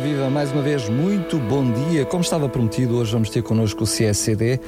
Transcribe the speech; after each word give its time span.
Viva, 0.00 0.30
mais 0.30 0.50
uma 0.52 0.62
vez, 0.62 0.88
muito 0.88 1.38
bom 1.38 1.70
dia. 1.70 2.04
Como 2.04 2.22
estava 2.22 2.48
prometido, 2.48 2.96
hoje 2.96 3.12
vamos 3.12 3.30
ter 3.30 3.42
connosco 3.42 3.84
o 3.84 3.86
CSCD, 3.86 4.58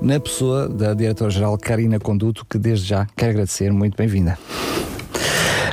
na 0.00 0.20
pessoa 0.20 0.68
da 0.68 0.94
Diretora-Geral 0.94 1.56
Karina 1.58 1.98
Conduto, 1.98 2.46
que 2.48 2.58
desde 2.58 2.88
já 2.88 3.06
quero 3.16 3.32
agradecer. 3.32 3.72
Muito 3.72 3.96
bem-vinda. 3.96 4.38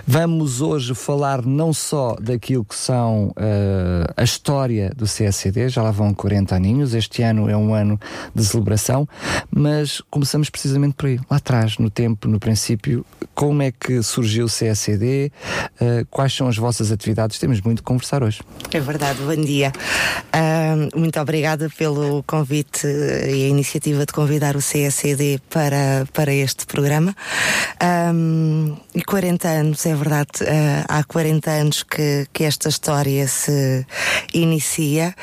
Vamos 0.06 0.62
hoje 0.62 0.94
falar 0.96 1.46
não 1.46 1.74
só 1.74 2.16
daquilo 2.20 2.66
que 2.66 2.76
são 2.76 3.28
uh, 3.30 4.14
a 4.18 4.24
história 4.24 4.92
do 4.96 5.06
CSCD, 5.06 5.70
já 5.70 5.82
lá 5.82 5.92
vão 5.92 6.14
40 6.14 6.56
aninhos, 6.56 6.94
este 6.94 7.22
ano 7.22 7.50
é 7.50 7.56
um 7.56 7.74
ano 7.74 8.00
de 8.34 8.44
celebração, 8.44 9.08
mas 9.50 10.02
começamos 10.10 10.50
precisamente 10.50 10.96
por 10.96 11.08
aí, 11.08 11.20
lá 11.30 11.38
atrás, 11.38 11.78
no 11.78 11.90
tempo, 11.90 12.28
no 12.28 12.40
princípio, 12.40 13.06
como 13.36 13.62
é 13.62 13.72
que 13.72 14.02
surgiu 14.02 14.46
o 14.46 14.50
CSCD, 14.50 15.32
uh, 15.80 16.06
quais 16.10 16.34
são 16.34 16.48
as 16.48 16.58
vossas 16.58 16.92
atividades, 16.92 17.40
temos 17.40 17.62
muito 17.62 17.82
a 17.82 17.84
conversar 17.84 18.24
hoje. 18.24 18.42
É 18.72 18.80
verdade, 18.80 19.20
bom 19.22 19.36
dia. 19.36 19.72
Uh, 20.34 21.00
muito 21.00 21.20
obrigada 21.20 21.70
pelo 21.78 22.24
convite 22.24 22.88
e 22.88 23.46
a 23.46 23.48
iniciativa 23.48 24.06
de 24.06 24.14
convidar 24.14 24.56
o 24.56 24.60
CSCD 24.60 25.40
para, 25.50 26.08
para 26.14 26.34
este 26.34 26.66
programa. 26.66 27.16
Um, 27.82 28.78
e 28.94 29.02
40 29.02 29.48
anos 29.48 29.86
é 29.88 29.96
verdade, 29.96 30.30
uh, 30.44 30.86
há 30.88 31.04
40 31.04 31.50
anos 31.50 31.82
que, 31.82 32.28
que 32.32 32.44
esta 32.44 32.70
história 32.70 33.28
se 33.28 33.86
inicia 34.36 35.16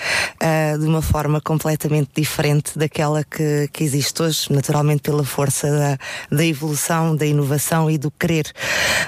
uh, 0.42 0.78
de 0.78 0.84
uma 0.84 1.00
forma 1.00 1.40
completamente 1.40 2.10
diferente 2.16 2.76
daquela 2.76 3.22
que, 3.22 3.68
que 3.72 3.84
existe 3.84 4.20
hoje, 4.22 4.52
naturalmente 4.52 5.02
pela 5.02 5.22
força 5.22 5.70
da, 5.70 6.36
da 6.36 6.44
evolução, 6.44 7.14
da 7.14 7.24
inovação 7.24 7.88
e 7.88 7.96
do 7.96 8.10
querer. 8.10 8.52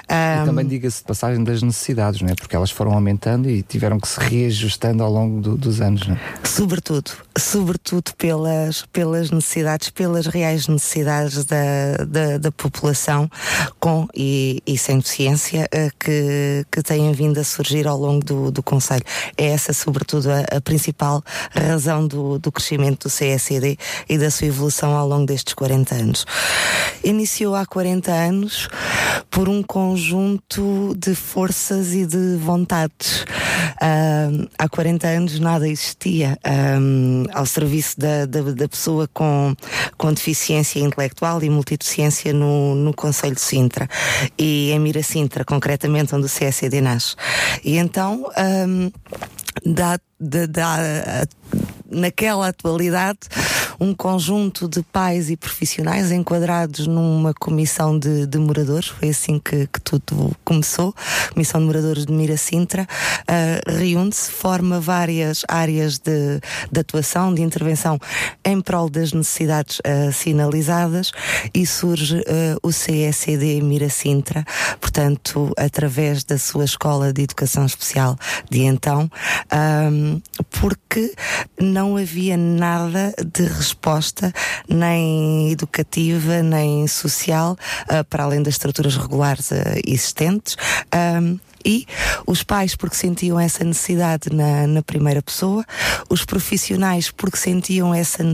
Um, 0.08 0.42
e 0.42 0.46
também 0.46 0.66
diga-se 0.66 0.98
de 0.98 1.04
passagem 1.04 1.42
das 1.42 1.60
necessidades, 1.60 2.20
não 2.20 2.28
é? 2.28 2.34
Porque 2.36 2.54
elas 2.54 2.70
foram 2.70 2.92
aumentando 2.92 3.50
e 3.50 3.62
tiveram 3.62 3.98
que 3.98 4.06
se 4.06 4.20
reajustando 4.20 5.02
ao 5.02 5.10
longo 5.10 5.40
do, 5.40 5.56
dos 5.56 5.80
anos, 5.80 6.06
não 6.06 6.14
é? 6.14 6.20
Sobretudo, 6.44 7.10
sobretudo 7.36 8.12
pelas, 8.16 8.86
pelas 8.92 9.30
necessidades, 9.32 9.90
pelas 9.90 10.26
reais 10.26 10.68
necessidades 10.68 11.44
da, 11.44 12.04
da, 12.06 12.38
da 12.38 12.52
população, 12.52 13.28
com 13.78 14.06
e, 14.14 14.62
e 14.66 14.76
sem 14.78 14.98
deficiência 14.98 15.68
uh, 15.74 15.90
que, 15.98 16.64
que 16.70 16.82
têm 16.82 17.12
vindo 17.12 17.38
a 17.38 17.44
surgir 17.44 17.86
ao 17.86 17.98
longo 17.98 18.24
do, 18.24 18.50
do 18.50 18.62
Conselho. 18.62 19.04
É 19.36 19.46
essa, 19.46 19.72
sobretudo, 19.72 20.30
a, 20.30 20.56
a 20.56 20.60
principal 20.60 21.22
razão 21.52 22.06
do, 22.06 22.38
do 22.38 22.52
crescimento 22.52 23.08
do 23.08 23.12
CSD 23.12 23.78
e 24.08 24.18
da 24.18 24.30
sua 24.30 24.48
evolução 24.48 24.96
ao 24.96 25.06
longo 25.08 25.26
destes 25.26 25.54
40 25.54 25.94
anos. 25.94 26.26
Iniciou 27.02 27.54
há 27.54 27.64
40 27.64 28.12
anos 28.12 28.68
por 29.30 29.48
um 29.48 29.62
conjunto 29.62 30.94
de 30.96 31.14
forças 31.14 31.94
e 31.94 32.04
de 32.04 32.36
vontades. 32.36 33.24
Há 34.58 34.68
40 34.68 35.06
anos 35.06 35.40
nada 35.40 35.68
existia 35.68 36.38
um, 36.78 37.24
ao 37.32 37.46
serviço 37.46 37.98
da, 37.98 38.26
da, 38.26 38.42
da, 38.42 38.68
pessoa 38.68 39.08
com, 39.12 39.54
com 39.96 40.12
deficiência 40.12 40.80
intelectual 40.80 41.42
e 41.42 41.48
multideficiência 41.48 42.32
no, 42.32 42.74
no 42.74 42.92
Conselho 42.92 43.29
de 43.34 43.40
Sintra 43.40 43.88
e 44.38 44.70
em 44.70 44.78
Mira 44.78 45.02
Sintra, 45.02 45.44
concretamente 45.44 46.14
onde 46.14 46.26
o 46.26 46.28
CSD 46.28 46.80
nasce. 46.80 47.14
E 47.64 47.76
então 47.76 48.30
um, 48.66 48.90
naquela 51.90 52.48
atualidade 52.48 53.18
um 53.80 53.94
conjunto 53.94 54.68
de 54.68 54.82
pais 54.82 55.30
e 55.30 55.36
profissionais 55.36 56.12
enquadrados 56.12 56.86
numa 56.86 57.32
comissão 57.32 57.98
de, 57.98 58.26
de 58.26 58.38
moradores, 58.38 58.88
foi 58.88 59.08
assim 59.08 59.38
que, 59.38 59.66
que, 59.66 59.80
tudo 59.80 60.36
começou, 60.44 60.94
Comissão 61.32 61.60
de 61.60 61.66
Moradores 61.66 62.04
de 62.04 62.12
Mira 62.12 62.36
Sintra, 62.36 62.82
uh, 62.82 63.78
reúne-se, 63.78 64.30
forma 64.30 64.78
várias 64.78 65.44
áreas 65.48 65.98
de, 65.98 66.40
de, 66.70 66.80
atuação, 66.80 67.32
de 67.32 67.40
intervenção 67.40 67.98
em 68.44 68.60
prol 68.60 68.90
das 68.90 69.12
necessidades 69.12 69.78
uh, 69.78 70.12
sinalizadas 70.12 71.12
e 71.54 71.66
surge 71.66 72.18
uh, 72.18 72.58
o 72.62 72.68
CSD 72.68 73.62
Mira 73.62 73.88
Sintra, 73.88 74.44
portanto, 74.78 75.52
através 75.56 76.22
da 76.22 76.38
sua 76.38 76.64
Escola 76.64 77.12
de 77.12 77.22
Educação 77.22 77.64
Especial 77.64 78.16
de 78.50 78.60
então, 78.60 79.10
um, 79.90 80.20
porque 80.50 81.14
não 81.58 81.96
havia 81.96 82.36
nada 82.36 83.14
de 83.24 83.46
resposta, 83.70 84.32
nem 84.68 85.50
educativa, 85.50 86.42
nem 86.42 86.86
social, 86.86 87.56
uh, 87.84 88.04
para 88.04 88.24
além 88.24 88.42
das 88.42 88.54
estruturas 88.54 88.96
regulares 88.96 89.50
uh, 89.50 89.56
existentes. 89.86 90.56
E 91.64 91.86
os 92.26 92.42
pais 92.42 92.74
porque 92.74 92.96
sentiam 92.96 93.38
essa 93.38 93.64
necessidade 93.64 94.30
na, 94.32 94.66
na 94.66 94.82
primeira 94.82 95.22
pessoa, 95.22 95.64
os 96.08 96.24
profissionais 96.24 97.10
porque 97.10 97.36
sentiam 97.36 97.94
essa 97.94 98.24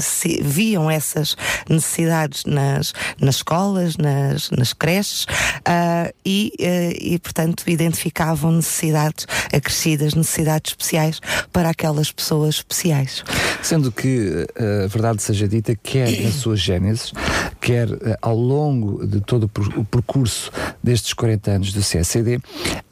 viam 0.42 0.90
essas 0.90 1.36
necessidades 1.68 2.44
nas, 2.44 2.92
nas 3.20 3.36
escolas, 3.36 3.96
nas, 3.96 4.50
nas 4.50 4.72
creches 4.72 5.24
uh, 5.24 6.12
e, 6.24 6.52
uh, 6.60 6.96
e, 7.00 7.18
portanto, 7.18 7.64
identificavam 7.66 8.52
necessidades 8.52 9.26
acrescidas, 9.52 10.14
necessidades 10.14 10.72
especiais 10.72 11.20
para 11.52 11.70
aquelas 11.70 12.10
pessoas 12.10 12.56
especiais. 12.56 13.24
Sendo 13.62 13.90
que 13.92 14.46
uh, 14.58 14.84
a 14.84 14.86
verdade 14.86 15.22
seja 15.22 15.48
dita, 15.48 15.74
quer 15.74 16.10
na 16.22 16.30
sua 16.30 16.56
gênese, 16.56 17.12
quer 17.60 17.88
ao 18.22 18.36
longo 18.36 19.06
de 19.06 19.20
todo 19.20 19.50
o 19.76 19.84
percurso 19.84 20.50
destes 20.82 21.12
40 21.12 21.50
anos 21.50 21.72
do 21.72 21.80
CSCD, 21.80 22.40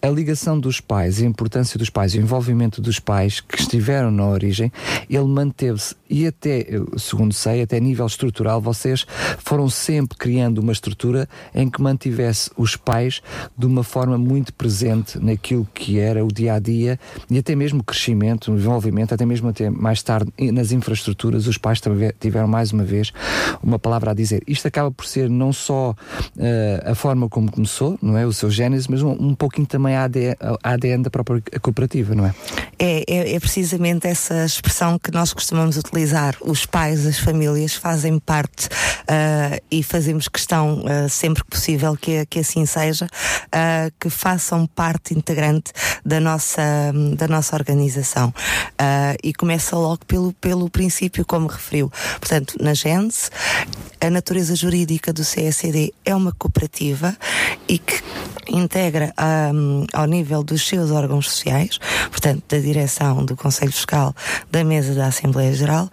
a 0.03 0.09
ligação 0.24 0.58
dos 0.58 0.80
pais, 0.80 1.20
a 1.20 1.26
importância 1.26 1.78
dos 1.78 1.90
pais, 1.90 2.14
o 2.14 2.16
envolvimento 2.16 2.80
dos 2.80 2.98
pais 2.98 3.40
que 3.40 3.60
estiveram 3.60 4.10
na 4.10 4.26
origem, 4.26 4.72
ele 5.08 5.26
manteve-se 5.26 5.94
e 6.08 6.26
até, 6.26 6.66
segundo 6.96 7.34
sei, 7.34 7.60
até 7.60 7.78
nível 7.78 8.06
estrutural, 8.06 8.60
vocês 8.60 9.04
foram 9.38 9.68
sempre 9.68 10.16
criando 10.16 10.58
uma 10.58 10.72
estrutura 10.72 11.28
em 11.54 11.68
que 11.68 11.82
mantivesse 11.82 12.50
os 12.56 12.74
pais 12.74 13.20
de 13.56 13.66
uma 13.66 13.82
forma 13.82 14.16
muito 14.16 14.54
presente 14.54 15.18
naquilo 15.18 15.68
que 15.74 15.98
era 15.98 16.24
o 16.24 16.28
dia 16.28 16.54
a 16.54 16.58
dia 16.58 16.98
e 17.28 17.36
até 17.36 17.54
mesmo 17.54 17.80
o 17.80 17.84
crescimento, 17.84 18.52
o 18.52 18.56
desenvolvimento, 18.56 19.12
até 19.12 19.26
mesmo 19.26 19.48
até 19.48 19.68
mais 19.68 20.02
tarde 20.02 20.32
nas 20.52 20.72
infraestruturas, 20.72 21.46
os 21.46 21.58
pais 21.58 21.80
tiveram 22.18 22.48
mais 22.48 22.72
uma 22.72 22.84
vez 22.84 23.12
uma 23.62 23.78
palavra 23.78 24.12
a 24.12 24.15
dizer. 24.15 24.42
Isto 24.47 24.68
acaba 24.68 24.91
por 24.91 25.04
ser 25.04 25.28
não 25.28 25.53
só 25.53 25.91
uh, 25.91 26.91
a 26.91 26.94
forma 26.94 27.28
como 27.28 27.50
começou, 27.50 27.98
não 28.00 28.16
é? 28.16 28.24
O 28.24 28.32
seu 28.32 28.50
gênese, 28.50 28.91
mas 28.91 29.03
um, 29.03 29.10
um 29.10 29.34
pouquinho 29.34 29.66
também 29.66 29.97
a 29.97 30.09
ADN, 30.15 30.37
ADN 30.63 31.03
da 31.03 31.11
própria 31.11 31.43
cooperativa, 31.61 32.15
não 32.15 32.27
é? 32.27 32.34
É, 32.78 33.05
é? 33.07 33.34
é 33.34 33.41
precisamente 33.41 34.07
essa 34.07 34.45
expressão 34.45 34.99
que 34.99 35.11
nós 35.11 35.33
costumamos 35.33 35.77
utilizar. 35.77 36.37
Os 36.41 36.65
pais, 36.65 37.07
as 37.07 37.19
famílias 37.19 37.75
fazem 37.75 38.19
parte 38.19 38.66
uh, 38.66 39.63
e 39.71 39.83
fazemos 39.83 40.28
questão 40.28 40.84
uh, 40.84 41.09
sempre 41.09 41.43
que 41.45 41.51
possível 41.51 41.97
que, 41.97 42.25
que 42.27 42.41
assim 42.41 42.65
seja, 42.66 43.07
uh, 43.07 43.93
que 43.99 44.09
façam 44.09 44.66
parte 44.66 45.15
integrante 45.15 45.72
da 46.05 46.21
nossa, 46.21 46.63
da 47.16 47.27
nossa 47.28 47.57
organização. 47.57 48.33
e 49.22 49.33
começa 49.33 49.77
logo 49.77 50.05
pelo, 50.07 50.33
pelo 50.34 50.69
princípio, 50.71 51.25
como 51.25 51.47
referiu. 51.47 51.91
Portanto, 52.21 52.57
na 52.61 52.75
Gênese, 52.75 53.31
a 54.01 54.11
natureza 54.11 54.55
jurídica 54.55 55.13
do 55.13 55.22
CSD 55.22 55.95
é 56.05 56.15
uma 56.15 56.33
cooperativa 56.33 57.16
e 57.69 57.78
que 57.78 58.03
integra 58.48 59.12
um, 59.52 59.86
ao 59.92 60.06
nível 60.06 60.42
dos 60.42 60.66
seus 60.66 60.91
órgãos 60.91 61.30
sociais, 61.30 61.78
portanto, 62.10 62.42
da 62.48 62.58
direção 62.58 63.24
do 63.24 63.36
Conselho 63.36 63.72
Fiscal, 63.72 64.14
da 64.50 64.64
mesa 64.64 64.94
da 64.94 65.06
Assembleia 65.06 65.52
Geral, 65.52 65.88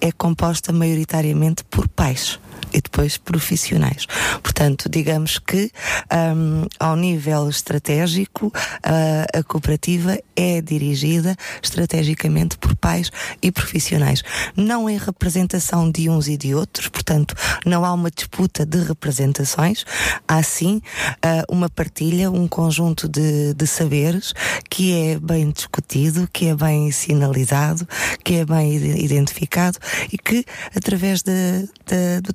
é 0.00 0.10
composta 0.12 0.72
maioritariamente 0.72 1.64
por 1.64 1.88
pais 1.88 2.38
e 2.74 2.80
depois 2.80 3.16
profissionais. 3.16 4.06
Portanto, 4.42 4.88
digamos 4.88 5.38
que 5.38 5.70
um, 6.12 6.66
ao 6.78 6.96
nível 6.96 7.48
estratégico, 7.48 8.48
uh, 8.48 9.38
a 9.38 9.42
cooperativa 9.44 10.18
é 10.34 10.60
dirigida 10.60 11.36
estrategicamente 11.62 12.58
por 12.58 12.74
pais 12.74 13.10
e 13.40 13.52
profissionais, 13.52 14.22
não 14.56 14.90
em 14.90 14.98
representação 14.98 15.90
de 15.90 16.10
uns 16.10 16.26
e 16.26 16.36
de 16.36 16.54
outros, 16.54 16.88
portanto, 16.88 17.34
não 17.64 17.84
há 17.84 17.92
uma 17.92 18.10
disputa 18.10 18.66
de 18.66 18.78
representações, 18.78 19.84
há 20.26 20.42
sim 20.42 20.82
uh, 21.24 21.54
uma 21.54 21.70
partilha, 21.70 22.30
um 22.30 22.48
conjunto 22.48 23.08
de, 23.08 23.54
de 23.54 23.66
saberes 23.66 24.32
que 24.68 24.92
é 24.92 25.18
bem 25.20 25.50
discutido, 25.50 26.28
que 26.32 26.48
é 26.48 26.56
bem 26.56 26.90
sinalizado, 26.90 27.86
que 28.24 28.34
é 28.34 28.44
bem 28.44 28.74
identificado 28.74 29.78
e 30.12 30.18
que, 30.18 30.44
através 30.74 31.22
de, 31.22 31.68
de, 31.86 32.20
do 32.20 32.32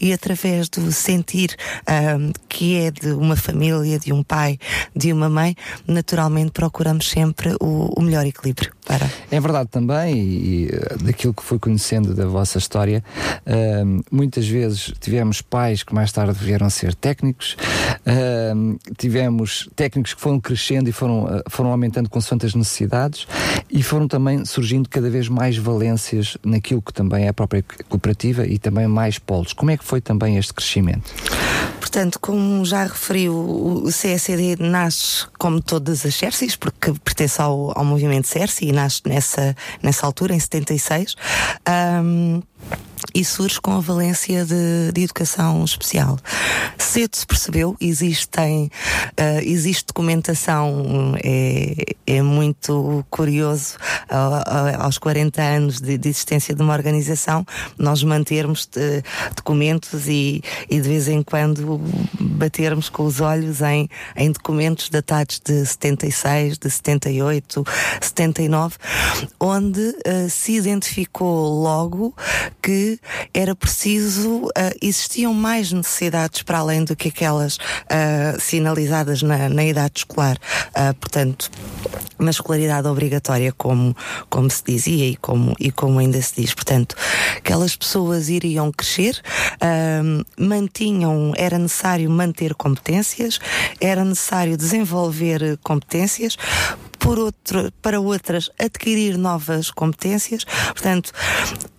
e 0.00 0.12
através 0.12 0.68
do 0.68 0.90
sentir 0.92 1.56
um, 1.88 2.32
que 2.48 2.76
é 2.76 2.90
de 2.90 3.12
uma 3.12 3.36
família, 3.36 3.98
de 3.98 4.12
um 4.12 4.22
pai, 4.22 4.58
de 4.94 5.12
uma 5.12 5.28
mãe, 5.28 5.56
naturalmente 5.86 6.50
procuramos 6.52 7.08
sempre 7.08 7.54
o, 7.60 7.92
o 7.96 8.02
melhor 8.02 8.26
equilíbrio. 8.26 8.77
Para. 8.88 9.10
É 9.30 9.38
verdade 9.38 9.68
também, 9.70 10.16
e, 10.16 10.64
e 10.64 11.04
daquilo 11.04 11.34
que 11.34 11.42
fui 11.42 11.58
conhecendo 11.58 12.14
da 12.14 12.24
vossa 12.24 12.56
história, 12.56 13.04
uh, 13.46 14.02
muitas 14.10 14.48
vezes 14.48 14.94
tivemos 14.98 15.42
pais 15.42 15.82
que 15.82 15.94
mais 15.94 16.10
tarde 16.10 16.32
vieram 16.42 16.66
a 16.66 16.70
ser 16.70 16.94
técnicos, 16.94 17.54
uh, 18.06 18.78
tivemos 18.96 19.68
técnicos 19.76 20.14
que 20.14 20.20
foram 20.22 20.40
crescendo 20.40 20.88
e 20.88 20.92
foram, 20.92 21.24
uh, 21.24 21.42
foram 21.50 21.70
aumentando 21.70 22.08
consoante 22.08 22.46
as 22.46 22.54
necessidades 22.54 23.28
e 23.70 23.82
foram 23.82 24.08
também 24.08 24.42
surgindo 24.46 24.88
cada 24.88 25.10
vez 25.10 25.28
mais 25.28 25.58
valências 25.58 26.38
naquilo 26.42 26.80
que 26.80 26.92
também 26.94 27.26
é 27.26 27.28
a 27.28 27.34
própria 27.34 27.62
cooperativa 27.90 28.46
e 28.46 28.58
também 28.58 28.88
mais 28.88 29.18
polos. 29.18 29.52
Como 29.52 29.70
é 29.70 29.76
que 29.76 29.84
foi 29.84 30.00
também 30.00 30.38
este 30.38 30.54
crescimento? 30.54 31.12
Portanto, 31.88 32.20
como 32.20 32.66
já 32.66 32.82
referiu, 32.84 33.32
o 33.34 33.88
CSD 33.88 34.56
nasce 34.60 35.26
como 35.38 35.58
todas 35.62 36.04
as 36.04 36.14
CERCIs, 36.14 36.54
porque 36.54 36.92
pertence 37.02 37.40
ao, 37.40 37.72
ao 37.74 37.82
movimento 37.82 38.28
CERCI 38.28 38.66
e 38.66 38.72
nasce 38.72 39.00
nessa, 39.06 39.56
nessa 39.82 40.04
altura, 40.04 40.34
em 40.34 40.38
76. 40.38 41.16
Um, 41.66 42.42
e 43.14 43.24
surge 43.24 43.60
com 43.60 43.72
a 43.72 43.80
valência 43.80 44.44
de, 44.44 44.92
de, 44.92 45.02
educação 45.02 45.64
especial. 45.64 46.18
Cedo 46.76 47.16
se 47.16 47.26
percebeu, 47.26 47.76
existem, 47.80 48.70
uh, 49.18 49.40
existe 49.42 49.86
documentação, 49.86 51.14
é, 51.22 51.74
é 52.06 52.22
muito 52.22 53.04
curioso, 53.10 53.76
uh, 54.10 54.82
aos 54.82 54.98
40 54.98 55.42
anos 55.42 55.80
de, 55.80 55.98
de, 55.98 56.08
existência 56.08 56.54
de 56.54 56.62
uma 56.62 56.74
organização, 56.74 57.44
nós 57.78 58.02
mantermos 58.02 58.66
de, 58.66 58.80
eh, 58.80 59.02
documentos 59.34 60.06
e, 60.06 60.42
e, 60.70 60.80
de 60.80 60.88
vez 60.88 61.08
em 61.08 61.22
quando 61.22 61.80
batermos 62.20 62.88
com 62.88 63.04
os 63.04 63.20
olhos 63.20 63.60
em, 63.60 63.88
em 64.16 64.30
documentos 64.30 64.88
datados 64.88 65.40
de 65.44 65.66
76, 65.66 66.58
de 66.58 66.70
78, 66.70 67.64
79, 68.00 68.76
onde 69.40 69.80
uh, 69.80 70.30
se 70.30 70.52
identificou 70.52 71.62
logo 71.62 72.14
que 72.62 72.87
era 73.34 73.54
preciso, 73.54 74.46
uh, 74.46 74.50
existiam 74.80 75.34
mais 75.34 75.72
necessidades 75.72 76.42
para 76.42 76.58
além 76.58 76.84
do 76.84 76.94
que 76.94 77.08
aquelas 77.08 77.56
uh, 77.56 78.40
sinalizadas 78.40 79.22
na, 79.22 79.48
na, 79.48 79.64
idade 79.64 80.00
escolar. 80.00 80.36
Uh, 80.68 80.94
portanto, 80.94 81.50
uma 82.18 82.30
escolaridade 82.30 82.86
obrigatória, 82.86 83.52
como, 83.52 83.96
como 84.28 84.50
se 84.50 84.62
dizia 84.64 85.06
e 85.06 85.16
como, 85.16 85.54
e 85.58 85.70
como 85.70 85.98
ainda 85.98 86.20
se 86.20 86.40
diz. 86.40 86.54
Portanto, 86.54 86.94
aquelas 87.36 87.76
pessoas 87.76 88.28
iriam 88.28 88.72
crescer, 88.72 89.20
mantinham, 90.36 91.32
era 91.36 91.58
necessário 91.58 92.10
manter 92.10 92.54
competências, 92.54 93.38
era 93.80 94.04
necessário 94.04 94.56
desenvolver 94.56 95.58
competências, 95.62 96.36
por 96.98 97.18
outro, 97.18 97.72
para 97.80 98.00
outras 98.00 98.50
adquirir 98.58 99.16
novas 99.16 99.70
competências. 99.70 100.44
Portanto, 100.44 101.12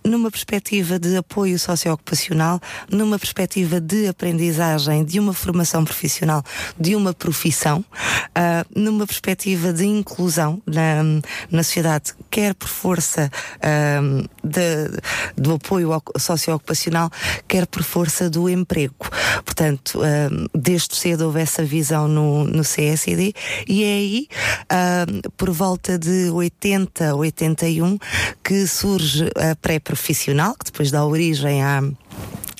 numa 0.04 0.30
perspectiva 0.30 0.98
de 0.98 1.16
apoio 1.16 1.58
socioocupacional, 1.58 2.60
numa 2.90 3.18
perspectiva 3.18 3.80
de 3.80 4.08
aprendizagem, 4.08 5.04
de 5.04 5.20
uma 5.20 5.32
formação 5.32 5.84
profissional, 5.84 6.42
de 6.78 6.96
uma 6.96 7.12
profissão, 7.12 7.80
uh, 7.80 8.66
numa 8.74 9.06
perspectiva 9.06 9.72
de 9.72 9.84
inclusão 9.86 10.60
na, 10.66 11.02
na 11.50 11.62
sociedade, 11.62 12.14
quer 12.30 12.54
por 12.54 12.68
força 12.68 13.30
uh, 13.56 14.28
de, 14.42 15.00
do 15.36 15.54
apoio 15.54 15.90
socioocupacional, 16.18 17.10
quer 17.46 17.66
por 17.66 17.82
força 17.82 18.30
do 18.30 18.48
emprego. 18.48 19.08
Portanto, 19.44 20.00
uh, 20.00 20.50
desde 20.54 20.96
cedo 20.96 21.26
houve 21.26 21.40
essa 21.40 21.62
visão 21.64 22.08
no, 22.08 22.44
no 22.44 22.62
CSD 22.62 23.34
e 23.68 23.84
é 23.84 23.86
aí 23.86 24.28
por 25.36 25.50
volta 25.50 25.98
de 25.98 26.30
80, 26.30 27.14
81, 27.14 27.98
que 28.42 28.66
surge 28.66 29.30
a 29.36 29.54
pré-profissional, 29.56 30.54
que 30.54 30.66
depois 30.66 30.90
dá 30.90 31.04
origem 31.04 31.62
à 31.62 31.82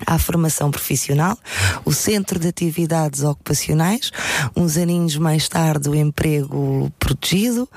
à 0.06 0.18
formação 0.18 0.70
profissional, 0.70 1.38
o 1.84 1.92
Centro 1.92 2.38
de 2.38 2.48
Atividades 2.48 3.22
Ocupacionais, 3.22 4.10
uns 4.56 4.76
aninhos 4.76 5.16
mais 5.16 5.48
tarde 5.48 5.88
o 5.88 5.94
emprego 5.94 6.90
protegido, 6.98 7.68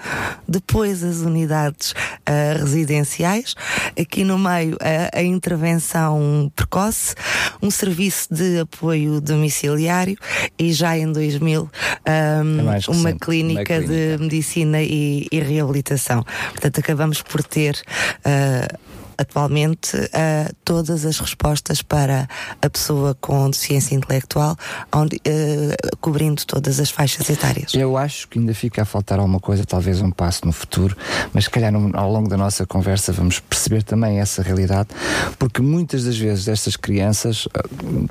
depois 0.48 1.04
as 1.04 1.18
unidades 1.18 1.92
uh, 1.92 2.60
residenciais, 2.60 3.56
aqui 4.00 4.24
no 4.24 4.38
meio 4.38 4.78
a, 4.82 5.20
a, 5.20 5.24
intervenção 5.24 6.52
precoce, 6.56 7.16
um 7.62 7.70
serviço 7.70 8.34
de 8.34 8.60
apoio 8.60 9.20
domiciliário 9.22 10.18
e 10.58 10.72
já 10.74 10.98
em 10.98 11.12
2000 11.12 11.64
um, 11.64 11.70
é 12.06 12.42
uma, 12.42 12.80
clínica 12.80 12.92
uma, 12.92 13.14
clínica 13.14 13.82
de 13.82 14.18
medicina 14.20 14.82
e, 14.82 15.28
e, 15.32 15.40
reabilitação. 15.40 16.24
Portanto, 16.52 16.80
acabamos 16.80 17.22
por 17.22 17.44
ter 17.44 17.82
uh, 18.20 18.93
atualmente 19.18 19.96
uh, 19.98 20.56
todas 20.64 21.06
as 21.06 21.20
respostas 21.20 21.82
para 21.82 22.28
a 22.62 22.70
pessoa 22.70 23.16
com 23.20 23.50
deficiência 23.50 23.96
intelectual, 23.96 24.56
onde, 24.94 25.18
uh, 25.18 25.98
cobrindo 26.00 26.46
todas 26.46 26.80
as 26.80 26.90
faixas 26.90 27.30
etárias. 27.30 27.74
Eu 27.74 27.98
acho 27.98 28.28
que 28.28 28.40
ainda 28.40 28.54
fica 28.54 28.82
a 28.82 28.86
faltar 28.86 29.20
alguma 29.20 29.40
coisa, 29.40 29.66
talvez 29.66 30.02
um 30.02 30.12
passo 30.12 30.46
no 30.46 30.52
futuro, 30.52 30.96
mas 31.34 31.46
se 31.46 31.50
calhar 31.50 31.72
no, 31.72 31.96
ao 31.98 32.12
longo 32.12 32.30
da 32.30 32.38
nossa 32.38 32.66
conversa 32.66 33.12
vamos 33.12 33.40
perceber 33.40 33.84
também 33.84 34.20
essa 34.20 34.42
realidade, 34.42 34.90
porque 35.38 35.62
muitas 35.62 36.04
das 36.04 36.18
vezes 36.18 36.48
estas 36.48 36.76
crianças, 36.76 37.48
ah, 37.54 37.62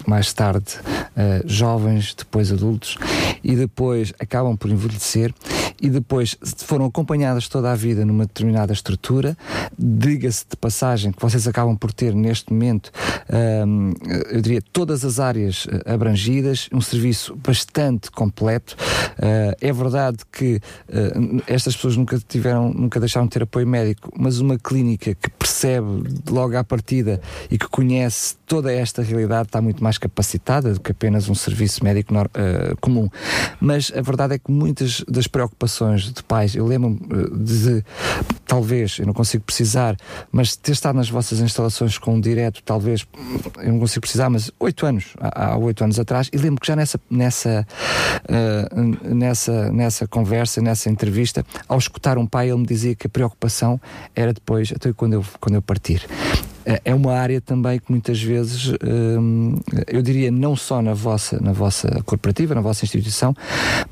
mais 0.07 0.33
tarde 0.33 0.75
uh, 1.17 1.47
jovens, 1.47 2.15
depois 2.17 2.53
adultos, 2.53 2.97
e 3.43 3.57
depois 3.57 4.13
acabam 4.19 4.57
por 4.57 4.71
envelhecer 4.71 5.33
e 5.83 5.91
depois 5.91 6.37
foram 6.59 6.87
acompanhadas 6.87 7.49
toda 7.49 7.73
a 7.73 7.75
vida 7.75 8.07
numa 8.07 8.25
determinada 8.25 8.73
estrutura, 8.73 9.37
diga-se 9.77 10.47
de 10.49 10.57
passagem 10.57 11.11
que 11.11 11.21
vocês 11.21 11.49
acabam 11.49 11.77
por 11.77 11.93
ter 11.93 12.15
neste 12.15 12.53
momento, 12.53 12.93
um, 13.67 13.93
eu 14.31 14.41
diria, 14.41 14.63
todas 14.73 15.05
as 15.05 15.19
áreas 15.19 15.67
eh, 15.69 15.93
abrangidas, 15.93 16.69
um 16.73 16.81
serviço 16.81 17.35
bastante 17.35 18.13
completo. 18.13 18.77
Uh, 19.19 19.57
é 19.61 19.73
verdade 19.73 20.19
que 20.31 20.61
uh, 20.89 21.43
estas 21.49 21.75
pessoas 21.75 21.97
nunca 21.97 22.17
tiveram, 22.29 22.73
nunca 22.73 23.01
deixaram 23.01 23.27
de 23.27 23.33
ter 23.33 23.43
apoio 23.43 23.67
médico, 23.67 24.13
mas 24.17 24.39
uma 24.39 24.57
clínica 24.57 25.15
que 25.17 25.31
percebe 25.31 26.05
logo 26.31 26.57
à 26.57 26.63
partida 26.63 27.21
e 27.51 27.59
que 27.59 27.67
conhece 27.67 28.37
toda 28.47 28.73
esta 28.73 29.03
realidade 29.03 29.49
está 29.49 29.61
muito 29.61 29.83
mais 29.83 29.99
capacitada 29.99 30.75
do 30.75 30.81
que 30.81 30.93
apenas 30.93 31.29
um 31.29 31.35
serviço 31.35 31.83
médico 31.83 32.15
uh, 32.15 32.77
comum. 32.81 33.09
Mas 33.61 33.91
a 33.97 34.01
verdade 34.01 34.35
é 34.35 34.39
que 34.39 34.51
muitas 34.51 35.03
das 35.09 35.27
preocupações 35.27 35.72
de 36.13 36.23
pais, 36.23 36.55
eu 36.55 36.67
lembro-me 36.67 36.99
de, 37.45 37.85
talvez, 38.47 38.99
eu 38.99 39.07
não 39.07 39.15
consigo 39.15 39.45
precisar, 39.45 39.97
mas 40.31 40.55
ter 40.57 40.73
estado 40.73 40.97
nas 40.97 41.09
vossas 41.09 41.41
instalações 41.41 41.99
com 41.99 42.15
um 42.15 42.21
direto, 42.21 42.63
talvez, 42.63 43.07
eu 43.59 43.73
não 43.73 43.81
consigo 43.81 44.03
precisar, 44.03 44.29
mas 44.29 44.51
oito 44.61 44.87
anos, 44.87 45.15
há 45.21 45.57
oito 45.57 45.83
anos 45.83 45.99
atrás, 45.99 46.29
e 46.33 46.37
lembro 46.37 46.61
que 46.61 46.67
já 46.67 46.77
nessa, 46.77 47.01
nessa, 47.11 47.67
uh, 48.25 49.15
nessa, 49.15 49.73
nessa 49.73 50.07
conversa, 50.07 50.61
nessa 50.61 50.91
entrevista, 50.91 51.45
ao 51.69 51.79
escutar 51.79 52.19
um 52.19 52.27
pai, 52.27 52.51
ele 52.51 52.59
me 52.59 52.67
dizia 52.67 52.95
que 52.95 53.07
a 53.07 53.11
preocupação 53.11 53.81
era 54.15 54.33
depois, 54.33 54.73
até 54.75 54.93
quando 54.93 55.15
eu, 55.15 55.25
quando 55.41 55.55
eu 55.55 55.63
partir. 55.63 56.07
eh, 56.07 56.52
é 56.65 56.95
uma 56.95 57.13
área 57.15 57.41
também 57.41 57.79
que 57.79 57.91
muitas 57.91 58.23
vezes 58.23 58.73
hum, 58.85 59.57
eu 59.87 60.03
diria 60.03 60.31
não 60.31 60.55
só 60.55 60.81
na 60.81 60.95
vossa 60.95 61.41
na 61.41 61.53
vossa 61.53 61.89
corporativa 62.05 62.55
na 62.55 62.61
vossa 62.61 62.85
instituição 62.85 63.35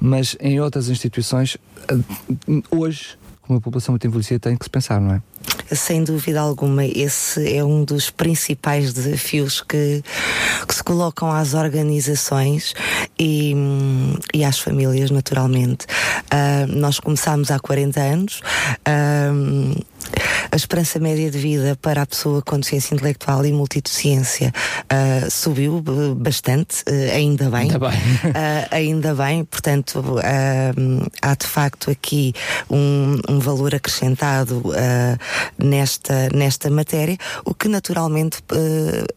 mas 0.00 0.37
em 0.41 0.61
outras 0.61 0.89
instituições 0.89 1.57
hoje 2.71 3.19
uma 3.50 3.61
população 3.61 3.93
muito 3.93 4.07
envelhecida 4.07 4.39
tem 4.39 4.57
que 4.57 4.65
se 4.65 4.71
pensar, 4.71 5.00
não 5.00 5.15
é? 5.15 5.23
Sem 5.73 6.03
dúvida 6.03 6.41
alguma, 6.41 6.85
esse 6.85 7.57
é 7.57 7.65
um 7.65 7.85
dos 7.85 8.11
principais 8.11 8.93
desafios 8.93 9.61
que, 9.61 10.03
que 10.67 10.75
se 10.75 10.83
colocam 10.83 11.31
às 11.31 11.55
organizações 11.55 12.75
e, 13.19 13.55
e 14.35 14.45
às 14.45 14.59
famílias, 14.59 15.11
naturalmente. 15.11 15.87
Uh, 16.27 16.67
nós 16.77 16.99
começámos 16.99 17.51
há 17.51 17.59
40 17.59 18.01
anos. 18.01 18.41
Uh, 18.81 19.81
a 20.51 20.57
esperança 20.57 20.99
média 20.99 21.31
de 21.31 21.39
vida 21.39 21.79
para 21.81 22.03
a 22.03 22.07
pessoa 22.07 22.43
com 22.43 22.57
deficiência 22.59 22.95
intelectual 22.95 23.45
e 23.45 23.53
multideficiência 23.53 24.53
uh, 24.85 25.31
subiu 25.31 25.83
bastante, 26.17 26.83
uh, 26.83 27.15
ainda 27.15 27.49
bem. 27.51 27.63
Ainda 27.63 27.79
bem. 27.79 27.91
uh, 27.91 28.69
ainda 28.71 29.15
bem, 29.15 29.45
portanto, 29.45 30.03
há 31.23 31.35
de 31.35 31.47
facto 31.47 31.91
aqui 31.91 32.35
um, 32.69 33.17
um 33.29 33.39
valor 33.39 33.75
acrescentado 33.75 34.63
nesta, 35.59 36.29
nesta 36.31 36.71
matéria, 36.71 37.17
o 37.45 37.55
que 37.55 37.69
naturalmente 37.69 38.39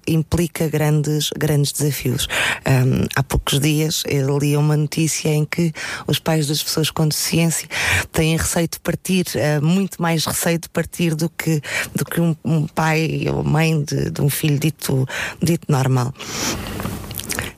implica 0.08 0.68
grandes, 0.68 1.30
grandes 1.38 1.72
desafios. 1.72 2.28
Um, 2.68 3.06
há 3.16 3.24
poucos 3.24 3.60
dias 3.60 4.04
eu 4.08 4.38
li 4.38 4.56
uma 4.58 4.78
notícia 4.78 5.30
em 5.30 5.46
que 5.46 5.74
os 6.08 6.20
pais 6.20 6.48
das 6.48 6.62
pessoas 6.62 6.90
com 6.90 7.08
deficiência 7.08 7.68
têm 8.12 8.38
receio 8.38 8.68
de 8.68 8.80
partir, 8.80 9.26
muito 9.62 10.02
mais 10.02 10.26
receio 10.26 10.60
de 10.60 10.70
partir 10.70 11.16
do 11.16 11.30
que, 11.30 11.62
do 11.96 12.06
que 12.06 12.22
um, 12.22 12.36
um 12.44 12.68
pai 12.68 13.26
ou 13.32 13.44
mãe 13.44 13.84
de, 13.84 14.10
de 14.10 14.22
um 14.22 14.30
filho 14.30 14.60
dito, 14.60 15.08
dito 15.42 15.72
normal 15.72 16.14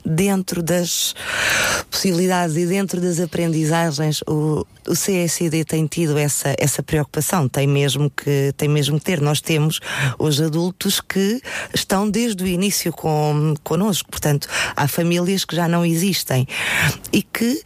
dentro 0.06 0.62
das 0.62 1.16
possibilidades 1.90 2.56
e 2.56 2.66
dentro 2.66 3.02
das 3.02 3.20
aprendizagens, 3.20 4.22
o, 4.28 4.66
o 4.88 4.94
CSD 4.94 5.66
tem 5.66 5.88
tido 5.88 6.18
essa, 6.18 6.56
essa 6.60 6.84
preocupação, 6.84 7.48
tem 7.48 7.68
mesmo, 7.68 8.10
que, 8.10 8.54
tem 8.56 8.70
mesmo 8.70 9.00
que 9.00 9.06
ter. 9.06 9.22
Nós 9.22 9.42
temos 9.42 9.80
os 10.20 10.40
adultos 10.40 11.02
que 11.02 11.42
estão 11.74 12.10
desde 12.10 12.44
o 12.44 12.48
início 12.48 12.92
com, 12.92 13.56
connosco, 13.64 14.10
portanto, 14.10 14.48
há 14.76 14.88
famílias 14.88 15.44
que 15.44 15.56
já 15.56 15.68
não 15.68 15.86
existem 15.86 16.48
e 17.12 17.22
que, 17.22 17.62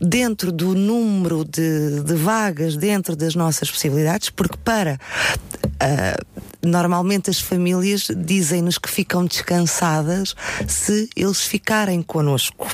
dentro 0.00 0.50
do 0.50 0.74
número 0.74 1.44
de, 1.44 2.00
de 2.02 2.14
vagas, 2.14 2.76
dentro 2.76 3.14
das 3.14 3.34
nossas 3.34 3.70
possibilidades, 3.70 4.30
porque 4.30 4.56
para. 4.64 4.98
Uh, 5.74 6.44
normalmente 6.64 7.30
as 7.30 7.40
famílias 7.40 8.08
dizem-nos 8.16 8.78
que 8.78 8.90
ficam 8.90 9.24
descansadas 9.24 10.34
se 10.66 11.08
eles 11.16 11.42
ficarem 11.42 12.02
connosco. 12.02 12.66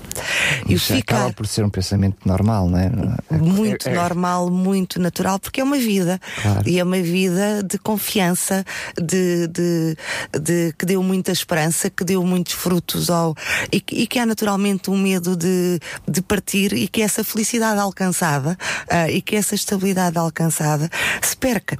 E 0.68 0.75
Isso 0.75 0.94
ficar... 0.94 1.16
acaba 1.16 1.32
por 1.32 1.47
ser 1.47 1.64
um 1.64 1.70
pensamento 1.70 2.16
normal, 2.26 2.68
não 2.68 2.78
é? 2.78 2.90
Muito 3.30 3.88
é, 3.88 3.92
é... 3.92 3.94
normal, 3.94 4.50
muito 4.50 5.00
natural, 5.00 5.38
porque 5.38 5.61
é 5.61 5.64
uma 5.64 5.78
vida. 5.78 6.20
Claro. 6.42 6.68
E 6.68 6.78
é 6.78 6.85
uma 6.85 7.00
vida 7.00 7.62
de 7.62 7.78
confiança, 7.78 8.64
de, 8.97 9.47
de, 9.49 9.97
de, 10.38 10.75
que 10.78 10.87
deu 10.87 11.02
muita 11.02 11.32
esperança, 11.32 11.90
que 11.90 12.04
deu 12.04 12.23
muitos 12.25 12.54
frutos 12.54 13.11
ao. 13.11 13.35
E, 13.73 13.82
e 13.92 14.06
que 14.06 14.18
há 14.18 14.26
naturalmente 14.26 14.90
um 14.90 14.99
medo 14.99 15.37
de, 15.37 15.78
de 16.06 16.23
partir 16.23 16.73
e 16.73 16.88
que 16.88 17.02
essa 17.02 17.25
felicidade 17.25 17.80
alcançada 17.80 18.56
uh, 18.90 19.11
e 19.11 19.20
que 19.20 19.37
essa 19.37 19.54
estabilidade 19.54 20.18
alcançada 20.18 20.90
se 21.23 21.37
perca. 21.37 21.78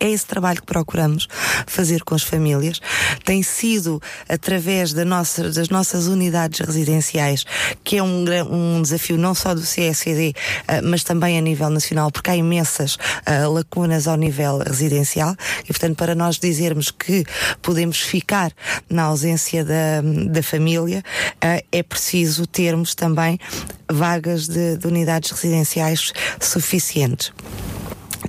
É 0.00 0.08
esse 0.08 0.26
trabalho 0.26 0.60
que 0.60 0.66
procuramos 0.66 1.17
fazer 1.66 2.02
com 2.02 2.14
as 2.14 2.22
famílias. 2.22 2.80
Tem 3.24 3.42
sido 3.42 4.00
através 4.28 4.92
da 4.92 5.04
nossa, 5.04 5.50
das 5.50 5.68
nossas 5.68 6.06
unidades 6.06 6.60
residenciais, 6.60 7.44
que 7.82 7.96
é 7.96 8.02
um, 8.02 8.24
um 8.50 8.82
desafio 8.82 9.16
não 9.16 9.34
só 9.34 9.54
do 9.54 9.60
uh, 9.60 10.34
ah, 10.68 10.82
mas 10.82 11.04
também 11.04 11.38
a 11.38 11.40
nível 11.40 11.70
nacional, 11.70 12.10
porque 12.10 12.30
há 12.30 12.36
imensas 12.36 12.94
uh, 12.94 13.50
lacunas 13.52 14.06
ao 14.06 14.16
nível 14.16 14.58
residencial 14.58 15.34
e, 15.64 15.66
portanto, 15.66 15.96
para 15.96 16.14
nós 16.14 16.38
dizermos 16.38 16.90
que 16.90 17.24
podemos 17.62 18.00
ficar 18.00 18.52
na 18.88 19.04
ausência 19.04 19.64
da, 19.64 20.02
da 20.30 20.42
família, 20.42 21.02
uh, 21.36 21.64
é 21.70 21.82
preciso 21.82 22.46
termos 22.46 22.94
também 22.94 23.38
vagas 23.90 24.46
de, 24.46 24.76
de 24.76 24.86
unidades 24.86 25.30
residenciais 25.30 26.12
suficientes. 26.40 27.32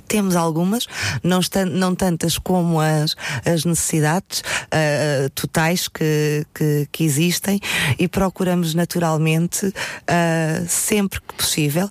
Temos 0.06 0.36
algumas, 0.36 0.86
não, 1.22 1.40
não 1.70 1.94
tantas 1.94 2.38
como 2.38 2.80
as, 2.80 3.16
as 3.44 3.64
necessidades 3.64 4.40
uh, 4.40 5.30
totais 5.34 5.88
que, 5.88 6.46
que, 6.54 6.88
que, 6.90 7.04
existem 7.04 7.60
e 7.98 8.08
procuramos 8.08 8.74
naturalmente, 8.74 9.66
uh, 9.66 10.66
sempre 10.68 11.20
que 11.20 11.34
possível, 11.34 11.88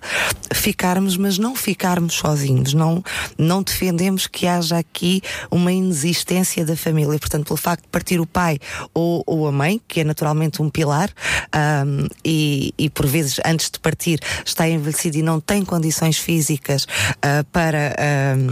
ficarmos, 0.52 1.16
mas 1.16 1.38
não 1.38 1.54
ficarmos 1.54 2.14
sozinhos. 2.14 2.74
Não, 2.74 3.02
não 3.38 3.62
defendemos 3.62 4.26
que 4.26 4.46
haja 4.46 4.78
aqui 4.78 5.22
uma 5.50 5.72
inexistência 5.72 6.64
da 6.64 6.76
família. 6.76 7.18
Portanto, 7.18 7.46
pelo 7.46 7.56
facto 7.56 7.82
de 7.82 7.88
partir 7.88 8.20
o 8.20 8.26
pai 8.26 8.58
ou, 8.94 9.22
ou 9.26 9.46
a 9.46 9.52
mãe, 9.52 9.80
que 9.86 10.00
é 10.00 10.04
naturalmente 10.04 10.62
um 10.62 10.70
pilar, 10.70 11.10
um, 11.86 12.06
e, 12.24 12.74
e 12.78 12.90
por 12.90 13.06
vezes 13.06 13.40
antes 13.44 13.70
de 13.70 13.78
partir 13.78 14.20
está 14.44 14.68
envelhecido 14.68 15.18
e 15.18 15.22
não 15.22 15.40
tem 15.40 15.64
condições 15.64 16.18
físicas 16.18 16.84
uh, 16.84 17.44
para 17.52 17.89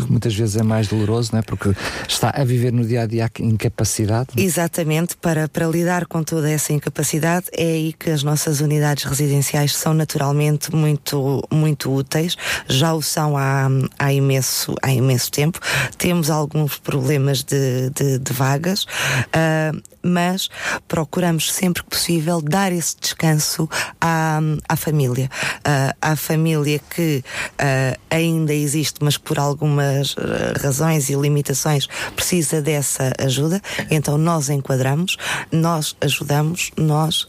Muitas 0.08 0.34
vezes 0.34 0.56
é 0.56 0.62
mais 0.62 0.88
doloroso, 0.88 1.30
não 1.32 1.40
é? 1.40 1.42
Porque 1.42 1.72
está 2.06 2.30
a 2.30 2.44
viver 2.44 2.72
no 2.72 2.84
dia 2.84 3.02
a 3.02 3.06
dia 3.06 3.26
a 3.26 3.42
incapacidade. 3.42 4.28
É? 4.36 4.40
Exatamente, 4.40 5.16
para, 5.16 5.48
para 5.48 5.66
lidar 5.66 6.06
com 6.06 6.22
toda 6.22 6.50
essa 6.50 6.72
incapacidade, 6.72 7.46
é 7.52 7.64
aí 7.64 7.92
que 7.92 8.10
as 8.10 8.22
nossas 8.22 8.60
unidades 8.60 9.04
residenciais 9.04 9.74
são 9.74 9.94
naturalmente 9.94 10.74
muito, 10.74 11.42
muito 11.52 11.92
úteis. 11.92 12.36
Já 12.66 12.92
o 12.94 13.02
são 13.02 13.36
há, 13.36 13.68
há, 13.98 14.12
imenso, 14.12 14.74
há 14.82 14.92
imenso 14.92 15.30
tempo. 15.30 15.60
Temos 15.96 16.30
alguns 16.30 16.78
problemas 16.78 17.42
de, 17.42 17.90
de, 17.90 18.18
de 18.18 18.32
vagas. 18.32 18.84
Uh, 18.84 19.80
mas 20.02 20.48
procuramos 20.86 21.52
sempre 21.52 21.82
que 21.82 21.90
possível 21.90 22.40
dar 22.40 22.72
esse 22.72 22.96
descanso 22.98 23.68
à, 24.00 24.40
à 24.68 24.76
família. 24.76 25.28
Uh, 25.58 25.94
à 26.00 26.16
família 26.16 26.80
que 26.90 27.22
uh, 27.54 28.00
ainda 28.10 28.54
existe, 28.54 28.96
mas 29.02 29.16
que 29.16 29.24
por 29.28 29.38
algumas 29.38 30.14
uh, 30.14 30.24
razões 30.58 31.10
e 31.10 31.14
limitações 31.14 31.86
precisa 32.16 32.62
dessa 32.62 33.12
ajuda, 33.18 33.60
então 33.90 34.16
nós 34.16 34.48
enquadramos, 34.48 35.18
nós 35.52 35.94
ajudamos, 36.00 36.70
nós 36.78 37.28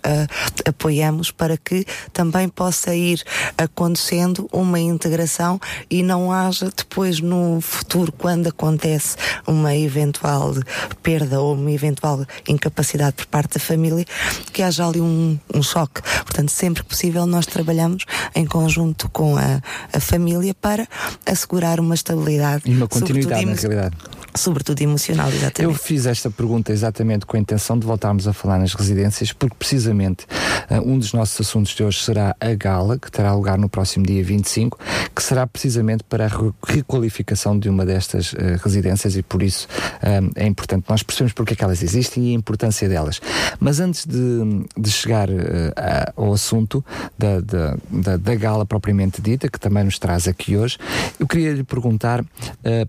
apoiamos 0.65 1.29
para 1.29 1.57
que 1.57 1.85
também 2.13 2.47
possa 2.47 2.95
ir 2.95 3.21
acontecendo 3.57 4.47
uma 4.53 4.79
integração 4.79 5.59
e 5.89 6.01
não 6.01 6.31
haja 6.31 6.71
depois 6.73 7.19
no 7.19 7.59
futuro, 7.59 8.13
quando 8.13 8.47
acontece 8.47 9.17
uma 9.45 9.75
eventual 9.75 10.53
perda 11.03 11.41
ou 11.41 11.53
uma 11.53 11.71
eventual 11.71 12.25
incapacidade 12.47 13.17
por 13.17 13.25
parte 13.25 13.55
da 13.55 13.59
família, 13.59 14.05
que 14.53 14.63
haja 14.63 14.87
ali 14.87 15.01
um, 15.01 15.37
um 15.53 15.61
choque. 15.61 16.01
Portanto, 16.23 16.49
sempre 16.49 16.83
que 16.83 16.89
possível, 16.89 17.25
nós 17.25 17.45
trabalhamos 17.45 18.05
em 18.33 18.45
conjunto 18.45 19.09
com 19.09 19.35
a, 19.35 19.61
a 19.91 19.99
família 19.99 20.53
para 20.53 20.87
assegurar 21.25 21.79
uma 21.79 21.88
estabilidade. 21.95 22.63
E 22.65 22.73
uma 22.73 22.87
continuidade, 22.87 23.45
na 23.45 23.53
realidade 23.53 23.97
sobretudo 24.35 24.81
emocional, 24.81 25.29
exatamente. 25.29 25.61
Eu 25.61 25.73
fiz 25.73 26.05
esta 26.05 26.29
pergunta 26.29 26.71
exatamente 26.71 27.25
com 27.25 27.37
a 27.37 27.39
intenção 27.39 27.77
de 27.77 27.85
voltarmos 27.85 28.27
a 28.27 28.33
falar 28.33 28.59
nas 28.59 28.73
residências, 28.73 29.31
porque 29.31 29.55
precisamente 29.57 30.25
uh, 30.69 30.81
um 30.85 30.97
dos 30.97 31.13
nossos 31.13 31.47
assuntos 31.47 31.73
de 31.73 31.83
hoje 31.83 31.99
será 31.99 32.35
a 32.39 32.53
gala, 32.53 32.97
que 32.97 33.11
terá 33.11 33.33
lugar 33.33 33.57
no 33.57 33.69
próximo 33.69 34.05
dia 34.05 34.23
25, 34.23 34.79
que 35.15 35.23
será 35.23 35.47
precisamente 35.47 36.03
para 36.03 36.25
a 36.25 36.29
requalificação 36.67 37.57
de 37.57 37.69
uma 37.69 37.85
destas 37.85 38.33
uh, 38.33 38.37
residências 38.63 39.15
e 39.15 39.23
por 39.23 39.41
isso 39.41 39.67
uh, 40.03 40.31
é 40.35 40.45
importante 40.45 40.85
nós 40.87 41.03
percebemos 41.03 41.33
porque 41.33 41.53
é 41.53 41.55
que 41.55 41.63
elas 41.63 41.81
existem 41.81 42.27
e 42.27 42.31
a 42.31 42.33
importância 42.33 42.87
delas. 42.87 43.19
Mas 43.59 43.79
antes 43.79 44.05
de, 44.05 44.65
de 44.77 44.91
chegar 44.91 45.27
ao 46.15 46.33
assunto 46.33 46.83
da, 47.17 47.41
da, 47.41 47.77
da, 47.89 48.17
da, 48.17 48.35
gala 48.35 48.65
propriamente 48.65 49.21
dita, 49.21 49.49
que 49.49 49.59
também 49.59 49.83
nos 49.83 49.99
traz 49.99 50.27
aqui 50.27 50.55
hoje, 50.55 50.77
eu 51.19 51.27
queria 51.27 51.53
lhe 51.53 51.63
perguntar 51.63 52.23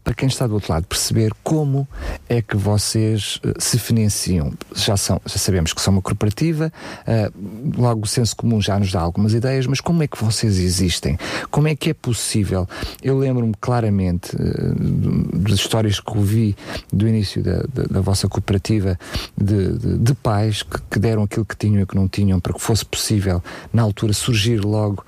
para 0.05 0.15
quem 0.15 0.29
está 0.29 0.47
do 0.47 0.55
outro 0.55 0.73
lado 0.73 0.87
perceber 0.87 1.30
perceber 1.31 1.35
como 1.43 1.87
é 2.29 2.43
que 2.43 2.57
vocês 2.57 3.41
uh, 3.45 3.55
se 3.59 3.79
financiam. 3.79 4.53
Já, 4.75 4.97
são, 4.97 5.21
já 5.25 5.39
sabemos 5.39 5.73
que 5.73 5.81
são 5.81 5.93
uma 5.93 6.03
corporativa, 6.03 6.73
uh, 7.07 7.81
logo 7.81 8.05
o 8.05 8.07
senso 8.07 8.37
comum 8.37 8.61
já 8.61 8.79
nos 8.79 8.93
dá 8.93 9.01
algumas 9.01 9.35
ideias, 9.35 9.67
mas 9.67 9.81
como 9.81 10.03
é 10.03 10.07
que 10.07 10.23
vocês 10.23 10.59
existem? 10.59 11.19
Como 11.51 11.69
é 11.69 11.75
que 11.75 11.91
é 11.91 11.95
possível? 11.95 12.69
Eu 13.03 13.19
lembro-me 13.19 13.55
claramente 13.61 14.35
uh, 14.37 15.39
das 15.39 15.59
histórias 15.59 16.01
que 16.01 16.17
ouvi 16.17 16.57
do 16.93 17.07
início 17.07 17.43
da, 17.43 17.63
da, 17.73 17.83
da 17.91 18.01
vossa 18.01 18.29
cooperativa 18.29 18.99
de, 19.37 19.79
de, 19.79 19.99
de 19.99 20.15
pais 20.15 20.63
que, 20.63 20.81
que, 20.91 20.99
deram 20.99 21.23
aquilo 21.23 21.45
que 21.45 21.57
tinham 21.57 21.83
e 21.83 21.87
que 21.87 21.95
não 21.95 22.09
tinham 22.09 22.41
para 22.41 22.53
que 22.53 22.61
fosse 22.61 22.85
possível, 22.85 23.43
na 23.73 23.83
altura, 23.83 24.13
surgir 24.13 24.59
logo 24.65 25.05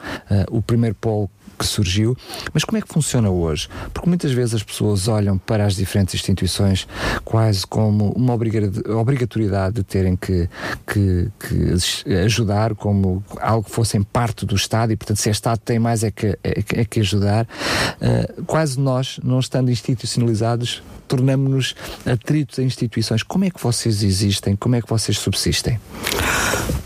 o 0.51 0.63
primeiro 0.63 0.95
polo 0.95 1.31
que 1.63 1.67
surgiu, 1.67 2.17
mas 2.53 2.65
como 2.65 2.79
é 2.79 2.81
que 2.81 2.89
funciona 2.89 3.31
hoje? 3.31 3.69
Porque 3.93 4.09
muitas 4.09 4.33
vezes 4.33 4.55
as 4.55 4.63
pessoas 4.63 5.07
olham 5.07 5.39
para 5.39 5.65
as 5.65 5.77
diferentes 5.77 6.12
instituições 6.15 6.87
quase 7.25 7.67
como 7.67 8.11
uma 8.13 8.35
obrigatoriedade 8.35 9.77
de 9.77 9.85
terem 9.85 10.17
que, 10.17 10.49
que, 10.87 11.29
que 11.39 12.15
ajudar, 12.25 12.75
como 12.75 13.25
algo 13.41 13.65
que 13.65 13.71
fossem 13.71 14.03
parte 14.03 14.45
do 14.47 14.55
Estado 14.55 14.93
e, 14.93 14.97
portanto, 14.97 15.19
se 15.19 15.29
é 15.29 15.33
Estado 15.33 15.59
tem 15.59 15.79
mais 15.79 16.05
é 16.05 16.11
que, 16.11 16.39
é, 16.43 16.65
é 16.75 16.85
que 16.85 17.01
ajudar. 17.01 17.45
Uh, 17.45 18.45
quase 18.45 18.79
nós, 18.79 19.19
não 19.23 19.41
estando 19.41 19.71
institucionalizados, 19.71 20.83
tornamos-nos 21.09 21.75
atritos 22.07 22.59
a 22.59 22.63
instituições. 22.63 23.23
Como 23.23 23.45
é 23.45 23.51
que 23.51 23.63
vocês 23.63 24.03
existem? 24.03 24.57
Como 24.57 24.75
é 24.75 24.81
que 24.81 24.89
vocês 24.89 25.19
subsistem? 25.19 25.79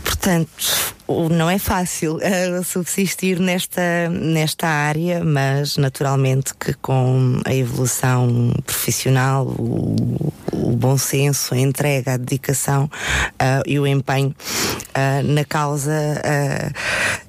Portanto, 0.07 0.95
não 1.29 1.49
é 1.49 1.59
fácil 1.59 2.15
uh, 2.15 2.63
subsistir 2.63 3.39
nesta, 3.39 4.07
nesta 4.09 4.65
área, 4.65 5.21
mas 5.21 5.75
naturalmente 5.75 6.53
que 6.55 6.73
com 6.75 7.41
a 7.45 7.53
evolução 7.53 8.53
profissional, 8.65 9.45
o, 9.45 10.33
o 10.53 10.71
bom 10.77 10.97
senso, 10.97 11.53
a 11.53 11.57
entrega, 11.57 12.13
a 12.13 12.17
dedicação 12.17 12.85
uh, 12.85 13.63
e 13.65 13.77
o 13.77 13.85
empenho 13.85 14.29
uh, 14.29 15.23
na 15.33 15.43
causa 15.43 15.91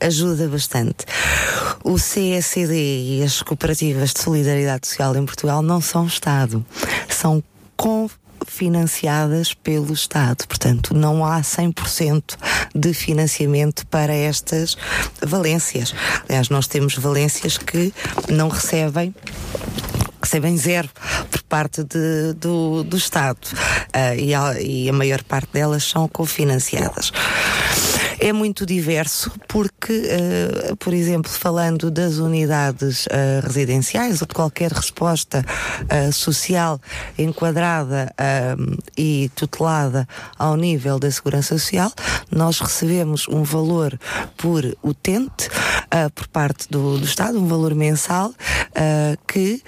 ajuda 0.01 0.47
bastante. 0.47 1.05
O 1.83 1.97
CSD 1.97 2.75
e 2.75 3.23
as 3.25 3.43
cooperativas 3.43 4.13
de 4.13 4.21
solidariedade 4.21 4.87
social 4.87 5.17
em 5.17 5.27
Portugal 5.27 5.63
não 5.63 5.81
são 5.81 6.07
Estado, 6.07 6.65
são 7.09 7.43
financiadas 8.47 9.55
pelo 9.55 9.93
Estado. 9.93 10.47
Portanto, 10.47 10.95
não 10.95 11.25
há 11.25 11.41
100% 11.41 12.37
de 12.75 12.95
financiamento 12.95 13.87
para 13.87 14.15
estas 14.15 14.77
valências. 15.25 15.95
Aliás, 16.29 16.49
nós 16.49 16.67
temos 16.67 16.97
valências 16.97 17.59
que 17.59 17.93
não 18.29 18.49
recebem 18.49 19.15
recebem 20.21 20.59
zero 20.59 20.91
por 21.31 21.43
parte 21.43 21.83
de, 21.85 22.35
do, 22.35 22.83
do 22.83 22.97
Estado 22.97 23.39
uh, 23.47 24.15
e, 24.19 24.35
a, 24.35 24.61
e 24.61 24.89
a 24.89 24.93
maior 24.93 25.23
parte 25.23 25.53
delas 25.53 25.85
são 25.85 26.07
cofinanciadas 26.09 27.13
é 28.21 28.33
muito 28.33 28.67
diverso 28.67 29.33
porque, 29.47 29.93
uh, 29.93 30.77
por 30.77 30.93
exemplo, 30.93 31.31
falando 31.31 31.91
das 31.91 32.19
unidades 32.19 33.07
uh, 33.07 33.47
residenciais 33.47 34.21
ou 34.21 34.27
de 34.27 34.35
qualquer 34.35 34.73
resposta 34.73 35.45
uh, 35.85 36.13
social 36.13 36.81
enquadrada 37.19 38.13
e 38.97 39.31
tutelada 39.35 40.07
ao 40.39 40.57
nível 40.57 40.99
da 40.99 41.11
segurança 41.11 41.59
social, 41.59 41.93
nós 42.31 42.61
recebemos 42.61 43.27
um 43.29 43.43
valor 43.43 43.99
por 44.37 44.65
utente 44.83 45.49
por 46.15 46.29
parte 46.29 46.69
do, 46.69 46.99
do 46.99 47.05
Estado, 47.05 47.39
um 47.39 47.47
valor 47.47 47.75
mensal 47.75 48.33
que 49.27 49.63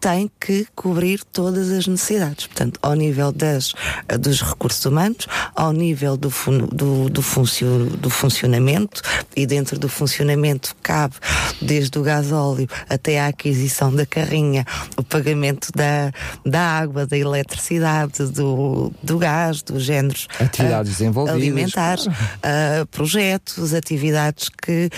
tem 0.00 0.30
que 0.38 0.66
cobrir 0.74 1.22
todas 1.24 1.70
as 1.70 1.86
necessidades. 1.86 2.46
Portanto, 2.46 2.78
ao 2.82 2.94
nível 2.94 3.32
das, 3.32 3.74
dos 4.20 4.42
recursos 4.42 4.84
humanos, 4.84 5.26
ao 5.54 5.72
nível 5.72 6.16
do, 6.16 6.30
fun, 6.30 6.58
do, 6.72 7.08
do, 7.08 7.22
funcio, 7.22 7.86
do 7.96 8.10
funcionamento, 8.10 9.02
e 9.34 9.46
dentro 9.46 9.78
do 9.78 9.88
funcionamento 9.88 10.76
cabe 10.82 11.14
desde 11.60 11.98
o 11.98 12.02
gasóleo 12.02 12.68
até 12.88 13.20
a 13.20 13.28
aquisição 13.28 13.94
da 13.94 14.06
carrinha, 14.06 14.64
o 14.96 15.02
pagamento 15.02 15.70
da, 15.74 16.12
da 16.44 16.60
água, 16.60 17.06
da 17.06 17.16
eletricidade, 17.16 18.24
do, 18.26 18.92
do 19.02 19.18
gás, 19.18 19.62
dos 19.62 19.82
géneros 19.82 20.28
atividades 20.38 21.00
uh, 21.00 21.28
alimentares, 21.28 22.06
uh, 22.06 22.86
projetos, 22.90 23.74
atividades 23.74 24.48
que 24.48 24.90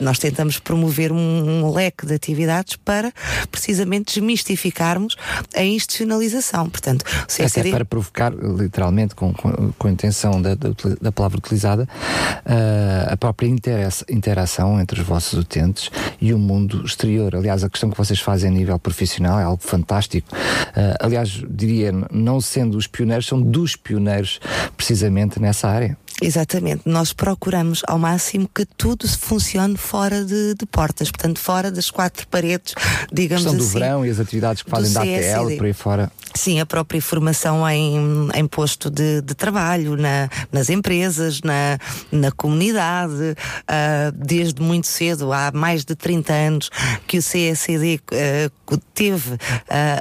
nós 0.00 0.18
tentamos 0.18 0.58
promover 0.58 1.12
um, 1.12 1.16
um 1.64 1.72
leque 1.72 2.06
de 2.06 2.14
atividades 2.14 2.76
para 2.76 3.12
precisamente 3.50 4.14
desmistificar 4.14 4.33
desmistificarmos 4.34 5.16
a 5.54 5.62
institucionalização. 5.62 6.68
Portanto, 6.68 7.02
o 7.02 7.26
CSD... 7.26 7.60
Até 7.60 7.70
para 7.70 7.84
provocar, 7.84 8.32
literalmente, 8.32 9.14
com, 9.14 9.32
com, 9.32 9.72
com 9.72 9.88
a 9.88 9.90
intenção 9.90 10.42
da, 10.42 10.54
da, 10.54 10.70
da, 11.00 11.12
palavra 11.12 11.38
utilizada, 11.38 11.84
uh, 11.84 13.12
a 13.12 13.16
própria 13.16 13.46
interação 13.46 14.80
entre 14.80 15.00
os 15.00 15.06
vossos 15.06 15.38
utentes 15.38 15.90
e 16.20 16.34
o 16.34 16.38
mundo 16.38 16.84
exterior. 16.84 17.34
Aliás, 17.34 17.62
a 17.62 17.70
questão 17.70 17.90
que 17.90 17.96
vocês 17.96 18.20
fazem 18.20 18.50
a 18.50 18.52
nível 18.52 18.78
profissional 18.78 19.38
é 19.38 19.44
algo 19.44 19.62
fantástico. 19.62 20.28
Uh, 20.34 20.96
aliás, 21.00 21.42
diria, 21.48 21.92
não 22.10 22.40
sendo 22.40 22.76
os 22.76 22.86
pioneiros, 22.86 23.26
são 23.26 23.40
dos 23.40 23.76
pioneiros 23.76 24.40
precisamente 24.76 25.40
nessa 25.40 25.68
área. 25.68 25.96
Exatamente. 26.22 26.82
Nós 26.86 27.12
procuramos 27.12 27.82
ao 27.86 27.98
máximo 27.98 28.48
que 28.52 28.64
tudo 28.64 29.08
funcione 29.08 29.76
fora 29.76 30.24
de, 30.24 30.54
de 30.54 30.66
portas, 30.66 31.10
portanto, 31.10 31.38
fora 31.38 31.70
das 31.70 31.90
quatro 31.90 32.26
paredes, 32.28 32.74
digamos 33.12 33.46
assim. 33.46 33.56
do 33.56 33.66
verão 33.66 34.06
e 34.06 34.10
as 34.10 34.20
atividades 34.20 34.62
que 34.62 34.70
fazem 34.70 34.92
da 34.92 35.02
ATL 35.02 35.56
por 35.56 35.66
aí 35.66 35.72
fora. 35.72 36.10
Sim, 36.36 36.58
a 36.58 36.66
própria 36.66 37.00
formação 37.00 37.68
em, 37.68 38.28
em 38.34 38.46
posto 38.46 38.90
de, 38.90 39.22
de 39.22 39.34
trabalho, 39.34 39.96
na, 39.96 40.28
nas 40.50 40.68
empresas, 40.68 41.40
na, 41.42 41.78
na 42.10 42.32
comunidade, 42.32 43.12
uh, 43.12 44.12
desde 44.12 44.60
muito 44.60 44.88
cedo, 44.88 45.32
há 45.32 45.52
mais 45.54 45.84
de 45.84 45.94
30 45.94 46.32
anos, 46.32 46.70
que 47.06 47.18
o 47.18 47.22
CSD 47.22 48.00
uh, 48.10 48.76
teve 48.92 49.34
uh, 49.34 49.38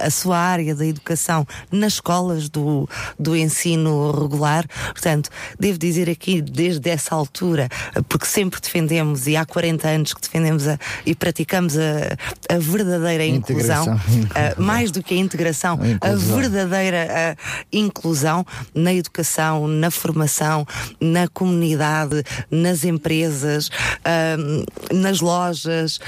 a 0.01 0.09
sua 0.09 0.39
área 0.39 0.73
da 0.73 0.85
educação 0.85 1.45
nas 1.71 1.93
escolas 1.93 2.49
do, 2.49 2.89
do 3.19 3.35
ensino 3.35 4.09
regular. 4.11 4.65
Portanto, 4.91 5.29
devo 5.59 5.77
dizer 5.77 6.02
aqui, 6.09 6.41
desde 6.41 6.89
essa 6.89 7.15
altura, 7.15 7.69
porque 8.07 8.25
sempre 8.25 8.59
defendemos, 8.59 9.27
e 9.27 9.35
há 9.35 9.45
40 9.45 9.87
anos 9.87 10.13
que 10.13 10.21
defendemos 10.21 10.67
a, 10.67 10.77
e 11.05 11.15
praticamos 11.15 11.77
a, 11.77 12.53
a 12.53 12.57
verdadeira 12.57 13.25
inclusão, 13.25 13.99
mais 14.57 14.91
do 14.91 15.01
que 15.01 15.13
a 15.13 15.17
integração, 15.17 15.79
a, 16.01 16.09
a 16.09 16.15
verdadeira 16.15 17.07
uh, 17.07 17.65
inclusão 17.71 18.45
na 18.73 18.93
educação, 18.93 19.67
na 19.67 19.91
formação, 19.91 20.65
na 20.99 21.27
comunidade, 21.27 22.23
nas 22.49 22.83
empresas, 22.83 23.67
uh, 23.67 24.93
nas 24.93 25.19
lojas. 25.21 25.99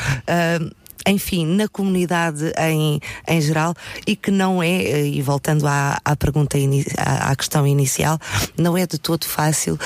Enfim, 1.08 1.46
na 1.46 1.68
comunidade 1.68 2.52
em, 2.58 3.00
em 3.28 3.42
geral 3.42 3.74
e 4.08 4.16
que 4.16 4.32
não 4.32 4.62
é, 4.62 4.84
eh, 4.84 5.08
e 5.08 5.22
voltando 5.22 5.68
à, 5.68 6.00
à 6.04 6.16
pergunta, 6.16 6.58
à, 6.98 7.36
questão 7.36 7.68
inicial, 7.68 8.20
não 8.58 8.78
é 8.78 8.88
de 8.88 8.98
todo 8.98 9.26
fácil 9.26 9.76
uh, 9.76 9.78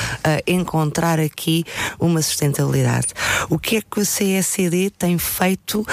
encontrar 0.48 1.20
aqui 1.20 1.66
uma 2.00 2.22
sustentabilidade. 2.22 3.08
O 3.50 3.60
que 3.60 3.78
é 3.78 3.82
que 3.82 4.00
o 4.00 4.04
CSCD 4.04 4.92
tem 4.92 5.18
feito 5.18 5.86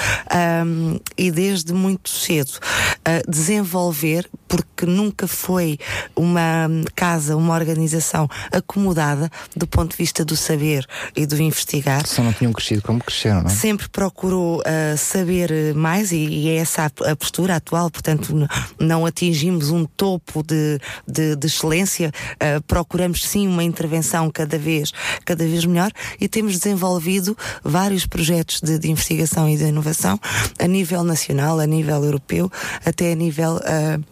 um, 0.65 0.99
e 1.17 1.31
desde 1.31 1.73
muito 1.73 2.09
cedo? 2.09 2.51
Uh, 2.99 3.29
desenvolver, 3.29 4.29
porque 4.47 4.85
nunca 4.85 5.27
foi 5.27 5.77
uma 6.15 6.69
casa, 6.95 7.35
uma 7.35 7.53
organização 7.53 8.27
acomodada 8.51 9.29
do 9.55 9.67
ponto 9.67 9.91
de 9.91 9.97
vista 9.97 10.23
do 10.23 10.35
saber 10.35 10.85
e 11.15 11.25
do 11.25 11.39
investigar. 11.41 12.05
Só 12.07 12.23
não 12.23 12.33
tinham 12.33 12.53
crescido 12.53 12.81
como 12.81 12.99
cresceram, 12.99 13.41
não 13.43 13.49
é? 13.49 13.53
Sempre 13.53 13.89
procurou 13.89 14.59
uh, 14.59 14.97
saber 14.97 15.73
mais 15.75 16.11
e, 16.11 16.17
e, 16.17 16.49
é 16.49 16.55
essa 16.57 16.83
a, 16.83 17.11
a, 17.11 17.15
postura 17.15 17.55
atual, 17.55 17.89
portanto 17.89 18.33
não 18.79 19.05
atingimos 19.05 19.69
um 19.69 19.85
topo 19.85 20.43
de, 20.43 20.79
de, 21.07 21.35
de 21.35 21.47
excelência, 21.47 22.11
uh, 22.33 22.61
procuramos 22.63 23.23
sim 23.25 23.47
uma 23.47 23.63
intervenção 23.63 24.29
cada 24.29 24.57
vez, 24.57 24.91
cada 25.25 25.45
vez 25.45 25.65
melhor 25.65 25.91
e 26.19 26.27
temos 26.27 26.57
desenvolvido 26.57 27.37
vários 27.63 28.05
projetos 28.05 28.61
de, 28.61 28.79
de 28.79 28.89
investigação 28.89 29.49
e 29.49 29.57
de 29.57 29.65
inovação 29.65 30.19
a 30.59 30.67
nível 30.67 31.03
nacional, 31.03 31.59
a 31.59 31.65
nível 31.65 32.03
europeu, 32.03 32.51
até 32.85 33.11
a 33.11 33.15
nível 33.15 33.57
uh, 33.57 34.03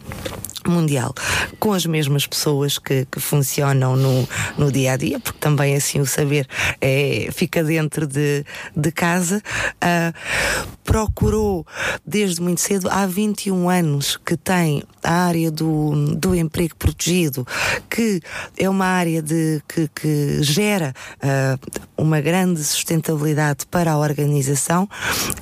mundial, 0.67 1.13
com 1.59 1.73
as 1.73 1.85
mesmas 1.85 2.25
pessoas 2.25 2.77
que, 2.77 3.05
que, 3.05 3.19
funcionam 3.19 3.95
no, 3.95 4.27
no 4.57 4.71
dia 4.71 4.93
a 4.93 4.97
dia, 4.97 5.19
porque 5.19 5.39
também 5.39 5.75
assim 5.75 5.99
o 5.99 6.05
saber 6.05 6.47
é, 6.81 7.29
fica 7.31 7.63
dentro 7.63 8.07
de, 8.07 8.43
de 8.75 8.91
casa. 8.91 9.41
Uh, 9.75 10.75
procurou 10.83 11.65
desde 12.05 12.41
muito 12.41 12.61
cedo, 12.61 12.87
há 12.91 13.07
21 13.07 13.69
anos 13.69 14.17
que 14.23 14.37
tem 14.37 14.83
a 15.03 15.25
área 15.25 15.49
do, 15.49 16.15
do 16.15 16.35
emprego 16.35 16.75
protegido, 16.75 17.45
que 17.89 18.21
é 18.57 18.69
uma 18.69 18.85
área 18.85 19.21
de, 19.21 19.61
que, 19.67 19.89
que 19.93 20.43
gera 20.43 20.93
uh, 21.17 21.81
uma 21.97 22.21
grande 22.21 22.63
sustentabilidade 22.63 23.65
para 23.65 23.93
a 23.93 23.97
organização. 23.97 24.87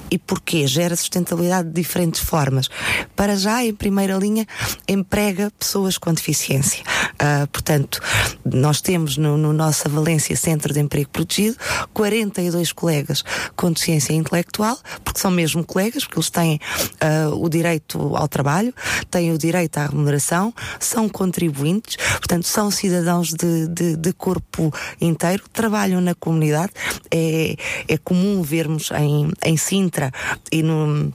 E 0.09 0.17
porquê? 0.17 0.65
Gera 0.65 0.95
sustentabilidade 0.95 1.67
de 1.67 1.73
diferentes 1.73 2.21
formas. 2.21 2.69
Para 3.15 3.35
já, 3.35 3.63
em 3.63 3.73
primeira 3.73 4.15
linha, 4.15 4.47
emprega 4.87 5.51
pessoas 5.57 5.97
com 5.97 6.13
deficiência. 6.13 6.83
Uh, 7.13 7.47
portanto, 7.47 7.99
nós 8.45 8.81
temos 8.81 9.17
no, 9.17 9.37
no 9.37 9.53
nossa 9.53 9.87
Valência 9.87 10.35
Centro 10.35 10.73
de 10.73 10.79
Emprego 10.79 11.09
Protegido 11.09 11.57
42 11.93 12.71
colegas 12.71 13.23
com 13.55 13.71
deficiência 13.71 14.13
intelectual, 14.13 14.77
porque 15.03 15.19
são 15.19 15.31
mesmo 15.31 15.63
colegas, 15.63 16.03
porque 16.03 16.19
eles 16.19 16.29
têm 16.29 16.59
uh, 17.01 17.35
o 17.35 17.49
direito 17.49 18.15
ao 18.15 18.27
trabalho, 18.27 18.73
têm 19.09 19.31
o 19.31 19.37
direito 19.37 19.77
à 19.77 19.87
remuneração, 19.87 20.53
são 20.79 21.07
contribuintes, 21.07 21.97
portanto, 22.17 22.47
são 22.47 22.69
cidadãos 22.71 23.33
de, 23.33 23.67
de, 23.67 23.95
de 23.95 24.13
corpo 24.13 24.73
inteiro, 24.99 25.43
trabalham 25.51 26.01
na 26.01 26.15
comunidade. 26.15 26.71
É, 27.11 27.55
é 27.87 27.97
comum 27.97 28.41
vermos 28.41 28.89
em, 28.91 29.31
em 29.43 29.57
Sintra 29.57 30.11
e 30.51 30.61
no 30.63 31.13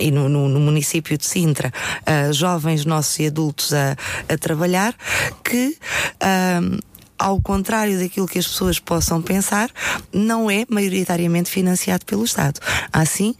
e 0.00 0.10
no, 0.10 0.28
no, 0.28 0.48
no, 0.48 0.58
município 0.58 1.16
de 1.16 1.24
Sintra, 1.24 1.72
uh, 2.02 2.32
jovens 2.32 2.83
nossos 2.84 3.18
e 3.18 3.26
adultos 3.26 3.72
a, 3.72 3.96
a 4.28 4.38
trabalhar, 4.38 4.94
que 5.42 5.76
uh, 6.22 6.78
ao 7.18 7.40
contrário 7.40 7.98
daquilo 7.98 8.26
que 8.26 8.38
as 8.38 8.46
pessoas 8.46 8.78
possam 8.78 9.22
pensar, 9.22 9.70
não 10.12 10.50
é 10.50 10.66
maioritariamente 10.68 11.50
financiado 11.50 12.04
pelo 12.04 12.24
Estado. 12.24 12.60
Assim, 12.92 13.34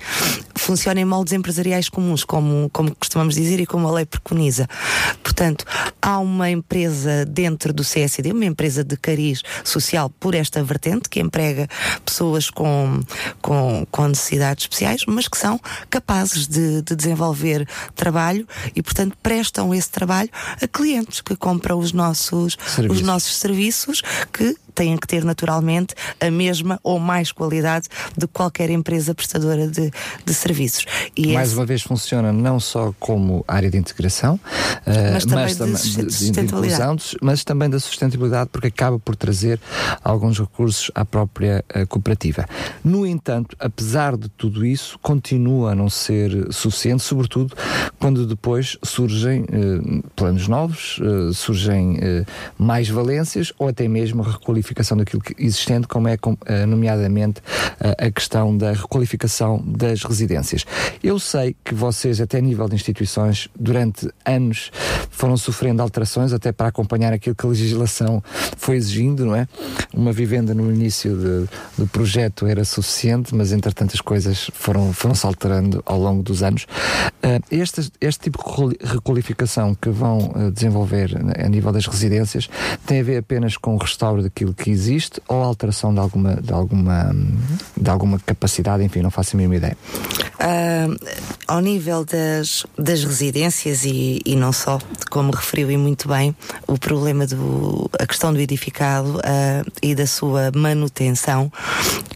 funciona 0.54 1.00
em 1.00 1.04
moldes 1.04 1.32
empresariais 1.32 1.88
comuns, 1.88 2.24
como, 2.24 2.70
como 2.72 2.94
costumamos 2.94 3.34
dizer 3.34 3.60
e 3.60 3.66
como 3.66 3.88
a 3.88 3.92
lei 3.92 4.06
preconiza. 4.06 4.68
Portanto, 5.22 5.64
há 6.00 6.18
uma 6.18 6.50
empresa 6.50 7.24
dentro 7.26 7.72
do 7.72 7.82
CSD, 7.82 8.32
uma 8.32 8.46
empresa 8.46 8.82
de 8.82 8.96
cariz 8.96 9.42
social 9.62 10.08
por 10.08 10.34
esta 10.34 10.62
vertente, 10.62 11.08
que 11.08 11.20
emprega 11.20 11.68
pessoas 12.04 12.48
com, 12.48 13.00
com, 13.42 13.86
com 13.90 14.08
necessidades 14.08 14.64
especiais, 14.64 15.02
mas 15.06 15.28
que 15.28 15.36
são 15.36 15.60
capazes 15.90 16.46
de, 16.46 16.82
de 16.82 16.96
desenvolver 16.96 17.68
trabalho 17.94 18.46
e, 18.74 18.82
portanto, 18.82 19.16
prestam 19.22 19.74
esse 19.74 19.90
trabalho 19.90 20.30
a 20.62 20.66
clientes 20.66 21.20
que 21.20 21.36
compram 21.36 21.78
os 21.78 21.92
nossos 21.92 22.56
os 22.88 23.00
nossos 23.02 23.36
serviços 23.36 23.73
que 24.32 24.54
têm 24.74 24.96
que 24.96 25.06
ter 25.06 25.24
naturalmente 25.24 25.94
a 26.20 26.30
mesma 26.30 26.78
ou 26.82 26.98
mais 26.98 27.32
qualidade 27.32 27.88
de 28.16 28.26
qualquer 28.26 28.70
empresa 28.70 29.14
prestadora 29.14 29.68
de, 29.68 29.90
de 30.24 30.34
serviços. 30.34 30.84
E 31.16 31.32
mais 31.32 31.48
esse... 31.48 31.58
uma 31.58 31.66
vez 31.66 31.82
funciona 31.82 32.32
não 32.32 32.58
só 32.58 32.92
como 32.98 33.44
área 33.46 33.70
de 33.70 33.78
integração, 33.78 34.38
mas, 35.12 35.24
uh, 35.24 35.28
também, 35.28 35.44
mas 35.44 35.56
também 35.56 35.74
de, 35.74 36.06
de, 36.06 36.12
sustentabilidade. 36.12 36.96
De 36.96 37.16
mas 37.22 37.44
também 37.44 37.70
da 37.70 37.78
sustentabilidade, 37.78 38.50
porque 38.52 38.68
acaba 38.68 38.98
por 38.98 39.16
trazer 39.16 39.60
alguns 40.02 40.38
recursos 40.38 40.90
à 40.94 41.04
própria 41.04 41.64
uh, 41.74 41.86
cooperativa. 41.86 42.46
No 42.82 43.06
entanto, 43.06 43.56
apesar 43.58 44.16
de 44.16 44.28
tudo 44.28 44.64
isso, 44.64 44.98
continua 45.00 45.72
a 45.72 45.74
não 45.74 45.88
ser 45.88 46.52
suficiente, 46.52 47.02
sobretudo 47.02 47.54
quando 47.98 48.26
depois 48.26 48.76
surgem 48.82 49.42
uh, 49.42 50.02
planos 50.16 50.48
novos, 50.48 51.00
surgem 51.34 51.98
mais 52.58 52.88
valências 52.88 53.52
ou 53.58 53.68
até 53.68 53.86
mesmo 53.88 54.22
a 54.22 54.26
requalificação 54.64 54.96
daquilo 54.96 55.22
que 55.22 55.34
existente, 55.38 55.86
como 55.86 56.08
é 56.08 56.16
eh, 56.46 56.66
nomeadamente 56.66 57.42
eh, 57.80 58.06
a 58.06 58.10
questão 58.10 58.56
da 58.56 58.72
requalificação 58.72 59.62
das 59.64 60.02
residências. 60.02 60.64
Eu 61.02 61.18
sei 61.18 61.54
que 61.62 61.74
vocês, 61.74 62.20
até 62.20 62.38
a 62.38 62.40
nível 62.40 62.68
de 62.68 62.74
instituições, 62.74 63.48
durante 63.58 64.08
anos 64.24 64.70
foram 65.10 65.36
sofrendo 65.36 65.82
alterações 65.82 66.32
até 66.32 66.50
para 66.50 66.68
acompanhar 66.68 67.12
aquilo 67.12 67.34
que 67.34 67.44
a 67.44 67.48
legislação 67.48 68.22
foi 68.56 68.76
exigindo, 68.76 69.26
não 69.26 69.36
é? 69.36 69.46
Uma 69.92 70.12
vivenda 70.12 70.54
no 70.54 70.72
início 70.72 71.14
de, 71.16 71.48
do 71.78 71.86
projeto 71.86 72.46
era 72.46 72.64
suficiente, 72.64 73.34
mas 73.34 73.52
entretanto 73.52 73.92
as 73.94 74.00
coisas 74.00 74.50
foram, 74.54 74.92
foram 74.92 75.14
se 75.14 75.26
alterando 75.26 75.82
ao 75.84 75.98
longo 75.98 76.22
dos 76.22 76.42
anos. 76.42 76.64
Uh, 77.22 77.42
este, 77.50 77.90
este 78.00 78.24
tipo 78.24 78.38
de 78.68 78.78
requalificação 78.86 79.74
que 79.74 79.90
vão 79.90 80.32
desenvolver 80.52 81.10
a 81.38 81.48
nível 81.48 81.72
das 81.72 81.86
residências 81.86 82.48
tem 82.86 83.00
a 83.00 83.02
ver 83.02 83.18
apenas 83.18 83.56
com 83.56 83.74
o 83.74 83.78
restauro 83.78 84.22
daquilo 84.22 84.53
que 84.54 84.70
existe 84.70 85.20
ou 85.28 85.42
alteração 85.42 85.92
de 85.92 86.00
alguma, 86.00 86.36
de 86.36 86.52
alguma, 86.52 87.14
de 87.76 87.90
alguma 87.90 88.18
capacidade, 88.18 88.82
enfim, 88.82 89.00
não 89.00 89.10
faço 89.10 89.34
a 89.34 89.36
mínima 89.36 89.56
ideia. 89.56 89.76
Uh, 90.34 90.96
ao 91.46 91.60
nível 91.60 92.04
das, 92.04 92.66
das 92.76 93.04
residências 93.04 93.84
e, 93.84 94.20
e 94.24 94.36
não 94.36 94.52
só, 94.52 94.78
como 95.10 95.30
referiu 95.32 95.70
e 95.70 95.76
muito 95.76 96.08
bem, 96.08 96.34
o 96.66 96.78
problema 96.78 97.26
do 97.26 97.90
a 97.98 98.06
questão 98.06 98.32
do 98.32 98.40
edificado 98.40 99.18
uh, 99.18 99.72
e 99.82 99.94
da 99.94 100.06
sua 100.06 100.50
manutenção 100.54 101.50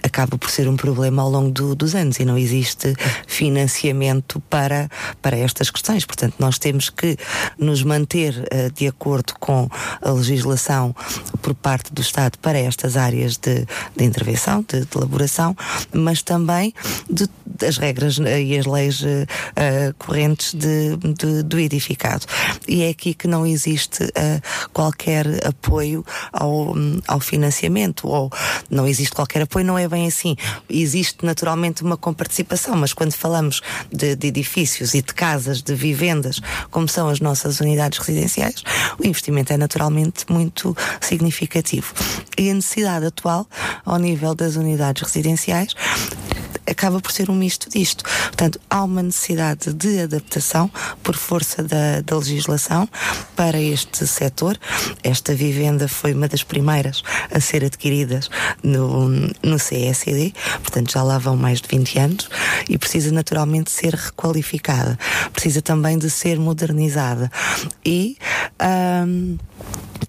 acaba 0.02 0.36
por 0.36 0.50
ser 0.50 0.68
um 0.68 0.76
problema 0.76 1.22
ao 1.22 1.30
longo 1.30 1.50
do, 1.50 1.74
dos 1.74 1.94
anos 1.94 2.18
e 2.18 2.24
não 2.24 2.36
existe 2.36 2.94
financiamento 3.26 4.40
para, 4.50 4.90
para 5.22 5.36
estas 5.36 5.70
questões. 5.70 6.04
Portanto, 6.04 6.34
nós 6.38 6.58
temos 6.58 6.90
que 6.90 7.16
nos 7.58 7.82
manter 7.82 8.34
uh, 8.34 8.72
de 8.74 8.86
acordo 8.86 9.34
com 9.38 9.68
a 10.02 10.10
legislação 10.10 10.94
por 11.40 11.54
parte 11.54 11.92
do 11.92 12.02
Estado 12.02 12.27
para 12.36 12.58
estas 12.58 12.96
áreas 12.96 13.36
de, 13.36 13.66
de 13.96 14.04
intervenção, 14.04 14.64
de, 14.68 14.84
de, 14.84 14.96
elaboração, 14.96 15.56
mas 15.92 16.22
também 16.22 16.74
de, 17.08 17.28
das 17.46 17.78
regras 17.78 18.18
e 18.18 18.58
as 18.58 18.66
leis 18.66 19.02
uh, 19.02 19.26
correntes 19.98 20.54
de, 20.54 20.96
de, 20.96 21.42
do 21.42 21.58
edificado. 21.58 22.26
E 22.66 22.82
é 22.82 22.90
aqui 22.90 23.14
que 23.14 23.26
não 23.26 23.46
existe 23.46 24.04
uh, 24.04 24.68
qualquer 24.72 25.46
apoio 25.46 26.04
ao, 26.32 26.74
ao 27.06 27.20
financiamento, 27.20 28.08
ou 28.08 28.30
não 28.70 28.86
existe 28.86 29.14
qualquer 29.14 29.42
apoio, 29.42 29.64
não 29.64 29.78
é 29.78 29.88
bem 29.88 30.06
assim. 30.06 30.36
Existe 30.68 31.24
naturalmente 31.24 31.82
uma 31.82 31.96
comparticipação, 31.96 32.76
mas 32.76 32.92
quando 32.92 33.12
falamos 33.12 33.60
de, 33.92 34.14
de 34.14 34.28
edifícios 34.28 34.94
e 34.94 35.02
de 35.02 35.14
casas, 35.14 35.62
de 35.62 35.74
vivendas, 35.74 36.40
como 36.70 36.88
são 36.88 37.08
as 37.08 37.20
nossas 37.20 37.60
unidades 37.60 37.98
residenciais, 37.98 38.62
o 38.98 39.06
investimento 39.06 39.52
é 39.52 39.56
naturalmente 39.56 40.24
muito 40.28 40.76
significativo. 41.00 41.94
E 42.36 42.50
a 42.50 42.54
necessidade 42.54 43.06
atual, 43.06 43.46
ao 43.84 43.98
nível 43.98 44.34
das 44.34 44.56
unidades 44.56 45.02
residenciais, 45.02 45.74
acaba 46.70 47.00
por 47.00 47.10
ser 47.10 47.30
um 47.30 47.34
misto 47.34 47.70
disto. 47.70 48.04
Portanto, 48.04 48.60
há 48.68 48.84
uma 48.84 49.02
necessidade 49.02 49.72
de 49.72 50.00
adaptação 50.00 50.70
por 51.02 51.16
força 51.16 51.62
da, 51.62 52.00
da 52.02 52.16
legislação 52.16 52.88
para 53.34 53.58
este 53.60 54.06
setor. 54.06 54.58
Esta 55.02 55.34
vivenda 55.34 55.88
foi 55.88 56.12
uma 56.12 56.28
das 56.28 56.42
primeiras 56.42 57.02
a 57.32 57.40
ser 57.40 57.64
adquiridas 57.64 58.28
no, 58.62 59.08
no 59.08 59.56
CSD, 59.56 60.32
portanto 60.62 60.92
já 60.92 61.02
lá 61.02 61.18
vão 61.18 61.36
mais 61.36 61.60
de 61.60 61.68
20 61.68 61.98
anos 61.98 62.28
e 62.68 62.76
precisa 62.76 63.10
naturalmente 63.12 63.70
ser 63.70 63.94
requalificada, 63.94 64.98
precisa 65.32 65.62
também 65.62 65.98
de 65.98 66.10
ser 66.10 66.38
modernizada. 66.38 67.30
E 67.84 68.16
um, 69.06 69.38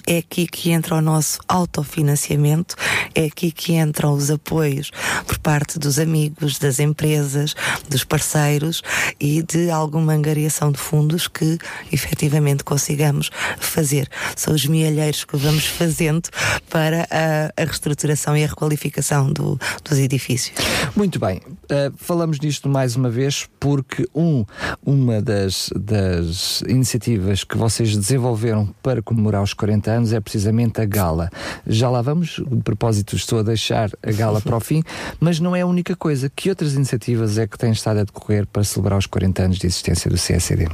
é 0.09 0.17
aqui 0.17 0.47
que 0.47 0.71
entra 0.71 0.95
o 0.95 1.01
nosso 1.01 1.39
autofinanciamento, 1.47 2.75
é 3.13 3.25
aqui 3.25 3.51
que 3.51 3.73
entram 3.73 4.13
os 4.13 4.31
apoios 4.31 4.89
por 5.27 5.37
parte 5.37 5.77
dos 5.77 5.99
amigos, 5.99 6.57
das 6.57 6.79
empresas, 6.79 7.53
dos 7.87 8.03
parceiros 8.03 8.81
e 9.19 9.43
de 9.43 9.69
alguma 9.69 10.13
angariação 10.13 10.71
de 10.71 10.79
fundos 10.79 11.27
que 11.27 11.59
efetivamente 11.91 12.63
consigamos 12.63 13.29
fazer. 13.59 14.09
São 14.35 14.55
os 14.55 14.65
mielheiros 14.65 15.23
que 15.23 15.37
vamos 15.37 15.65
fazendo 15.65 16.27
para 16.71 17.07
a, 17.11 17.61
a 17.61 17.65
reestruturação 17.65 18.35
e 18.35 18.43
a 18.43 18.47
requalificação 18.47 19.31
do, 19.31 19.59
dos 19.87 19.99
edifícios. 19.99 20.57
Muito 20.95 21.19
bem, 21.19 21.39
uh, 21.71 21.93
falamos 21.97 22.39
disto 22.39 22.67
mais 22.67 22.95
uma 22.95 23.09
vez 23.09 23.47
porque 23.59 24.07
um, 24.13 24.45
uma 24.85 25.21
das, 25.21 25.69
das 25.75 26.61
iniciativas 26.67 27.43
que 27.43 27.57
vocês 27.57 27.95
desenvolveram 27.95 28.67
para 28.81 29.01
comemorar 29.01 29.43
os 29.43 29.53
40 29.53 29.91
anos 29.91 30.13
é 30.13 30.19
precisamente 30.19 30.81
a 30.81 30.85
gala. 30.85 31.29
Já 31.65 31.89
lá 31.89 32.01
vamos, 32.01 32.41
de 32.45 32.63
propósito 32.63 33.15
estou 33.15 33.39
a 33.39 33.43
deixar 33.43 33.89
a 34.03 34.11
gala 34.11 34.41
para 34.41 34.55
o 34.55 34.59
fim, 34.59 34.83
mas 35.19 35.39
não 35.39 35.55
é 35.55 35.61
a 35.61 35.67
única 35.67 35.95
coisa. 35.95 36.29
Que 36.29 36.49
outras 36.49 36.73
iniciativas 36.73 37.37
é 37.37 37.47
que 37.47 37.57
têm 37.57 37.71
estado 37.71 37.99
a 37.99 38.03
decorrer 38.03 38.45
para 38.47 38.63
celebrar 38.63 38.97
os 38.97 39.05
40 39.05 39.43
anos 39.43 39.57
de 39.57 39.67
existência 39.67 40.09
do 40.09 40.17
CSD? 40.17 40.67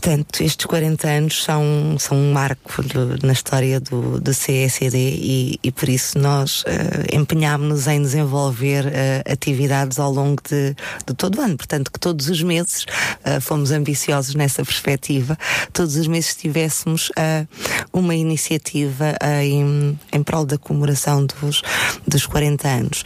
Portanto, 0.00 0.44
estes 0.44 0.64
40 0.64 1.08
anos 1.08 1.42
são, 1.42 1.96
são 1.98 2.16
um 2.16 2.32
marco 2.32 2.72
na 3.20 3.32
história 3.32 3.80
do, 3.80 4.20
do 4.20 4.30
CSD 4.30 4.96
e, 4.96 5.60
e 5.60 5.72
por 5.72 5.88
isso 5.88 6.16
nós 6.20 6.62
uh, 6.62 6.64
empenhámos-nos 7.12 7.88
em 7.88 8.00
desenvolver 8.00 8.86
uh, 8.86 9.32
atividades 9.32 9.98
ao 9.98 10.12
longo 10.12 10.40
de, 10.48 10.76
de 11.04 11.14
todo 11.14 11.38
o 11.38 11.40
ano. 11.40 11.56
Portanto, 11.56 11.90
que 11.90 11.98
todos 11.98 12.28
os 12.28 12.40
meses 12.44 12.84
uh, 12.84 13.40
fomos 13.40 13.72
ambiciosos 13.72 14.36
nessa 14.36 14.64
perspectiva, 14.64 15.36
todos 15.72 15.96
os 15.96 16.06
meses 16.06 16.36
tivéssemos 16.36 17.08
uh, 17.10 17.48
uma 17.92 18.14
iniciativa 18.14 19.16
em, 19.42 19.98
em 20.12 20.22
prol 20.22 20.46
da 20.46 20.56
comemoração 20.56 21.26
dos, 21.26 21.60
dos 22.06 22.24
40 22.24 22.68
anos. 22.68 23.04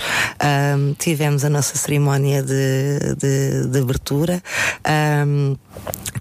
Tivemos 0.98 1.42
a 1.44 1.48
nossa 1.48 1.78
cerimónia 1.78 2.42
de, 2.42 3.14
de, 3.18 3.68
de 3.68 3.78
abertura. 3.78 4.42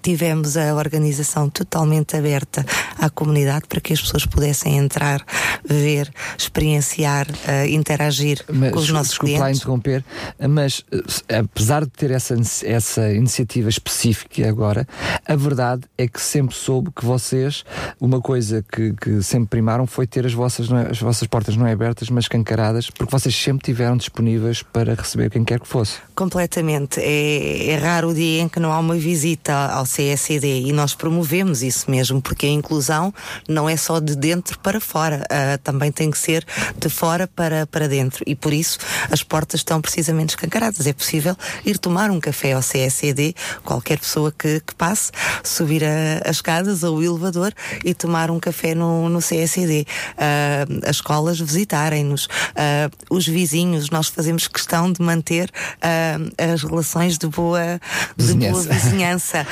Tivemos 0.02 0.56
a 0.58 0.61
organização 0.74 1.50
totalmente 1.50 2.15
aberta 2.15 2.65
à 2.97 3.10
comunidade 3.10 3.65
para 3.67 3.82
que 3.82 3.93
as 3.93 4.02
pessoas 4.02 4.26
pudessem 4.26 4.78
entrar, 4.78 5.24
ver, 5.63 6.12
experienciar, 6.38 7.28
uh, 7.30 7.67
interagir 7.67 8.43
mas, 8.52 8.71
com 8.71 8.80
os 8.80 8.89
nossos 8.89 9.12
desculpa 9.12 9.26
clientes. 9.26 9.41
lá 9.41 9.52
interromper, 9.52 10.06
mas 10.50 10.84
eh, 11.30 11.38
apesar 11.38 11.86
de 11.86 11.91
ter 11.91 12.12
essa, 12.12 12.36
essa 12.63 13.12
iniciativa 13.12 13.69
específica 13.69 14.47
agora, 14.47 14.88
a 15.26 15.36
verdade 15.36 15.84
é 15.97 16.08
que 16.08 16.21
sempre 16.21 16.56
soube 16.56 16.91
que 16.95 17.06
vocês, 17.06 17.63
uma 18.00 18.21
coisa 18.21 18.63
que, 18.71 18.93
que 18.93 19.21
sempre 19.24 19.50
primaram 19.50 19.86
foi 19.86 20.08
ter 20.08 20.26
as 20.26 20.34
vossas, 20.34 20.69
é, 20.71 20.91
as 20.91 21.00
vossas 21.00 21.28
portas 21.28 21.56
não 21.56 21.67
é 21.67 21.74
abertas, 21.74 22.10
mas 22.10 22.28
cancaradas, 22.28 22.89
porque 22.89 23.12
vocês 23.12 23.36
sempre 23.36 23.65
tiveram 23.65 23.97
disponíveis 23.97 24.62
para 24.63 24.93
receber 24.93 25.30
quem 25.30 25.43
quer 25.43 25.60
que 25.60 25.67
fosse. 25.67 25.97
Completamente. 26.15 27.00
É, 27.00 27.69
é 27.69 27.78
raro 27.78 28.10
o 28.10 28.13
dia 28.13 28.41
em 28.41 28.50
que 28.50 28.60
não 28.60 28.71
há 28.71 28.80
uma 28.80 28.95
visita 28.95 29.54
ao 29.54 29.86
CSD 29.86 30.51
e 30.60 30.72
nós 30.72 30.94
promovemos 30.94 31.64
isso 31.64 31.90
mesmo, 31.90 32.22
porque 32.22 32.46
a 32.46 32.50
inclusão 32.50 33.14
não 33.48 33.70
é 33.70 33.78
só 33.78 34.00
de 34.00 34.16
dentro 34.16 34.60
para 34.60 34.80
fora, 34.80 35.24
uh, 35.32 35.58
também 35.64 35.92
tem 35.92 36.12
que 36.12 36.18
ser 36.18 36.46
de 36.78 36.90
fora 36.90 37.28
para, 37.28 37.66
para 37.68 37.88
dentro 37.88 38.24
e 38.28 38.36
por 38.36 38.54
isso 38.54 38.78
as 39.10 39.24
portas 39.24 39.62
estão 39.62 39.82
precisamente 39.82 40.30
escancaradas. 40.30 40.86
É 40.88 40.94
possível 40.94 41.36
ir 41.66 41.78
tomar 41.78 42.12
um 42.12 42.20
café 42.20 42.54
ao 42.54 42.62
CSCD, 42.62 43.36
qualquer 43.64 44.00
pessoa 44.00 44.32
que, 44.32 44.60
que 44.60 44.76
passe, 44.76 45.12
subir 45.44 45.84
a, 45.84 46.30
as 46.30 46.38
escadas 46.38 46.84
ou 46.84 46.98
o 46.98 47.04
elevador 47.04 47.54
e 47.84 47.94
tomar 47.94 48.32
um 48.32 48.40
café 48.40 48.74
no, 48.76 49.10
no 49.10 49.20
CSCD. 49.20 49.86
Uh, 50.14 50.82
as 50.88 50.98
escolas 50.98 51.40
visitarem-nos, 51.40 52.26
uh, 52.26 52.92
os 53.10 53.28
vizinhos, 53.28 53.90
nós 53.90 54.08
fazemos 54.08 54.48
questão 54.48 54.92
de 54.92 55.02
manter 55.02 55.50
uh, 55.50 56.52
as 56.54 56.64
relações 56.64 57.18
de 57.18 57.28
boa 57.28 57.80
vizinhança, 58.18 58.62
de 58.62 58.68
boa 58.68 58.80
vizinhança 58.80 59.48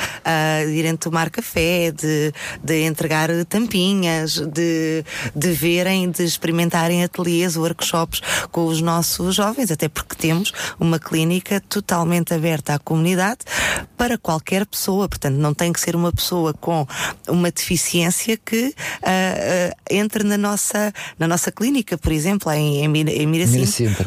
de 0.92 0.98
tomar 0.98 1.30
café, 1.30 1.90
de, 1.90 2.32
de 2.62 2.82
entregar 2.82 3.28
tampinhas, 3.46 4.34
de, 4.34 5.04
de 5.34 5.52
verem, 5.52 6.10
de 6.10 6.24
experimentarem 6.24 7.04
ateliês, 7.04 7.56
workshops 7.56 8.20
com 8.50 8.66
os 8.66 8.80
nossos 8.80 9.34
jovens, 9.34 9.70
até 9.70 9.88
porque 9.88 10.14
temos 10.14 10.52
uma 10.78 10.98
clínica 10.98 11.60
totalmente 11.60 12.34
aberta 12.34 12.74
à 12.74 12.78
comunidade 12.78 13.38
para 13.96 14.16
qualquer 14.16 14.66
pessoa, 14.66 15.08
portanto 15.08 15.36
não 15.36 15.54
tem 15.54 15.72
que 15.72 15.80
ser 15.80 15.94
uma 15.94 16.12
pessoa 16.12 16.54
com 16.54 16.86
uma 17.28 17.50
deficiência 17.50 18.36
que 18.36 18.68
uh, 18.68 18.70
uh, 18.70 19.76
entre 19.90 20.24
na 20.24 20.38
nossa, 20.38 20.92
na 21.18 21.28
nossa 21.28 21.52
clínica, 21.52 21.98
por 21.98 22.12
exemplo, 22.12 22.50
em, 22.52 22.84
em, 22.84 23.08
em 23.08 23.26
Miracim. 23.26 23.60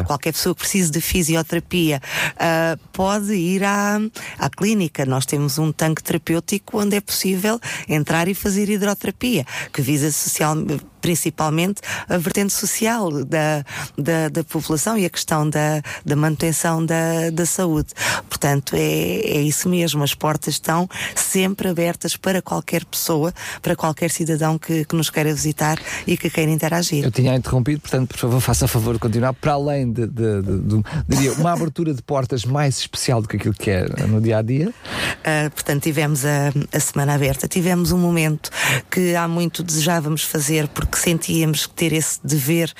Qualquer 0.05 0.33
pessoa 0.33 0.55
que 0.55 0.61
precise 0.61 0.91
de 0.91 1.01
fisioterapia 1.01 2.01
uh, 2.33 2.79
pode 2.91 3.33
ir 3.33 3.63
à, 3.63 3.99
à 4.39 4.49
clínica. 4.49 5.05
Nós 5.05 5.25
temos 5.25 5.57
um 5.57 5.71
tanque 5.71 6.03
terapêutico 6.03 6.72
onde 6.73 6.97
é 6.97 7.01
possível 7.01 7.59
entrar 7.87 8.27
e 8.27 8.33
fazer 8.33 8.69
hidroterapia, 8.69 9.45
que 9.71 9.81
visa 9.81 10.11
social, 10.11 10.55
principalmente 11.03 11.81
a 12.07 12.17
vertente 12.17 12.53
social 12.53 13.11
da, 13.25 13.63
da, 13.97 14.29
da 14.29 14.43
população 14.45 14.97
e 14.97 15.05
a 15.05 15.09
questão 15.09 15.49
da, 15.49 15.81
da 16.05 16.15
manutenção 16.15 16.83
da, 16.83 17.29
da 17.29 17.45
saúde. 17.45 17.89
Portanto, 18.29 18.73
é, 18.73 18.79
é 18.79 19.41
isso 19.41 19.67
mesmo. 19.67 20.01
As 20.01 20.15
portas 20.15 20.53
estão 20.53 20.87
sempre 21.13 21.67
abertas 21.67 22.15
para 22.15 22.41
qualquer 22.41 22.85
pessoa, 22.85 23.33
para 23.61 23.75
qualquer 23.75 24.09
cidadão 24.11 24.57
que, 24.57 24.85
que 24.85 24.95
nos 24.95 25.09
queira 25.09 25.33
visitar 25.33 25.77
e 26.07 26.15
que 26.15 26.29
queira 26.29 26.49
interagir. 26.49 27.03
Eu 27.03 27.11
tinha 27.11 27.35
interrompido, 27.35 27.81
portanto, 27.81 28.07
por 28.07 28.17
favor, 28.17 28.39
faça 28.39 28.63
a 28.63 28.67
favor 28.67 28.93
de 28.93 28.99
continuar. 28.99 29.33
Para 29.33 29.53
além 29.53 29.91
de, 29.91 30.07
de, 30.07 30.41
de, 30.41 30.59
de 30.59 30.83
diria, 31.05 31.33
uma 31.33 31.51
abertura 31.51 31.93
de 31.93 32.01
portas 32.01 32.45
mais 32.45 32.77
especial 32.77 33.21
do 33.21 33.27
que 33.27 33.35
aquilo 33.35 33.53
que 33.53 33.69
é 33.69 33.85
no 34.07 34.21
dia 34.21 34.37
a 34.37 34.41
dia. 34.41 34.69
Uh, 34.69 35.49
portanto, 35.51 35.83
tivemos 35.83 36.23
a, 36.25 36.53
a 36.71 36.79
semana 36.79 37.13
aberta, 37.13 37.45
tivemos 37.45 37.91
um 37.91 37.97
momento 37.97 38.49
que 38.89 39.15
há 39.15 39.27
muito 39.27 39.63
desejávamos 39.63 40.23
fazer, 40.23 40.67
porque 40.69 40.92
que 40.93 40.99
sentíamos 40.99 41.65
ter 41.65 41.91
esse 41.91 42.19
dever 42.23 42.71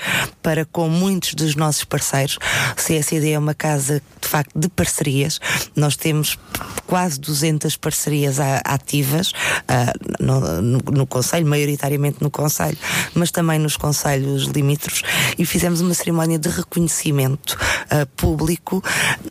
para 0.44 0.66
com 0.66 0.88
muitos 0.88 1.34
dos 1.34 1.56
nossos 1.56 1.84
parceiros. 1.84 2.38
O 2.74 2.76
CSD 2.76 3.32
é 3.32 3.40
uma 3.40 3.56
casa, 3.56 4.04
de 4.22 4.28
facto, 4.28 4.52
de 4.56 4.70
parcerias. 4.70 5.40
Nós 5.76 5.96
temos 5.96 6.38
quase 6.86 7.20
200 7.20 7.76
parcerias 7.76 8.38
ativas 8.40 9.32
uh, 9.32 10.24
no, 10.24 10.62
no, 10.62 10.78
no 10.92 11.08
Conselho, 11.08 11.48
maioritariamente 11.48 12.18
no 12.22 12.30
Conselho, 12.30 12.78
mas 13.16 13.32
também 13.32 13.58
nos 13.58 13.78
Conselhos 13.78 14.44
limítrofes, 14.44 15.02
e 15.40 15.44
fizemos 15.44 15.82
uma 15.82 15.96
cerimónia 15.96 16.38
de 16.38 16.50
reconhecimento 16.50 17.58
uh, 17.86 18.06
público 18.16 18.84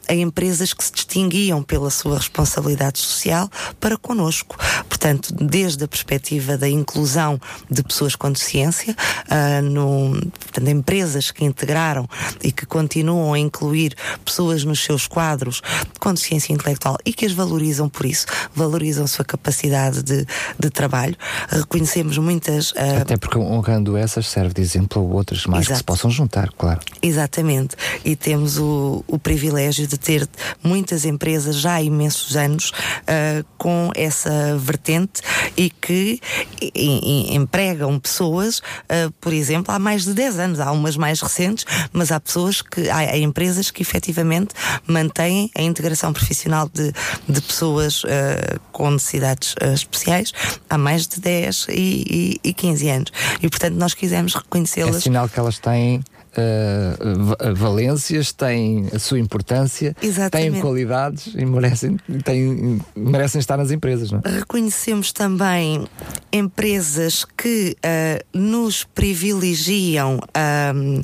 a 0.09 0.15
empresas 0.15 0.73
que 0.73 0.83
se 0.83 0.93
distinguiam 0.93 1.63
pela 1.63 1.89
sua 1.89 2.19
responsabilidade 2.19 2.99
social 2.99 3.49
para 3.79 3.97
conosco. 3.97 4.57
Portanto, 4.89 5.33
desde 5.35 5.85
a 5.85 5.89
perspectiva 5.89 6.59
da 6.59 6.69
inclusão 6.69 7.41
de 7.71 7.85
pessoas 7.85 8.17
com 8.17 8.33
deficiência, 8.33 8.72
uh, 8.81 9.63
no, 9.63 10.21
portanto, 10.41 10.69
empresas 10.69 11.31
que 11.31 11.45
integraram 11.45 12.09
e 12.43 12.53
que 12.53 12.67
continuam 12.67 13.33
a 13.33 13.39
incluir 13.39 13.95
pessoas 14.25 14.65
nos 14.65 14.83
seus 14.83 15.07
quadros 15.07 15.63
com 15.99 16.13
deficiência 16.13 16.53
intelectual 16.53 16.97
e 17.05 17.13
que 17.13 17.27
as 17.27 17.33
valorizam 17.33 17.89
por 17.89 18.07
isso, 18.07 18.27
valorizam 18.55 19.05
a 19.05 19.09
sua 19.09 19.25
capacidade 19.25 20.03
de, 20.03 20.27
de 20.59 20.71
trabalho. 20.71 21.17
Reconhecemos 21.49 22.19
muitas. 22.19 22.73
Uh... 22.73 23.03
Até 23.03 23.17
porque 23.17 23.39
honrando 23.39 23.97
essas 23.97 24.29
serve 24.29 24.55
de 24.55 24.63
exemplo 24.63 25.03
a 25.03 25.05
outras 25.05 25.47
mais 25.47 25.67
Exato. 25.67 25.73
que 25.73 25.79
se 25.79 25.85
possam 25.85 26.11
juntar, 26.11 26.51
claro. 26.57 26.81
Exatamente. 27.03 27.77
E 28.05 28.17
temos 28.17 28.59
o, 28.59 29.05
o 29.07 29.19
privilégio 29.19 29.87
de 29.87 29.99
ter 29.99 30.29
muitas 30.63 31.05
empresas 31.05 31.57
já 31.57 31.75
há 31.75 31.83
imensos 31.83 32.37
anos 32.37 32.71
uh, 32.71 33.45
com 33.59 33.91
essa 33.95 34.57
vertente 34.59 35.23
e 35.57 35.71
que 35.71 36.21
e, 36.61 36.73
e, 36.75 37.35
empregam 37.35 37.99
pessoas 37.99 38.62
uh, 38.85 39.11
por 39.21 39.33
exemplo, 39.33 39.75
há 39.75 39.79
mais 39.79 40.05
de 40.05 40.15
10 40.15 40.39
anos. 40.39 40.61
Há 40.61 40.71
umas 40.73 40.97
mais 40.97 41.21
recentes, 41.21 41.65
mas 41.93 42.13
há 42.13 42.21
pessoas 42.21 42.63
que, 42.63 42.89
há, 42.89 42.99
há 42.99 43.19
empresas 43.19 43.71
que 43.71 43.83
efetivamente 43.83 44.55
mantêm 44.87 45.51
a 45.57 45.63
integração 45.63 46.13
profissional 46.13 46.69
de, 46.73 46.93
de 47.29 47.41
pessoas 47.41 48.05
uh, 48.05 48.61
com 48.73 48.91
necessidades 48.91 49.55
uh, 49.55 49.73
especiais 49.75 50.33
há 50.69 50.79
mais 50.79 51.07
de 51.07 51.21
10 51.21 51.67
e, 51.71 52.41
e, 52.45 52.49
e 52.49 52.55
15 52.55 52.89
anos. 52.89 53.13
E 53.43 53.49
portanto 53.49 53.75
nós 53.75 53.95
quisemos 53.95 54.35
reconhecê-las. 54.35 54.97
É 54.97 55.01
sinal 55.01 55.29
que 55.29 55.39
elas 55.39 55.59
têm 55.59 56.03
uh, 56.37 57.55
valências, 57.55 58.33
têm 58.33 58.89
a 58.93 58.99
sua 58.99 59.19
importância, 59.19 59.95
Exatamente. 60.03 60.53
têm 60.53 60.61
qualidades 60.61 61.33
e 61.35 61.45
merecem, 61.45 61.97
têm, 62.25 62.81
merecem 62.97 63.39
estar 63.39 63.57
nas 63.57 63.71
empresas. 63.71 64.11
Não 64.11 64.21
é? 64.25 64.29
Reconhecemos 64.39 65.13
também 65.13 65.87
empresas 66.33 67.25
que 67.25 67.77
uh, 67.79 68.39
nos 68.39 68.85
privilegiam. 68.85 70.19
Uh, 70.19 71.03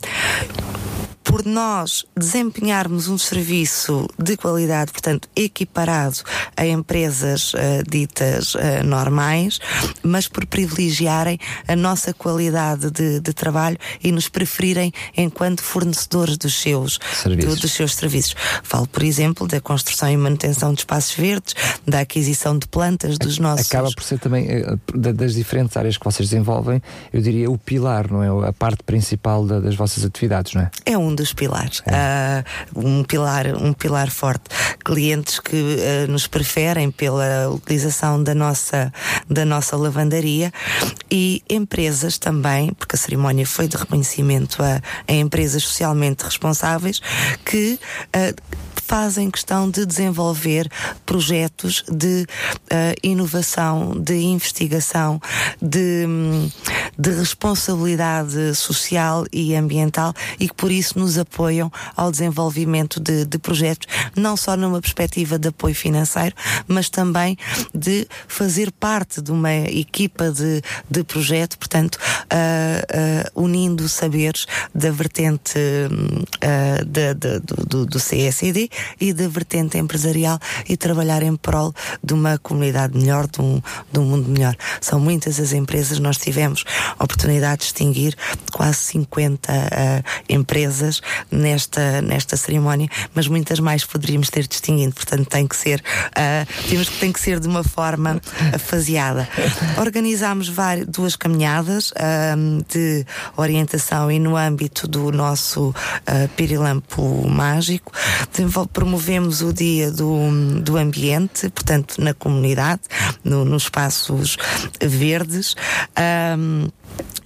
por 1.29 1.45
nós 1.45 2.07
desempenharmos 2.17 3.07
um 3.07 3.19
serviço 3.19 4.09
de 4.19 4.35
qualidade, 4.35 4.93
portanto, 4.93 5.29
equiparado 5.37 6.17
a 6.57 6.67
empresas 6.67 7.53
uh, 7.53 7.59
ditas 7.87 8.55
uh, 8.55 8.83
normais, 8.83 9.61
mas 10.03 10.27
por 10.27 10.47
privilegiarem 10.47 11.39
a 11.69 11.77
nossa 11.77 12.15
qualidade 12.15 12.91
de, 12.91 13.21
de, 13.21 13.33
trabalho 13.35 13.77
e 14.03 14.11
nos 14.11 14.27
preferirem 14.31 14.91
enquanto 15.15 15.63
fornecedores 15.63 16.39
dos 16.39 16.55
seus 16.55 16.99
serviços. 17.23 17.55
Do, 17.55 17.61
dos 17.61 17.73
seus 17.73 17.95
serviços. 17.95 18.35
Falo, 18.63 18.87
por 18.89 19.03
exemplo, 19.03 19.47
da 19.47 19.61
construção 19.61 20.11
e 20.11 20.17
manutenção 20.17 20.73
de 20.73 20.81
espaços 20.81 21.15
verdes, 21.15 21.55
da 21.87 22.01
aquisição 22.01 22.59
de 22.59 22.67
plantas 22.67 23.19
dos 23.19 23.39
nossos. 23.39 23.67
Acaba 23.67 23.91
por 23.91 24.03
ser 24.03 24.19
também, 24.19 24.49
eh, 24.49 24.77
das 24.95 25.35
diferentes 25.35 25.77
áreas 25.77 25.99
que 25.99 26.05
vocês 26.07 26.31
desenvolvem, 26.31 26.81
eu 27.13 27.21
diria 27.21 27.51
o 27.51 27.59
pilar, 27.59 28.11
não 28.11 28.23
é? 28.23 28.49
A 28.49 28.53
parte 28.53 28.83
principal 28.83 29.45
da, 29.45 29.61
das 29.61 29.75
vossas 29.75 30.07
atividades, 30.07 30.55
não 30.55 30.63
é? 30.63 30.71
É 30.87 30.97
um 30.97 31.18
dos 31.19 31.33
pilares. 31.33 31.81
Uh, 31.81 32.79
um 32.79 33.03
pilar, 33.03 33.47
um 33.57 33.73
pilar 33.73 34.11
forte. 34.11 34.45
Clientes 34.85 35.41
que 35.41 35.57
uh, 35.57 36.11
nos 36.11 36.27
preferem 36.27 36.91
pela 36.91 37.51
utilização 37.51 38.23
da 38.23 38.35
nossa, 38.35 38.93
da 39.29 39.45
nossa 39.45 39.77
lavandaria 39.77 40.53
e 41.11 41.43
empresas 41.51 42.19
também, 42.19 42.73
porque 42.73 42.97
a 42.97 42.99
cerimónia 42.99 43.47
foi 43.47 43.69
de 43.69 43.77
reconhecimento 43.77 44.63
a, 44.63 44.81
a 45.07 45.13
empresas 45.13 45.63
socialmente 45.65 46.25
responsáveis 46.25 47.01
que 47.45 47.79
uh, 48.15 48.59
fazem 48.89 49.31
questão 49.31 49.71
de 49.71 49.85
desenvolver 49.85 50.67
projetos 51.05 51.85
de 51.93 52.23
uh, 52.23 52.99
inovação, 53.03 53.93
de 54.01 54.15
investigação, 54.15 55.21
de, 55.61 56.07
de 56.99 57.11
responsabilidade 57.11 58.55
social 58.55 59.27
e 59.31 59.55
ambiental 59.55 60.15
e 60.41 60.49
que 60.49 60.55
por 60.55 60.73
isso 60.73 60.99
nos 60.99 61.19
apoiam 61.19 61.71
ao 61.95 62.11
desenvolvimento 62.11 62.99
de, 62.99 63.27
de 63.27 63.39
projetos, 63.39 63.87
não 64.17 64.39
só 64.39 64.57
numa 64.57 64.81
perspectiva 64.81 65.39
de 65.39 65.49
apoio 65.49 65.75
financeiro, 65.75 66.35
mas 66.67 66.89
também 66.89 67.37
de 67.75 68.09
fazer 68.27 68.73
parte 68.73 69.21
de 69.21 69.31
uma 69.31 69.55
equipa 69.55 70.31
de, 70.31 70.63
de 70.91 71.05
projeto, 71.05 71.59
portanto, 71.59 71.97
uh, 71.97 73.37
uh, 73.37 73.45
unindo 73.45 73.87
saberes 73.87 74.47
da 74.75 74.91
vertente 74.91 75.59
uh, 75.59 76.85
do, 77.67 77.85
do 77.85 78.01
e 79.01 79.13
da 79.13 79.29
vertente 79.29 79.79
empresarial 79.79 80.39
e 80.69 80.77
trabalhar 80.77 81.23
em 81.23 81.37
prol 81.37 81.75
de 82.03 82.15
uma 82.15 82.39
comunidade 82.39 82.97
melhor, 82.97 83.27
de 83.27 83.41
um, 83.41 83.61
de 83.93 83.99
um 83.99 84.05
mundo 84.05 84.29
melhor. 84.29 84.57
São 84.81 85.01
muitas 85.01 85.41
as 85.41 85.53
empresas, 85.53 85.99
nós 85.99 86.19
tivemos 86.19 86.65
a 86.99 87.05
oportunidade 87.05 87.59
de 87.59 87.65
distinguir 87.65 88.17
quase 88.53 88.79
50 88.79 89.53
uh, 89.53 89.57
empresas 90.29 91.01
nesta, 91.31 92.03
nesta 92.03 92.37
cerimónia, 92.37 92.89
mas 93.15 93.29
muitas 93.29 93.61
mais 93.61 93.85
poderíamos 93.85 94.31
ter 94.31 94.47
distinguido, 94.47 94.95
portanto 94.95 95.27
tem 95.27 95.47
que 95.47 95.57
ser, 95.57 95.81
uh, 95.81 96.69
temos 96.69 96.89
tem 96.89 97.13
que 97.13 97.21
ser 97.21 97.41
de 97.41 97.47
uma 97.47 97.63
forma 97.63 98.21
faseada. 98.59 99.29
Organizámos 99.79 100.49
várias, 100.49 100.87
duas 100.87 101.17
caminhadas 101.17 101.91
uh, 101.93 102.65
de 102.69 103.05
orientação 103.37 104.11
e 104.11 104.19
no 104.19 104.37
âmbito 104.37 104.87
do 104.87 105.11
nosso 105.13 105.69
uh, 105.71 106.29
Pirilampo 106.37 107.29
Mágico, 107.29 107.93
promovemos 108.73 109.43
o 109.43 109.53
dia 109.53 109.91
do, 109.91 110.61
do 110.63 110.77
ambiente, 110.77 111.49
portanto, 111.51 111.97
na 111.99 112.15
comunidade, 112.15 112.83
no, 113.25 113.45
nos 113.45 113.65
espaços 113.65 114.37
verdes. 114.81 115.55
Um, 116.37 116.69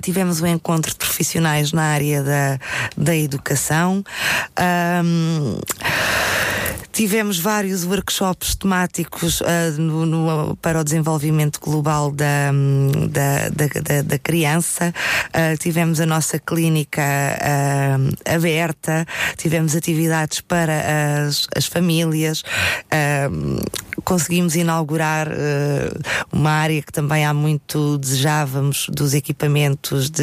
tivemos 0.02 0.40
um 0.40 0.46
encontro 0.46 0.90
de 0.90 0.96
profissionais 0.96 1.72
na 1.72 1.82
área 1.82 2.22
da, 2.22 2.58
da 2.96 3.16
educação. 3.16 4.04
Um, 5.04 5.58
Tivemos 6.92 7.38
vários 7.38 7.84
workshops 7.84 8.54
temáticos 8.54 9.40
uh, 9.40 9.80
no, 9.80 10.04
no, 10.04 10.56
para 10.56 10.78
o 10.78 10.84
desenvolvimento 10.84 11.58
global 11.58 12.12
da, 12.12 12.52
da, 13.08 13.48
da, 13.48 14.02
da, 14.02 14.18
criança. 14.18 14.92
Uh, 15.28 15.56
tivemos 15.56 16.00
a 16.00 16.06
nossa 16.06 16.38
clínica 16.38 17.00
uh, 17.02 18.30
aberta, 18.34 19.06
tivemos 19.38 19.74
atividades 19.74 20.42
para 20.42 21.24
as, 21.26 21.46
as 21.56 21.64
famílias, 21.64 22.42
conseguimos 24.04 24.54
inaugurar 24.56 25.28
uma 26.32 26.50
área 26.50 26.82
que 26.82 26.92
também 26.92 27.24
há 27.24 27.34
muito 27.34 27.98
desejávamos 27.98 28.86
dos 28.90 29.14
equipamentos 29.14 30.10
de 30.10 30.22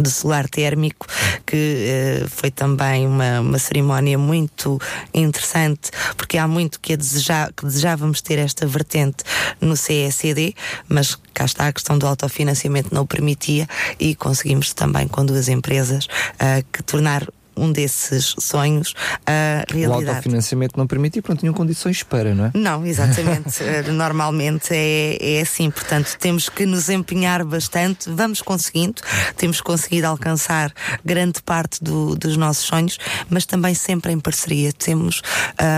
de 0.00 0.10
solar 0.10 0.48
térmico, 0.48 1.06
que 1.46 2.22
uh, 2.22 2.28
foi 2.28 2.50
também 2.50 3.06
uma, 3.06 3.40
uma 3.40 3.58
cerimónia 3.58 4.18
muito 4.18 4.80
interessante, 5.12 5.90
porque 6.16 6.38
há 6.38 6.46
muito 6.46 6.80
que, 6.80 6.96
desejar, 6.96 7.52
que 7.52 7.64
desejávamos 7.64 8.20
ter 8.20 8.38
esta 8.38 8.66
vertente 8.66 9.24
no 9.60 9.76
CECD, 9.76 10.54
mas 10.88 11.16
cá 11.32 11.44
está 11.44 11.68
a 11.68 11.72
questão 11.72 11.98
do 11.98 12.06
autofinanciamento 12.06 12.94
não 12.94 13.02
o 13.02 13.06
permitia 13.06 13.66
e 13.98 14.14
conseguimos 14.14 14.72
também 14.72 15.08
com 15.08 15.24
duas 15.24 15.48
empresas 15.48 16.06
uh, 16.06 16.64
que 16.72 16.82
tornar 16.82 17.26
um 17.56 17.72
desses 17.72 18.34
sonhos 18.38 18.94
a 19.26 19.64
realidade. 19.72 20.04
O 20.04 20.08
autofinanciamento 20.10 20.78
não 20.78 20.86
permite 20.86 21.18
e 21.18 21.22
pronto, 21.22 21.40
tinham 21.40 21.54
condições 21.54 22.02
para, 22.02 22.34
não 22.34 22.46
é? 22.46 22.50
Não, 22.54 22.86
exatamente. 22.86 23.56
Eh, 23.66 23.82
normalmente 23.90 24.68
é, 24.72 25.16
é 25.20 25.40
assim, 25.40 25.70
portanto, 25.70 26.16
temos 26.18 26.48
que 26.48 26.66
nos 26.66 26.88
empenhar 26.88 27.44
bastante, 27.44 28.08
vamos 28.10 28.42
conseguindo, 28.42 29.00
temos 29.36 29.60
conseguido 29.60 30.06
alcançar 30.06 30.72
grande 31.04 31.42
parte 31.42 31.82
do, 31.82 32.14
dos 32.14 32.36
nossos 32.36 32.64
sonhos, 32.64 32.98
mas 33.28 33.46
também 33.46 33.74
sempre 33.74 34.12
em 34.12 34.20
parceria. 34.20 34.72
Temos, 34.72 35.22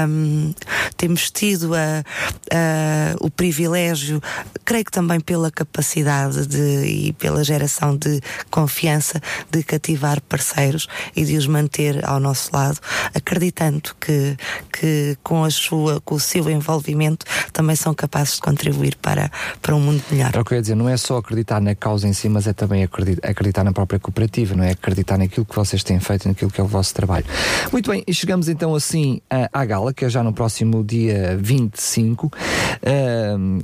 um, 0.08 0.52
temos 0.96 1.30
tido 1.30 1.74
a, 1.74 2.04
a, 2.52 3.16
o 3.20 3.30
privilégio, 3.30 4.20
creio 4.64 4.84
que 4.84 4.92
também 4.92 5.20
pela 5.20 5.50
capacidade 5.50 6.46
de, 6.46 7.08
e 7.08 7.12
pela 7.14 7.44
geração 7.44 7.96
de 7.96 8.20
confiança 8.50 9.20
de 9.50 9.62
cativar 9.62 10.20
parceiros 10.22 10.88
e 11.14 11.24
de 11.24 11.36
os 11.36 11.46
manter 11.46 11.67
manter 11.68 12.04
ao 12.04 12.18
nosso 12.18 12.50
lado, 12.52 12.78
acreditando 13.14 13.94
que, 14.00 14.36
que 14.72 15.16
com, 15.22 15.44
a 15.44 15.50
sua, 15.50 16.00
com 16.00 16.14
o 16.14 16.20
seu 16.20 16.50
envolvimento 16.50 17.26
também 17.52 17.76
são 17.76 17.92
capazes 17.92 18.36
de 18.36 18.40
contribuir 18.40 18.96
para, 18.96 19.30
para 19.60 19.74
um 19.76 19.80
mundo 19.80 20.02
melhor. 20.10 20.30
É 20.34 20.40
o 20.40 20.44
eu 20.50 20.56
ia 20.56 20.62
dizer, 20.62 20.74
não 20.74 20.88
é 20.88 20.96
só 20.96 21.18
acreditar 21.18 21.60
na 21.60 21.74
causa 21.74 22.08
em 22.08 22.12
si, 22.14 22.28
mas 22.28 22.46
é 22.46 22.54
também 22.54 22.82
acreditar, 23.22 23.62
na 23.62 23.72
própria 23.72 23.98
cooperativa, 23.98 24.54
não 24.54 24.64
é? 24.64 24.70
Acreditar 24.70 25.18
naquilo 25.18 25.44
que 25.44 25.54
vocês 25.54 25.82
têm 25.84 26.00
feito, 26.00 26.26
naquilo 26.26 26.50
que 26.50 26.60
é 26.60 26.64
o 26.64 26.66
vosso 26.66 26.94
trabalho. 26.94 27.26
Muito 27.70 27.90
bem, 27.90 28.02
e 28.06 28.14
chegamos 28.14 28.48
então 28.48 28.74
assim 28.74 29.20
à, 29.52 29.64
gala, 29.64 29.92
que 29.92 30.04
é 30.04 30.08
já 30.08 30.22
no 30.22 30.32
próximo 30.32 30.82
dia 30.82 31.36
25, 31.38 32.26
uh, 32.26 32.30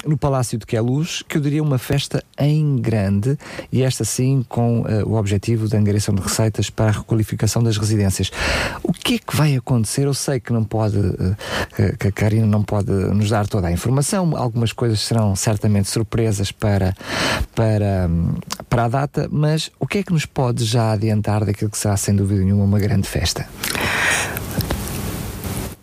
no 0.06 0.18
Palácio 0.18 0.58
de 0.58 0.66
Queluz, 0.66 1.22
que 1.26 1.38
eu 1.38 1.40
diria 1.40 1.62
uma 1.62 1.78
festa 1.78 2.22
em 2.38 2.76
grande, 2.76 3.38
e 3.72 3.82
esta 3.82 4.04
sim 4.04 4.44
com 4.48 4.80
uh, 4.82 5.06
o 5.06 5.14
objetivo 5.14 5.68
da 5.68 5.78
angariação 5.78 6.14
de 6.14 6.20
receitas 6.20 6.68
para 6.68 6.86
a 6.86 6.92
requalificação 6.92 7.62
das 7.62 7.78
residências 7.78 7.93
residências. 7.94 8.30
O 8.82 8.92
que 8.92 9.14
é 9.14 9.18
que 9.18 9.36
vai 9.36 9.56
acontecer? 9.56 10.06
Eu 10.06 10.14
sei 10.14 10.40
que 10.40 10.52
não 10.52 10.64
pode, 10.64 10.98
eh, 11.78 11.96
que 11.98 12.08
a 12.08 12.12
Karina 12.12 12.46
não 12.46 12.62
pode 12.62 12.90
nos 12.90 13.30
dar 13.30 13.46
toda 13.46 13.68
a 13.68 13.72
informação, 13.72 14.36
algumas 14.36 14.72
coisas 14.72 15.00
serão 15.00 15.34
certamente 15.36 15.88
surpresas 15.88 16.52
para, 16.52 16.94
para, 17.54 18.10
para 18.68 18.84
a 18.84 18.88
data, 18.88 19.28
mas 19.30 19.70
o 19.78 19.86
que 19.86 19.98
é 19.98 20.02
que 20.02 20.12
nos 20.12 20.26
pode 20.26 20.64
já 20.64 20.92
adiantar 20.92 21.44
daquilo 21.44 21.70
que 21.70 21.78
será, 21.78 21.96
sem 21.96 22.14
dúvida 22.14 22.42
nenhuma, 22.42 22.64
uma 22.64 22.78
grande 22.78 23.08
festa? 23.08 23.46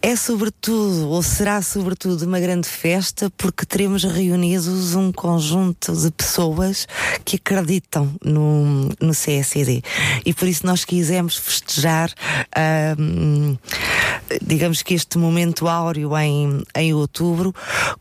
É 0.04 0.16
sobretudo, 0.16 1.10
ou 1.10 1.22
será 1.22 1.62
sobretudo, 1.62 2.26
uma 2.26 2.40
grande 2.40 2.68
festa 2.68 3.32
porque 3.38 3.68
teremos 3.68 4.04
reunidos 4.04 4.96
um 4.96 5.12
conjunto 5.12 5.96
de 5.96 6.10
pessoas 6.10 6.88
que 7.24 7.36
acreditam 7.36 8.12
no, 8.26 8.90
no 9.00 9.12
CSD. 9.12 9.84
E 10.26 10.34
por 10.34 10.48
isso 10.48 10.66
nós 10.66 10.84
quisemos 10.84 11.38
festejar, 11.38 12.12
digamos 14.42 14.82
que 14.82 14.96
este 14.96 15.20
momento 15.20 15.68
áureo 15.68 16.18
em, 16.18 16.64
em 16.76 16.94
outubro, 16.96 17.54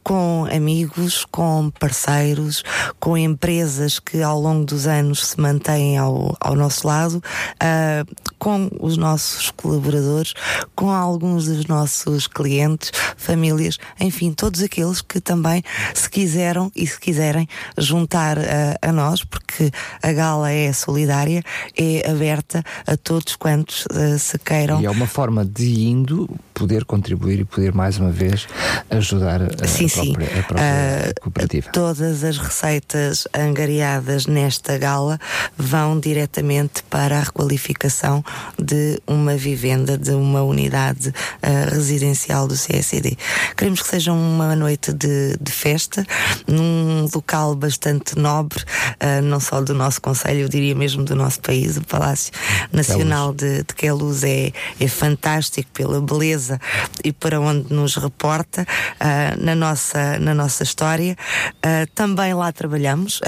com 0.03 0.47
amigos, 0.51 1.27
com 1.31 1.71
parceiros, 1.79 2.65
com 2.99 3.15
empresas 3.15 3.99
que 3.99 4.23
ao 4.23 4.41
longo 4.41 4.65
dos 4.65 4.87
anos 4.87 5.27
se 5.27 5.39
mantêm 5.39 5.99
ao, 5.99 6.35
ao 6.41 6.55
nosso 6.55 6.87
lado, 6.87 7.17
uh, 7.17 8.17
com 8.39 8.71
os 8.81 8.97
nossos 8.97 9.51
colaboradores, 9.51 10.33
com 10.75 10.91
alguns 10.91 11.45
dos 11.45 11.67
nossos 11.67 11.89
nossos 11.90 12.26
clientes, 12.26 12.92
famílias, 13.16 13.79
enfim, 13.98 14.33
todos 14.33 14.62
aqueles 14.62 15.00
que 15.00 15.20
também 15.20 15.62
se 15.92 16.09
quiseram 16.09 16.70
e 16.74 16.87
se 16.87 16.98
quiserem 16.98 17.48
juntar 17.76 18.38
a, 18.38 18.88
a 18.88 18.92
nós, 18.92 19.24
porque 19.24 19.70
a 20.03 20.12
gala 20.12 20.50
é 20.50 20.72
solidária, 20.72 21.42
é 21.76 22.09
aberta 22.09 22.62
a 22.87 22.96
todos 22.96 23.35
quantos 23.37 23.87
uh, 23.87 24.18
se 24.18 24.38
queiram. 24.38 24.81
E 24.81 24.87
é 24.87 24.90
uma 24.90 25.07
forma 25.07 25.44
de 25.44 25.85
indo 25.85 26.29
poder 26.55 26.85
contribuir 26.85 27.40
e 27.40 27.44
poder 27.44 27.72
mais 27.72 27.98
uma 27.98 28.11
vez 28.11 28.46
ajudar 28.90 29.42
a, 29.42 29.66
sim, 29.66 29.87
a 29.87 29.88
própria, 29.88 30.29
sim. 30.29 30.38
A 30.38 30.42
própria 30.42 31.11
uh, 31.11 31.20
cooperativa. 31.22 31.72
Todas 31.72 32.22
as 32.22 32.38
receitas 32.38 33.26
angariadas 33.35 34.26
nesta 34.26 34.79
gala 34.79 35.18
vão 35.57 35.98
diretamente 35.98 36.83
para 36.85 37.18
a 37.18 37.22
requalificação 37.22 38.24
de 38.59 39.00
uma 39.07 39.37
vivenda, 39.37 39.98
de 39.98 40.12
uma 40.12 40.42
unidade 40.42 41.09
uh, 41.09 41.80
residencial 41.81 42.47
do 42.47 42.55
CSD. 42.55 43.16
Queremos 43.57 43.81
que 43.83 43.88
seja 43.88 44.12
uma 44.12 44.55
noite 44.55 44.93
de, 44.93 45.37
de 45.40 45.51
festa, 45.51 46.07
num 46.47 47.09
local 47.12 47.55
bastante 47.55 48.19
nobre, 48.19 48.62
uh, 48.62 49.23
não 49.23 49.40
só 49.40 49.61
do 49.61 49.75
nosso 49.75 50.01
Conselho, 50.01 50.40
eu 50.40 50.49
diria 50.49 50.75
mesmo 50.75 51.05
do 51.05 51.16
nosso 51.16 51.40
país, 51.40 51.77
o 51.77 51.83
Palácio 51.83 52.33
Nacional 52.73 53.33
de, 53.33 53.59
de 53.59 53.75
Queluz 53.75 54.23
é, 54.25 54.53
é 54.79 54.88
fantástico 54.88 55.71
pela 55.73 56.01
beleza 56.01 56.61
e 57.03 57.12
para 57.12 57.40
onde 57.40 57.73
nos 57.73 57.97
reporta 57.97 58.62
uh, 58.62 59.43
na, 59.43 59.55
nossa, 59.55 60.19
na 60.19 60.35
nossa 60.35 60.62
história. 60.62 61.16
Uh, 61.57 61.87
também 61.95 62.35
lá 62.35 62.53
trabalhamos, 62.53 63.21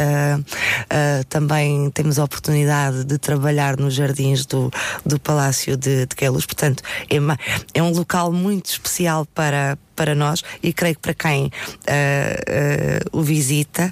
também 1.29 1.91
temos 1.91 2.19
a 2.19 2.25
oportunidade 2.25 3.05
de 3.05 3.19
trabalhar 3.19 3.77
nos 3.77 3.95
jardins 3.95 4.45
do, 4.47 4.71
do 5.05 5.19
Palácio 5.19 5.77
de, 5.77 6.07
de 6.07 6.15
Queluz, 6.15 6.45
portanto, 6.45 6.83
é, 7.09 7.19
uma, 7.19 7.38
é 7.73 7.83
um 7.83 7.91
local 7.93 8.33
muito 8.33 8.41
especial 8.50 9.26
para, 9.26 9.78
para 9.94 10.14
nós 10.14 10.42
e 10.62 10.72
creio 10.72 10.94
que 10.94 11.00
para 11.00 11.14
quem 11.14 11.46
uh, 11.46 11.48
uh, 11.48 13.18
o 13.18 13.22
visita 13.22 13.90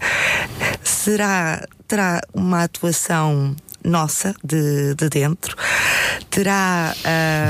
será 0.82 1.66
terá 1.86 2.20
uma 2.32 2.62
atuação 2.62 3.56
nossa 3.84 4.34
de, 4.44 4.94
de 4.94 5.08
dentro. 5.08 5.56
Terá 6.30 6.94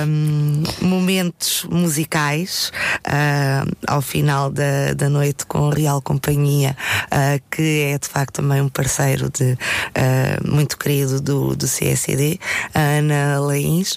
um, 0.07 0.63
momentos 0.81 1.67
musicais 1.71 2.73
uh, 3.07 3.71
ao 3.87 4.01
final 4.01 4.51
da, 4.51 4.95
da 4.95 5.09
noite 5.09 5.45
com 5.47 5.71
a 5.71 5.75
Real 5.75 6.01
Companhia, 6.01 6.77
uh, 7.07 7.43
que 7.51 7.93
é 7.93 7.99
de 7.99 8.09
facto 8.09 8.37
também 8.37 8.61
um 8.61 8.69
parceiro 8.69 9.31
de, 9.31 9.53
uh, 9.53 10.51
muito 10.51 10.79
querido 10.79 11.21
do, 11.21 11.55
do 11.55 11.67
CSD, 11.67 12.39
Ana 12.75 13.41
Leins, 13.41 13.95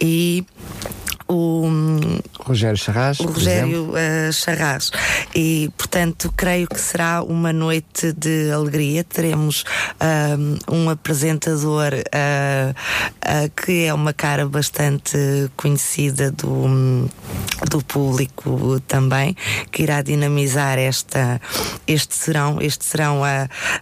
e 0.00 0.44
o 1.28 1.68
Rogério 2.40 2.76
Charras. 2.76 3.18
O 3.20 3.26
Rogério 3.26 3.90
uh, 3.90 4.32
Charras. 4.32 4.92
E, 5.34 5.70
portanto, 5.76 6.32
creio 6.36 6.68
que 6.68 6.78
será 6.78 7.22
uma 7.22 7.52
noite 7.52 8.12
de 8.12 8.50
alegria. 8.50 9.02
Teremos 9.02 9.64
um, 10.68 10.74
um 10.76 10.90
apresentador 10.90 11.92
uh, 11.94 12.70
uh, 12.70 13.50
que 13.60 13.86
é 13.86 13.94
uma 13.94 14.12
cara 14.12 14.46
bastante 14.48 15.16
conhecida 15.56 16.30
do, 16.30 17.08
do 17.68 17.82
público 17.82 18.80
também, 18.86 19.36
que 19.72 19.82
irá 19.82 20.02
dinamizar 20.02 20.78
esta, 20.78 21.40
este 21.86 22.14
serão, 22.14 22.58
este 22.60 22.84
serão 22.84 23.22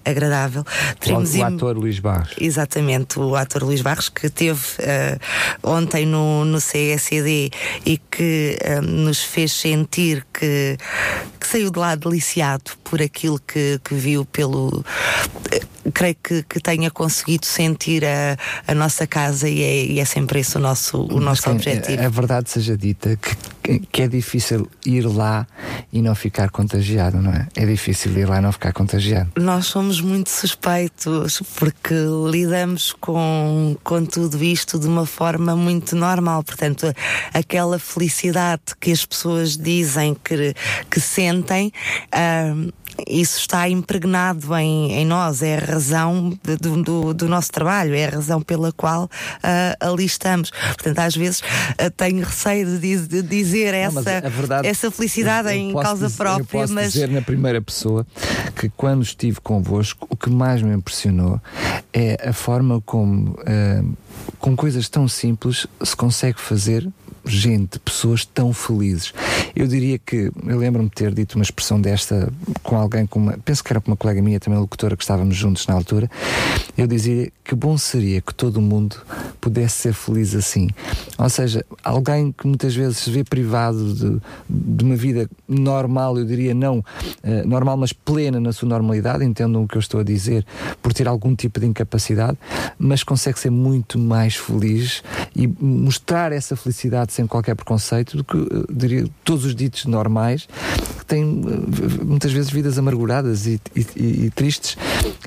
agradável. 0.05 0.65
Teremos 0.99 1.35
o, 1.35 1.39
o 1.39 1.45
ator 1.45 1.77
Luís 1.77 1.99
Barros. 1.99 2.35
Exatamente, 2.41 3.19
o 3.19 3.37
ator 3.37 3.63
Luís 3.65 3.83
Barros, 3.83 4.09
que 4.09 4.31
teve 4.31 4.61
ontem 5.63 6.07
no, 6.07 6.45
no 6.45 6.59
CSD 6.59 7.34
e 7.85 7.99
que 8.11 8.57
um, 8.79 9.05
nos 9.05 9.23
fez 9.23 9.53
sentir 9.53 10.25
que, 10.33 10.79
que, 11.39 11.47
saiu 11.47 11.71
de 11.71 11.79
lá 11.79 11.95
deliciado 11.95 12.73
por 12.83 12.95
por 12.95 13.03
aquilo 13.03 13.41
que, 13.41 13.81
que 13.83 13.93
viu, 13.93 14.25
pelo. 14.25 14.85
Creio 15.93 16.17
que, 16.23 16.43
que 16.43 16.61
tenha 16.61 16.91
conseguido 16.91 17.47
sentir 17.47 18.05
a, 18.05 18.37
a 18.67 18.75
nossa 18.75 19.07
casa 19.07 19.49
e 19.49 19.63
é, 19.63 19.85
e 19.87 20.01
é 20.01 20.05
sempre 20.05 20.41
esse 20.41 20.57
o 20.57 20.61
nosso, 20.61 21.03
o 21.03 21.17
Mas 21.17 21.25
nosso 21.25 21.51
objetivo. 21.51 22.03
A, 22.03 22.07
a 22.07 22.09
verdade 22.09 22.51
seja 22.51 22.77
dita 22.77 23.19
que, 23.63 23.81
que 23.81 24.03
é 24.03 24.09
difícil 24.09 24.69
ir 24.85 25.03
lá 25.07 25.47
e 25.93 26.01
não 26.03 26.15
ficar 26.15 26.51
contagiado, 26.51 27.21
não 27.21 27.33
é? 27.33 27.47
É 27.55 27.67
difícil 27.67 28.17
ir 28.17 28.29
lá 28.29 28.39
e 28.39 28.41
não 28.41 28.53
ficar 28.53 28.73
contagiado. 28.73 29.31
Nós 29.37 29.67
somos 29.67 30.01
muito 30.01 30.31
suspeitos 30.31 31.43
porque 31.57 31.95
lidamos 32.31 32.93
com, 32.93 33.77
com 33.83 34.05
tudo 34.05 34.43
isto 34.43 34.79
de 34.79 34.87
uma 34.87 35.07
forma 35.07 35.57
muito 35.57 35.97
normal. 35.97 36.43
Portanto, 36.43 36.93
aquela 37.33 37.79
felicidade 37.79 38.63
que 38.81 38.93
as 38.93 39.05
pessoas 39.05 39.57
dizem 39.57 40.15
que, 40.15 40.55
que 40.91 41.01
sentem. 41.01 41.73
ahm, 42.13 42.71
isso 43.09 43.39
está 43.39 43.69
impregnado 43.69 44.55
em, 44.57 44.93
em 44.93 45.05
nós, 45.07 45.43
é 45.43 45.57
a 45.59 45.65
razão 45.65 46.31
do, 46.61 46.83
do, 46.83 47.15
do 47.15 47.29
nosso 47.29 47.51
trabalho, 47.51 47.95
é 47.95 48.07
a 48.07 48.11
razão 48.11 48.41
pela 48.41 48.73
qual 48.73 49.09
ah, 49.43 49.77
ali 49.81 50.05
estamos. 50.05 50.51
Portanto, 50.51 50.99
às 51.01 51.15
vezes 51.17 51.43
ah, 51.79 51.91
tenho 51.91 52.25
receio 52.25 52.79
de, 52.79 52.97
de 53.07 53.23
dizer 53.23 53.73
Não, 53.93 54.01
essa, 54.01 54.21
verdade- 54.31 54.69
essa 54.69 54.91
felicidade 54.91 55.49
eu- 55.49 55.55
eu 55.55 55.59
em 55.61 55.73
causa 55.75 56.07
dizer- 56.07 56.17
própria, 56.19 56.43
Eu 56.43 56.47
posso 56.47 56.73
mas 56.73 56.93
dizer 56.93 57.09
na 57.09 57.23
primeira 57.23 57.61
pessoa 57.61 58.07
que 58.57 58.69
quando 58.71 59.03
estive 59.03 59.41
convosco, 59.41 60.07
o 60.11 60.17
que 60.17 60.31
mais 60.31 60.63
me 60.63 60.75
impressionou 60.75 61.41
é 61.93 62.29
a 62.29 62.33
forma 62.33 62.81
como, 62.87 63.37
ah, 63.47 63.83
com 64.39 64.55
coisas 64.57 64.89
tão 64.89 65.09
simples, 65.09 65.67
se 65.83 65.97
consegue 65.97 66.41
fazer 66.41 66.89
gente, 67.25 67.79
pessoas 67.79 68.25
tão 68.25 68.53
felizes. 68.53 69.13
Eu 69.55 69.67
diria 69.67 69.99
que, 69.99 70.31
eu 70.47 70.59
lembro-me 70.59 70.89
de 70.89 70.95
ter 70.95 71.13
dito 71.13 71.37
uma 71.37 71.43
expressão 71.43 71.81
desta 71.81 72.33
com 72.63 72.77
alguém, 72.77 73.07
com 73.07 73.19
uma, 73.19 73.39
penso 73.45 73.63
que 73.63 73.73
era 73.73 73.81
com 73.81 73.91
uma 73.91 73.97
colega 73.97 74.21
minha, 74.21 74.41
também 74.41 74.59
locutora, 74.59 74.97
que 74.97 75.03
estávamos 75.03 75.37
juntos 75.37 75.67
na 75.67 75.75
altura. 75.75 76.11
Eu 76.77 76.87
dizia 76.87 77.31
que 77.45 77.55
bom 77.55 77.77
seria 77.77 78.21
que 78.21 78.35
todo 78.35 78.61
mundo 78.61 78.97
pudesse 79.41 79.77
ser 79.77 79.93
feliz 79.93 80.35
assim. 80.35 80.69
Ou 81.19 81.29
seja, 81.29 81.65
alguém 81.83 82.33
que 82.33 82.47
muitas 82.47 82.75
vezes 82.75 82.99
se 82.99 83.11
vê 83.11 83.23
privado 83.23 83.95
de, 83.95 84.21
de 84.49 84.85
uma 84.85 84.97
vida 84.97 85.29
normal, 85.47 86.19
eu 86.19 86.25
diria 86.25 86.55
não 86.55 86.83
eh, 87.23 87.45
normal, 87.45 87.77
mas 87.77 87.93
plena 87.93 88.41
na 88.41 88.53
sua 88.53 88.69
normalidade, 88.69 89.25
entendam 89.25 89.63
o 89.63 89.69
que 89.69 89.77
eu 89.77 89.81
estou 89.81 90.01
a 90.01 90.03
dizer, 90.05 90.45
por 90.83 90.93
ter 90.93 91.07
algum 91.07 91.35
tipo 91.35 91.61
de 91.61 91.67
incapacidade, 91.67 92.39
mas 92.79 93.03
consegue 93.03 93.39
ser 93.39 93.51
muito 93.51 93.99
mais 93.99 94.35
feliz 94.35 95.03
e 95.37 95.47
mostrar 95.47 96.33
essa 96.33 96.57
felicidade 96.57 97.13
sem 97.15 97.27
qualquer 97.27 97.55
preconceito 97.55 98.17
do 98.17 98.25
que, 98.25 98.37
eh, 98.37 98.65
diria, 98.73 99.07
todos 99.23 99.45
os 99.45 99.55
ditos 99.55 99.85
normais 99.87 100.49
que 100.99 101.07
têm 101.07 101.23
eh, 101.23 102.05
muitas 102.05 102.33
vezes 102.33 102.51
vidas 102.51 102.77
amarguradas 102.79 103.47
e, 103.47 103.61
e- 103.75 103.87
e- 103.97 104.25
e 104.27 104.31
tristes. 104.31 104.77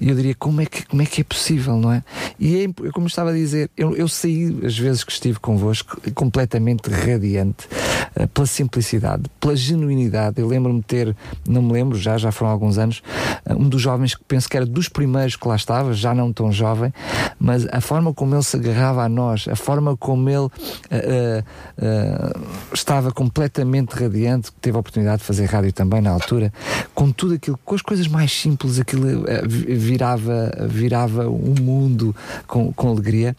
E 0.02 0.10
eu 0.10 0.16
diria, 0.16 0.36
como 0.36 0.62
é 0.62 0.66
que, 0.66 0.86
como 0.86 1.02
é, 1.02 1.06
que 1.06 1.22
é 1.22 1.24
possível, 1.24 1.78
não 1.78 1.92
é? 1.92 2.04
E 2.40 2.64
é, 2.66 2.92
como 2.92 3.08
estava 3.08 3.30
a 3.30 3.34
dizer, 3.34 3.70
eu, 3.78 3.96
eu 3.96 4.08
saí, 4.08 4.60
as 4.66 4.78
vezes 4.78 5.04
que 5.04 5.12
estive 5.12 5.40
convosco, 5.40 6.00
completamente 6.14 6.90
radiante 6.90 7.68
eh, 8.16 8.28
pela 8.28 8.46
simplicidade, 8.48 9.24
pela 9.40 9.56
genuinidade. 9.56 10.42
Eu 10.42 10.48
lembro-me 10.48 10.82
ter, 10.84 11.16
não 11.48 11.62
me 11.62 11.72
lembro, 11.72 11.98
já, 11.98 12.18
já 12.18 12.32
foram 12.32 12.52
alguns 12.52 12.78
anos, 12.78 13.02
um 13.50 13.70
dos 13.70 13.82
jovens 13.82 14.14
que 14.14 14.24
penso 14.28 14.50
que 14.50 14.58
era 14.58 14.66
dos 14.66 14.90
primeiros 14.90 15.36
que 15.36 15.48
lá 15.48 15.56
estava, 15.56 15.94
já 15.94 16.14
não 16.14 16.34
tão 16.34 16.52
jovem, 16.52 16.94
mas 17.40 17.66
a 17.72 17.80
forma 17.80 18.14
como 18.14 18.36
ele 18.36 18.44
se 18.44 18.58
agarrava 18.58 19.04
a 19.04 19.10
nós, 19.10 19.48
a 19.48 19.56
forma 19.56 19.96
como 19.96 20.30
ele 20.30 20.50
eh, 20.92 21.44
eh, 21.80 22.34
estava 22.74 23.12
completamente 23.12 23.92
radiante, 23.94 24.52
teve 24.62 24.76
a 24.78 24.80
oportunidade 24.80 25.20
de 25.20 25.24
fazer 25.26 25.46
rádio 25.46 25.72
também 25.74 26.02
na 26.02 26.12
altura, 26.12 26.52
com 26.94 27.12
tudo 27.12 27.36
aquilo, 27.36 27.60
com 27.64 27.76
as 27.76 27.82
coisas 27.82 28.08
mais 28.08 28.32
simples, 28.32 28.80
aquilo 28.80 29.26
vi- 29.48 29.76
virava, 29.76 30.52
virava 30.68 31.28
um 31.30 31.56
mundo 31.60 32.16
com, 32.48 32.72
com 32.74 32.90
alegria. 32.90 33.36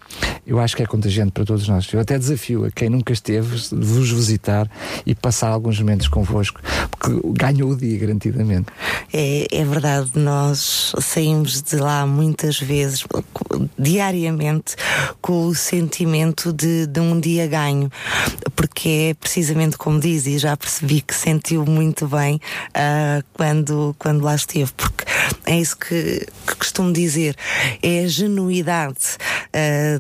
Eu 0.47 0.59
acho 0.61 0.74
que 0.76 0.82
é 0.82 0.86
contagiante 0.86 1.32
para 1.32 1.45
todos 1.45 1.68
nós. 1.68 1.89
Eu 1.93 2.01
até 2.01 2.18
desafio 2.18 2.64
a 2.64 2.70
quem 2.70 2.89
nunca 2.89 3.12
esteve 3.12 3.57
vos 3.72 4.11
visitar 4.11 4.70
e 5.05 5.14
passar 5.14 5.49
alguns 5.49 5.78
momentos 5.78 6.09
convosco, 6.09 6.61
porque 6.91 7.20
ganhou 7.32 7.70
o 7.70 7.76
dia, 7.76 7.99
garantidamente. 7.99 8.66
É, 9.12 9.47
é 9.51 9.64
verdade, 9.64 10.11
nós 10.14 10.95
saímos 11.01 11.62
de 11.62 11.76
lá 11.76 12.07
muitas 12.07 12.59
vezes, 12.61 13.05
diariamente, 13.78 14.76
com 15.20 15.47
o 15.47 15.55
sentimento 15.55 16.53
de, 16.53 16.86
de 16.86 17.01
um 17.01 17.18
dia 17.18 17.47
ganho, 17.47 17.91
porque 18.55 19.11
é 19.11 19.14
precisamente 19.14 19.76
como 19.76 20.01
diz, 20.01 20.26
e 20.26 20.39
já 20.39 20.57
percebi 20.57 21.01
que 21.01 21.14
sentiu 21.14 21.64
muito 21.64 22.07
bem 22.09 22.41
ah, 22.74 23.22
quando, 23.32 23.95
quando 23.99 24.22
lá 24.22 24.34
esteve, 24.34 24.70
porque 24.76 25.05
é 25.47 25.59
isso 25.59 25.76
que, 25.76 26.26
que 26.47 26.57
costumo 26.57 26.93
dizer, 26.93 27.36
é 27.82 28.05
a 28.05 28.09
genuidade 28.09 29.16
ah, 29.53 29.99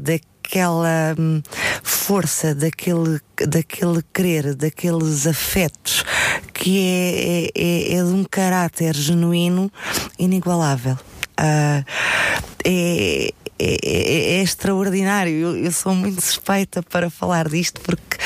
daquela 0.48 1.14
hum, 1.18 1.42
força, 1.82 2.54
daquele, 2.54 3.20
daquele 3.46 4.02
querer, 4.14 4.54
daqueles 4.54 5.26
afetos 5.26 6.02
que 6.54 6.80
é, 6.80 7.14
é, 7.20 7.50
é, 7.54 7.98
é 7.98 8.02
de 8.02 8.10
um 8.10 8.24
caráter 8.24 8.94
genuíno 8.94 9.70
inigualável. 10.18 10.98
Ah, 11.36 11.84
é, 12.64 13.32
é, 13.58 13.76
é- 13.82 14.38
é 14.38 14.42
extraordinário. 14.42 15.32
Eu, 15.32 15.56
eu 15.56 15.72
sou 15.72 15.94
muito 15.94 16.20
suspeita 16.20 16.82
para 16.82 17.10
falar 17.10 17.48
disto 17.48 17.80
porque 17.80 18.16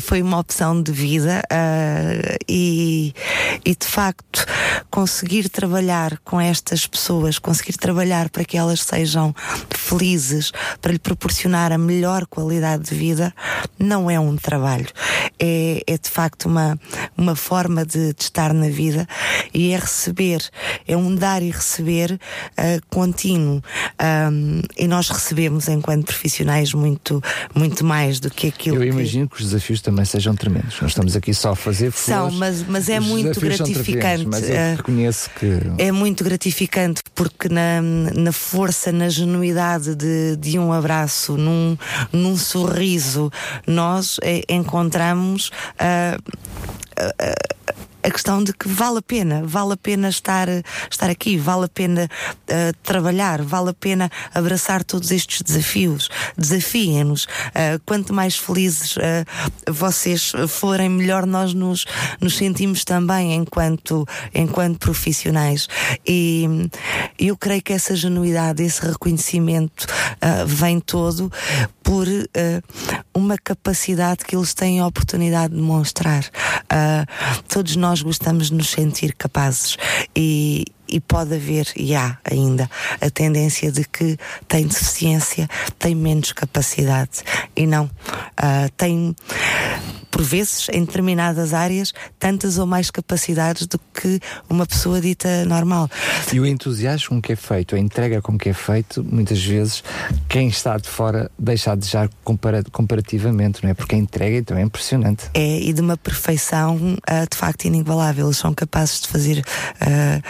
foi 0.00 0.22
uma 0.22 0.38
opção 0.38 0.82
de 0.82 0.90
vida 0.92 1.42
ah, 1.50 2.36
e, 2.48 3.14
e 3.64 3.74
de 3.74 3.86
facto 3.86 4.44
conseguir 4.90 5.48
trabalhar 5.48 6.18
com 6.24 6.40
estas 6.40 6.86
pessoas, 6.86 7.38
conseguir 7.38 7.76
trabalhar 7.76 8.28
para 8.28 8.44
que 8.44 8.56
elas 8.56 8.82
sejam 8.82 9.34
felizes, 9.70 10.52
para 10.80 10.92
lhe 10.92 10.98
proporcionar 10.98 11.72
a 11.72 11.78
melhor 11.78 12.26
qualidade 12.26 12.90
de 12.90 12.94
vida, 12.94 13.34
não 13.78 14.10
é 14.10 14.18
um 14.18 14.36
trabalho. 14.36 14.88
É, 15.38 15.82
é 15.86 15.98
de 15.98 16.08
facto 16.10 16.46
uma, 16.46 16.78
uma 17.16 17.36
forma 17.36 17.84
de, 17.84 18.12
de 18.14 18.22
estar 18.22 18.52
na 18.52 18.68
vida 18.68 19.06
e 19.54 19.72
é 19.72 19.76
receber, 19.76 20.42
é 20.86 20.96
um 20.96 21.14
dar 21.14 21.42
e 21.42 21.50
receber 21.50 22.18
ah, 22.56 22.80
contínuo. 22.90 23.62
Ahm, 23.98 24.62
e 24.76 24.86
nós 24.88 25.08
recebemos, 25.08 25.68
enquanto 25.68 26.04
profissionais, 26.06 26.72
muito, 26.72 27.22
muito 27.54 27.84
mais 27.84 28.18
do 28.20 28.30
que 28.30 28.48
aquilo 28.48 28.76
Eu 28.76 28.84
imagino 28.84 29.28
que 29.28 29.36
os 29.36 29.50
desafios 29.50 29.80
também 29.80 30.04
sejam 30.04 30.34
tremendos. 30.34 30.80
Nós 30.80 30.90
estamos 30.92 31.14
aqui 31.16 31.32
só 31.34 31.52
a 31.52 31.56
fazer 31.56 31.92
São, 31.92 32.30
flores. 32.30 32.38
mas- 32.38 32.62
mas 32.68 32.88
é 32.88 32.98
Os 32.98 33.06
muito 33.06 33.34
são 33.40 33.42
gratificante, 33.48 34.26
Mas 34.26 34.48
eu 34.48 34.54
eh, 34.56 34.74
reconheço 34.76 35.30
que 35.38 35.58
É 35.78 35.92
muito 35.92 36.24
gratificante 36.24 37.02
porque 37.14 37.48
na, 37.48 37.80
na 37.82 38.32
força, 38.32 38.90
na 38.92 39.08
genuidade 39.08 39.94
de, 39.94 40.36
de 40.36 40.58
um 40.58 40.72
abraço, 40.72 41.36
num, 41.36 41.76
num 42.12 42.36
sorriso, 42.36 43.30
nós 43.66 44.18
eh, 44.22 44.42
encontramos 44.48 45.50
ah, 45.78 46.16
ah, 46.96 47.51
a 48.02 48.10
questão 48.10 48.42
de 48.42 48.52
que 48.52 48.68
vale 48.68 48.98
a 48.98 49.02
pena, 49.02 49.42
vale 49.44 49.74
a 49.74 49.76
pena 49.76 50.08
estar, 50.08 50.48
estar 50.90 51.08
aqui, 51.08 51.36
vale 51.36 51.66
a 51.66 51.68
pena 51.68 52.10
ah, 52.48 52.72
trabalhar, 52.82 53.42
vale 53.42 53.70
a 53.70 53.74
pena 53.74 54.10
abraçar 54.34 54.82
todos 54.82 55.10
estes 55.10 55.42
desafios. 55.42 56.08
Desafiem-nos. 56.36 57.26
Ah, 57.54 57.78
quanto 57.86 58.12
mais 58.12 58.36
felizes 58.36 58.96
ah, 58.98 59.24
vocês 59.70 60.32
forem, 60.48 60.88
melhor 60.88 61.26
nós 61.26 61.54
nos, 61.54 61.84
nos 62.20 62.36
sentimos 62.36 62.84
também 62.84 63.34
enquanto, 63.34 64.06
enquanto 64.34 64.78
profissionais. 64.78 65.68
E 66.06 66.68
eu 67.18 67.36
creio 67.36 67.62
que 67.62 67.72
essa 67.72 67.94
genuidade, 67.94 68.62
esse 68.62 68.84
reconhecimento 68.84 69.86
vem 70.46 70.80
todo 70.80 71.30
por 71.82 72.06
uma 73.14 73.36
capacidade 73.36 74.24
que 74.24 74.36
eles 74.36 74.54
têm 74.54 74.80
a 74.80 74.86
oportunidade 74.86 75.50
de 75.50 75.60
demonstrar. 75.60 76.24
Ah, 76.68 77.06
todos 77.48 77.76
nós 77.76 78.02
gostamos 78.02 78.48
de 78.48 78.54
nos 78.54 78.70
sentir 78.70 79.14
capazes 79.14 79.76
e, 80.16 80.64
e 80.88 81.00
pode 81.00 81.34
haver, 81.34 81.68
e 81.76 81.94
há 81.94 82.18
ainda, 82.24 82.70
a 83.00 83.10
tendência 83.10 83.70
de 83.70 83.84
que 83.84 84.16
tem 84.48 84.66
deficiência, 84.66 85.48
tem 85.78 85.94
menos 85.94 86.32
capacidade 86.32 87.22
e 87.54 87.66
não. 87.66 87.90
ah, 88.36 88.68
tem, 88.76 89.14
por 90.12 90.22
vezes, 90.22 90.68
em 90.72 90.84
determinadas 90.84 91.52
áreas, 91.54 91.92
tantas 92.18 92.58
ou 92.58 92.66
mais 92.66 92.90
capacidades 92.90 93.66
do 93.66 93.80
que 93.92 94.20
uma 94.48 94.66
pessoa 94.66 95.00
dita 95.00 95.44
normal. 95.46 95.90
E 96.32 96.38
o 96.38 96.46
entusiasmo 96.46 97.16
com 97.16 97.22
que 97.22 97.32
é 97.32 97.36
feito, 97.36 97.74
a 97.74 97.78
entrega 97.78 98.20
com 98.22 98.38
que 98.38 98.50
é 98.50 98.52
feito, 98.54 99.02
muitas 99.02 99.42
vezes 99.42 99.82
quem 100.28 100.48
está 100.48 100.76
de 100.76 100.88
fora 100.88 101.30
deixa 101.38 101.72
a 101.72 101.74
desejar 101.74 102.10
compara- 102.22 102.62
comparativamente, 102.70 103.64
não 103.64 103.70
é? 103.70 103.74
Porque 103.74 103.94
a 103.94 103.98
entrega 103.98 104.36
então 104.36 104.56
é 104.56 104.62
impressionante. 104.62 105.24
é, 105.34 105.58
e 105.60 105.72
de 105.72 105.80
uma 105.80 105.96
perfeição 105.96 106.96
ah, 107.06 107.24
de 107.28 107.36
facto 107.36 107.64
inigualável. 107.64 108.26
Eles 108.26 108.36
são 108.36 108.52
capazes 108.52 109.00
de 109.00 109.08
fazer 109.08 109.42
ah, 109.80 110.20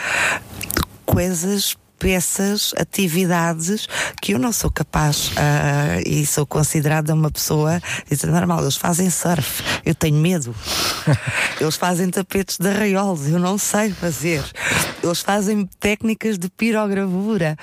coisas 1.04 1.76
peças, 2.02 2.74
atividades 2.76 3.86
que 4.20 4.34
eu 4.34 4.38
não 4.38 4.52
sou 4.52 4.72
capaz 4.72 5.28
uh, 5.28 6.02
e 6.04 6.26
sou 6.26 6.44
considerada 6.44 7.14
uma 7.14 7.30
pessoa 7.30 7.76
é 7.76 8.26
normal. 8.26 8.62
Eles 8.62 8.76
fazem 8.76 9.08
surf, 9.08 9.62
eu 9.86 9.94
tenho 9.94 10.16
medo. 10.16 10.52
Eles 11.60 11.76
fazem 11.76 12.10
tapetes 12.10 12.58
de 12.58 12.68
arraiolos, 12.68 13.28
eu 13.28 13.38
não 13.38 13.56
sei 13.56 13.92
fazer. 13.92 14.42
Eles 15.00 15.20
fazem 15.20 15.64
técnicas 15.78 16.38
de 16.38 16.48
pirogravura, 16.48 17.56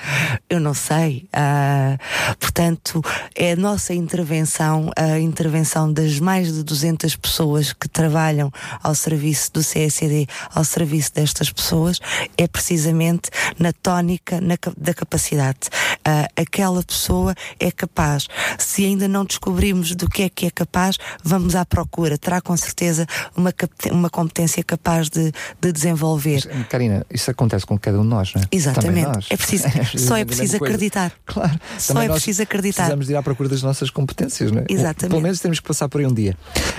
eu 0.50 0.62
não 0.62 0.74
sei. 0.74 1.28
Uh, 1.36 2.36
portanto, 2.40 3.02
é 3.36 3.52
a 3.52 3.56
nossa 3.58 3.94
intervenção, 3.94 4.90
a 4.96 5.20
intervenção 5.20 5.92
das 5.92 6.18
mais 6.18 6.54
de 6.54 6.64
200 6.64 7.14
pessoas 7.18 7.74
que 7.74 7.90
trabalham 7.90 8.50
ao 8.82 8.96
serviço 8.96 9.52
do 9.52 9.62
CSD, 9.62 10.28
ao 10.56 10.64
serviço 10.64 11.14
destas 11.14 11.52
pessoas, 11.52 12.00
é 12.38 12.48
precisamente 12.48 13.30
na 13.58 13.74
tónica 13.74 14.29
na, 14.42 14.56
da 14.78 14.94
capacidade. 14.94 15.70
Uh, 16.10 16.42
aquela 16.42 16.84
pessoa 16.84 17.36
é 17.60 17.72
capaz. 17.72 18.28
Se 18.58 18.86
ainda 18.86 19.08
não 19.08 19.24
descobrimos 19.26 19.96
do 19.96 20.10
que 20.10 20.24
é 20.24 20.30
que 20.30 20.46
é 20.48 20.50
capaz, 20.50 20.98
vamos 21.24 21.56
à 21.56 21.66
procura. 21.66 22.18
Terá 22.18 22.42
com 22.42 22.56
certeza 22.58 23.06
uma, 23.36 23.54
uma 23.92 24.10
competência 24.10 24.64
capaz 24.64 25.10
de, 25.10 25.32
de 25.62 25.72
desenvolver. 25.72 26.50
Mas, 26.54 26.68
Karina, 26.68 27.06
isso 27.12 27.30
acontece 27.30 27.66
com 27.66 27.78
cada 27.78 28.00
um 28.00 28.04
de 28.04 28.08
nós, 28.08 28.34
não 28.34 28.42
é? 28.42 28.46
Exatamente. 28.52 29.08
Nós. 29.08 29.28
É 29.30 29.38
preciso, 29.38 29.66
só 29.98 30.18
é 30.18 30.26
preciso 30.26 30.58
acreditar. 30.58 31.12
Claro. 31.26 31.60
Só 31.78 32.02
é 32.02 32.10
preciso 32.10 32.42
acreditar. 32.44 32.84
Precisamos 32.84 33.10
ir 33.10 33.16
à 33.16 33.24
procura 33.24 33.50
das 33.50 33.62
nossas 33.62 33.90
competências, 33.90 34.52
não 34.52 34.62
é? 34.62 34.66
Exatamente. 34.70 35.10
Pelo 35.10 35.22
menos 35.22 35.40
temos 35.40 35.60
que 35.60 35.68
passar 35.68 35.88
por 35.90 36.02
aí 36.02 36.08
um 36.08 36.14
dia. 36.14 36.36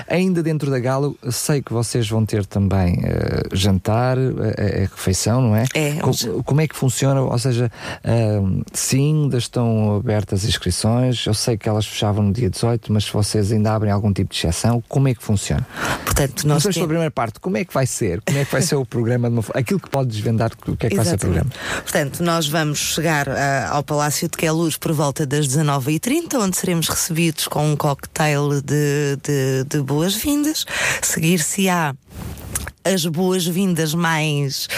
Ainda 0.09 0.43
dentro 0.43 0.71
da 0.71 0.79
Galo, 0.79 1.17
sei 1.31 1.63
que 1.63 1.73
vocês 1.73 2.09
vão 2.09 2.25
ter 2.25 2.45
também 2.47 2.95
uh, 2.95 3.55
jantar, 3.57 4.19
a, 4.19 4.21
uh, 4.21 4.91
refeição, 4.91 5.41
não 5.41 5.57
é? 5.57 5.65
É. 5.75 5.95
Como, 6.01 6.43
como 6.43 6.61
é 6.61 6.67
que 6.67 6.77
funciona? 6.77 7.21
Ou 7.21 7.39
seja, 7.39 7.71
uh, 8.05 8.63
sim, 8.73 9.20
ainda 9.25 9.39
estão 9.39 9.97
abertas 9.97 10.41
as 10.41 10.49
inscrições. 10.49 11.25
Eu 11.27 11.35
sei 11.35 11.57
que 11.57 11.69
elas 11.69 11.87
fechavam 11.87 12.25
no 12.25 12.33
dia 12.33 12.51
18, 12.51 12.93
mas 12.93 13.05
se 13.05 13.13
vocês 13.13 13.53
ainda 13.53 13.75
abrem 13.75 13.93
algum 13.93 14.13
tipo 14.13 14.33
de 14.33 14.39
exceção, 14.39 14.83
como 14.89 15.09
é 15.09 15.15
que 15.15 15.23
funciona? 15.23 15.67
Portanto, 16.05 16.47
nós 16.47 16.63
temos... 16.63 16.77
pela 16.77 16.89
primeira 16.89 17.11
parte, 17.11 17.41
como 17.41 17.57
é 17.57 17.65
que 17.65 17.73
vai 17.73 17.87
ser? 17.87 18.21
Como 18.23 18.39
é 18.39 18.45
que 18.45 18.53
vai 18.53 18.63
ser 18.63 18.77
o 18.77 18.85
programa? 18.85 19.29
Uma... 19.29 19.43
Aquilo 19.55 19.81
que 19.81 19.91
pode 19.91 20.11
desvendar 20.11 20.51
o 20.67 20.77
que 20.77 20.87
é 20.87 20.89
que 20.91 20.97
Exatamente. 20.97 20.97
vai 20.97 21.05
ser 21.05 21.15
o 21.15 21.19
programa? 21.19 21.51
Portanto, 21.83 22.23
nós 22.23 22.49
vamos 22.49 22.79
chegar 22.79 23.29
uh, 23.29 23.33
ao 23.71 23.83
Palácio 23.83 24.29
de 24.29 24.37
Queluz 24.37 24.77
por 24.77 24.93
volta 24.93 25.27
das 25.27 25.47
19h30, 25.49 26.35
onde 26.35 26.57
seremos 26.57 26.89
recebidos 26.89 27.49
com 27.49 27.73
um 27.73 27.77
cocktail 27.77 28.61
de, 28.61 29.17
de, 29.23 29.65
de 29.69 29.83
boas-vindas. 29.83 30.65
Seguir-se-á 31.03 31.95
as 32.85 33.05
boas-vindas 33.05 33.95
mais, 33.95 34.69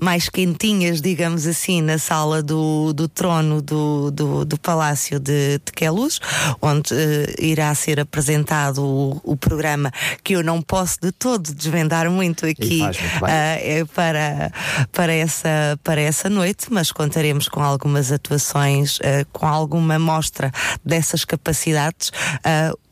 mais 0.00 0.28
quentinhas, 0.28 1.00
digamos 1.00 1.46
assim, 1.46 1.80
na 1.80 1.98
sala 1.98 2.42
do, 2.42 2.92
do 2.92 3.08
trono 3.08 3.62
do, 3.62 4.10
do, 4.10 4.44
do 4.44 4.58
Palácio 4.58 5.18
de, 5.18 5.58
Queluz, 5.74 6.18
onde 6.60 6.94
uh, 6.94 6.96
irá 7.38 7.74
ser 7.74 8.00
apresentado 8.00 8.82
o, 8.82 9.20
o, 9.22 9.36
programa 9.36 9.92
que 10.24 10.34
eu 10.34 10.42
não 10.42 10.62
posso 10.62 10.98
de 11.00 11.12
todo 11.12 11.54
desvendar 11.54 12.10
muito 12.10 12.46
aqui 12.46 12.82
uh, 12.82 13.86
para, 13.94 14.50
para, 14.92 15.12
essa, 15.12 15.78
para 15.84 16.00
essa 16.00 16.28
noite, 16.30 16.66
mas 16.70 16.90
contaremos 16.90 17.48
com 17.48 17.62
algumas 17.62 18.10
atuações, 18.10 18.98
uh, 18.98 19.26
com 19.32 19.46
alguma 19.46 19.98
mostra 19.98 20.50
dessas 20.84 21.24
capacidades. 21.24 22.10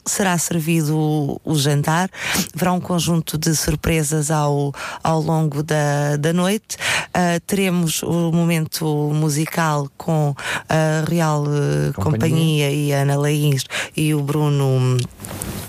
Será 0.07 0.37
servido 0.37 0.99
o, 0.99 1.41
o, 1.43 1.57
jantar, 1.57 2.11
haverá 2.55 2.75
um 2.75 2.81
conjunto 2.81 3.39
de 3.39 3.57
surpresas 3.57 4.31
ao, 4.31 4.54
ao 5.03 5.21
longo 5.21 5.63
da, 5.63 6.17
da 6.17 6.33
noite. 6.33 6.77
Uh, 7.15 7.41
teremos 7.47 8.03
o 8.03 8.33
momento 8.33 8.85
musical 9.15 9.89
com 9.97 10.35
a 10.69 11.05
Real 11.09 11.43
uh, 11.43 11.93
Companhia. 11.95 11.95
Companhia. 11.95 12.71
e 12.71 12.93
a 12.93 13.03
Ana 13.03 13.17
Laís 13.17 13.65
e 13.97 14.15
o 14.15 14.23
Bruno. 14.23 14.97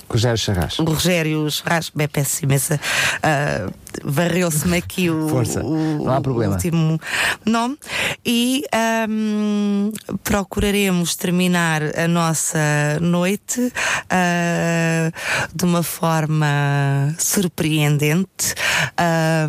Rogério 0.10 0.38
Charras. 0.38 0.80
O 0.80 0.84
Rogério 0.84 1.50
Charras, 1.52 1.92
bem, 1.94 2.08
peço 2.08 2.44
imensa. 2.44 2.80
Uh, 3.18 3.85
varreu-se-me 4.04 4.78
aqui 4.78 5.10
o, 5.10 5.28
Força. 5.30 5.64
o, 5.64 6.04
Não 6.04 6.14
há 6.14 6.22
problema. 6.22 6.54
último 6.54 7.00
nome. 7.46 7.78
E 8.26 8.64
um, 9.10 9.92
procuraremos 10.24 11.16
terminar 11.16 11.82
a 11.98 12.08
nossa 12.08 13.00
noite 13.02 13.62
uh, 13.62 15.12
de 15.54 15.66
uma 15.66 15.84
forma 15.84 17.14
surpreendente 17.18 18.56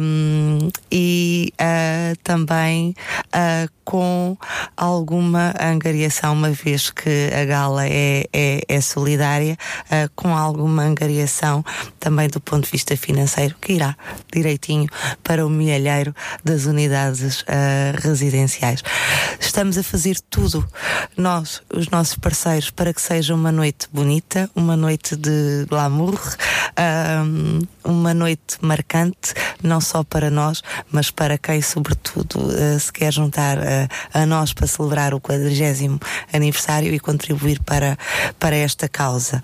um, 0.01 0.69
e 0.91 1.53
uh, 1.61 2.17
também 2.23 2.95
uh, 3.29 3.71
com 3.85 4.37
alguma 4.77 5.55
angariação, 5.61 6.33
uma 6.33 6.51
vez 6.51 6.91
que 6.91 7.31
a 7.33 7.45
gala 7.45 7.87
é, 7.87 8.25
é, 8.33 8.61
é 8.69 8.81
solidária, 8.81 9.57
com 10.17 10.37
alguma 10.37 10.83
angariação 10.83 11.65
também 12.01 12.29
do 12.29 12.41
ponto 12.41 12.65
de 12.65 12.71
vista 12.73 12.97
financeiro 12.97 13.55
que 13.61 13.75
irá 13.75 13.97
direitinho 14.37 14.89
para 15.23 15.47
o 15.47 15.49
mielheiro 15.49 16.15
das 16.45 16.67
unidades 16.67 17.41
uh, 17.43 17.45
residenciais. 18.01 18.83
Estamos 19.41 19.79
a 19.79 19.83
fazer 19.83 20.21
tudo, 20.29 20.67
nós, 21.17 21.63
os 21.73 21.89
nossos 21.89 22.17
parceiros, 22.17 22.71
para 22.71 22.93
que 22.93 23.01
seja 23.01 23.35
uma 23.35 23.51
noite 23.51 23.89
bonita, 23.93 24.51
uma 24.55 24.77
noite 24.77 25.17
de 25.17 25.65
glamour, 25.69 26.15
uh, 26.15 27.67
uma 27.83 28.13
noite 28.13 28.59
marcante, 28.61 29.33
não 29.63 29.81
só 29.81 30.05
para 30.05 30.31
nós, 30.31 30.63
mas 30.91 31.11
para 31.11 31.39
quem, 31.39 31.63
sobretudo, 31.63 32.39
uh, 32.39 32.79
se 32.79 32.93
quer 32.93 33.13
juntar 33.13 33.59
a 34.13 34.27
nós 34.27 34.53
para 34.53 34.67
celebrar 34.67 35.15
o 35.15 35.21
40 35.21 35.47
aniversário 36.33 36.93
e 36.93 37.01
contribuir 37.01 37.61
para, 37.61 37.97
para 38.39 38.57
esta 38.57 38.89
causa. 38.89 39.43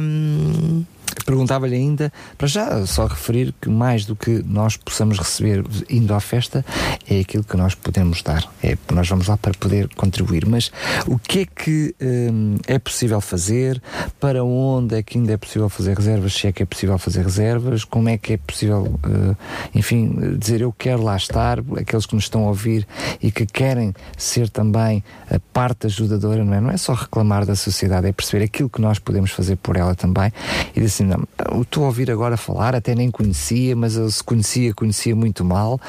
Um, 0.00 0.84
Perguntava-lhe 1.24 1.74
ainda, 1.74 2.12
para 2.38 2.46
já 2.46 2.86
só 2.86 3.06
referir 3.06 3.54
que 3.60 3.68
mais 3.68 4.04
do 4.04 4.14
que 4.14 4.44
nós 4.46 4.76
possamos 4.76 5.18
receber 5.18 5.64
indo 5.90 6.14
à 6.14 6.20
festa, 6.20 6.64
é 7.08 7.20
aquilo 7.20 7.42
que 7.42 7.56
nós 7.56 7.74
podemos 7.74 8.22
dar. 8.22 8.48
É, 8.62 8.76
nós 8.92 9.08
vamos 9.08 9.26
lá 9.26 9.36
para 9.36 9.52
poder 9.54 9.88
contribuir. 9.96 10.46
Mas 10.46 10.70
o 11.06 11.18
que 11.18 11.40
é 11.40 11.46
que 11.46 11.94
hum, 12.00 12.56
é 12.66 12.78
possível 12.78 13.20
fazer? 13.20 13.82
Para 14.20 14.44
onde 14.44 14.96
é 14.96 15.02
que 15.02 15.18
ainda 15.18 15.32
é 15.32 15.36
possível 15.36 15.68
fazer 15.68 15.96
reservas? 15.96 16.32
Se 16.32 16.46
é 16.46 16.52
que 16.52 16.62
é 16.62 16.66
possível 16.66 16.98
fazer 16.98 17.22
reservas? 17.22 17.84
Como 17.84 18.08
é 18.08 18.16
que 18.16 18.34
é 18.34 18.36
possível, 18.36 18.82
uh, 18.82 19.36
enfim, 19.74 20.36
dizer 20.38 20.60
eu 20.60 20.72
quero 20.72 21.02
lá 21.02 21.16
estar? 21.16 21.58
Aqueles 21.76 22.06
que 22.06 22.14
nos 22.14 22.24
estão 22.24 22.44
a 22.44 22.48
ouvir 22.48 22.86
e 23.20 23.30
que 23.30 23.46
querem 23.46 23.94
ser 24.16 24.48
também 24.48 25.02
a 25.30 25.38
parte 25.52 25.86
ajudadora, 25.86 26.44
não 26.44 26.54
é? 26.54 26.60
Não 26.60 26.70
é 26.70 26.76
só 26.76 26.92
reclamar 26.94 27.44
da 27.44 27.56
sociedade, 27.56 28.06
é 28.06 28.12
perceber 28.12 28.44
aquilo 28.44 28.68
que 28.68 28.80
nós 28.80 28.98
podemos 28.98 29.30
fazer 29.30 29.56
por 29.56 29.76
ela 29.76 29.94
também 29.94 30.32
e 30.74 30.80
assim, 30.96 31.04
não, 31.04 31.60
estou 31.60 31.84
a 31.84 31.86
ouvir 31.86 32.10
agora 32.10 32.36
falar, 32.36 32.74
até 32.74 32.94
nem 32.94 33.10
conhecia, 33.10 33.76
mas 33.76 33.92
se 33.92 34.24
conhecia, 34.24 34.72
conhecia 34.72 35.14
muito 35.14 35.44
mal. 35.44 35.80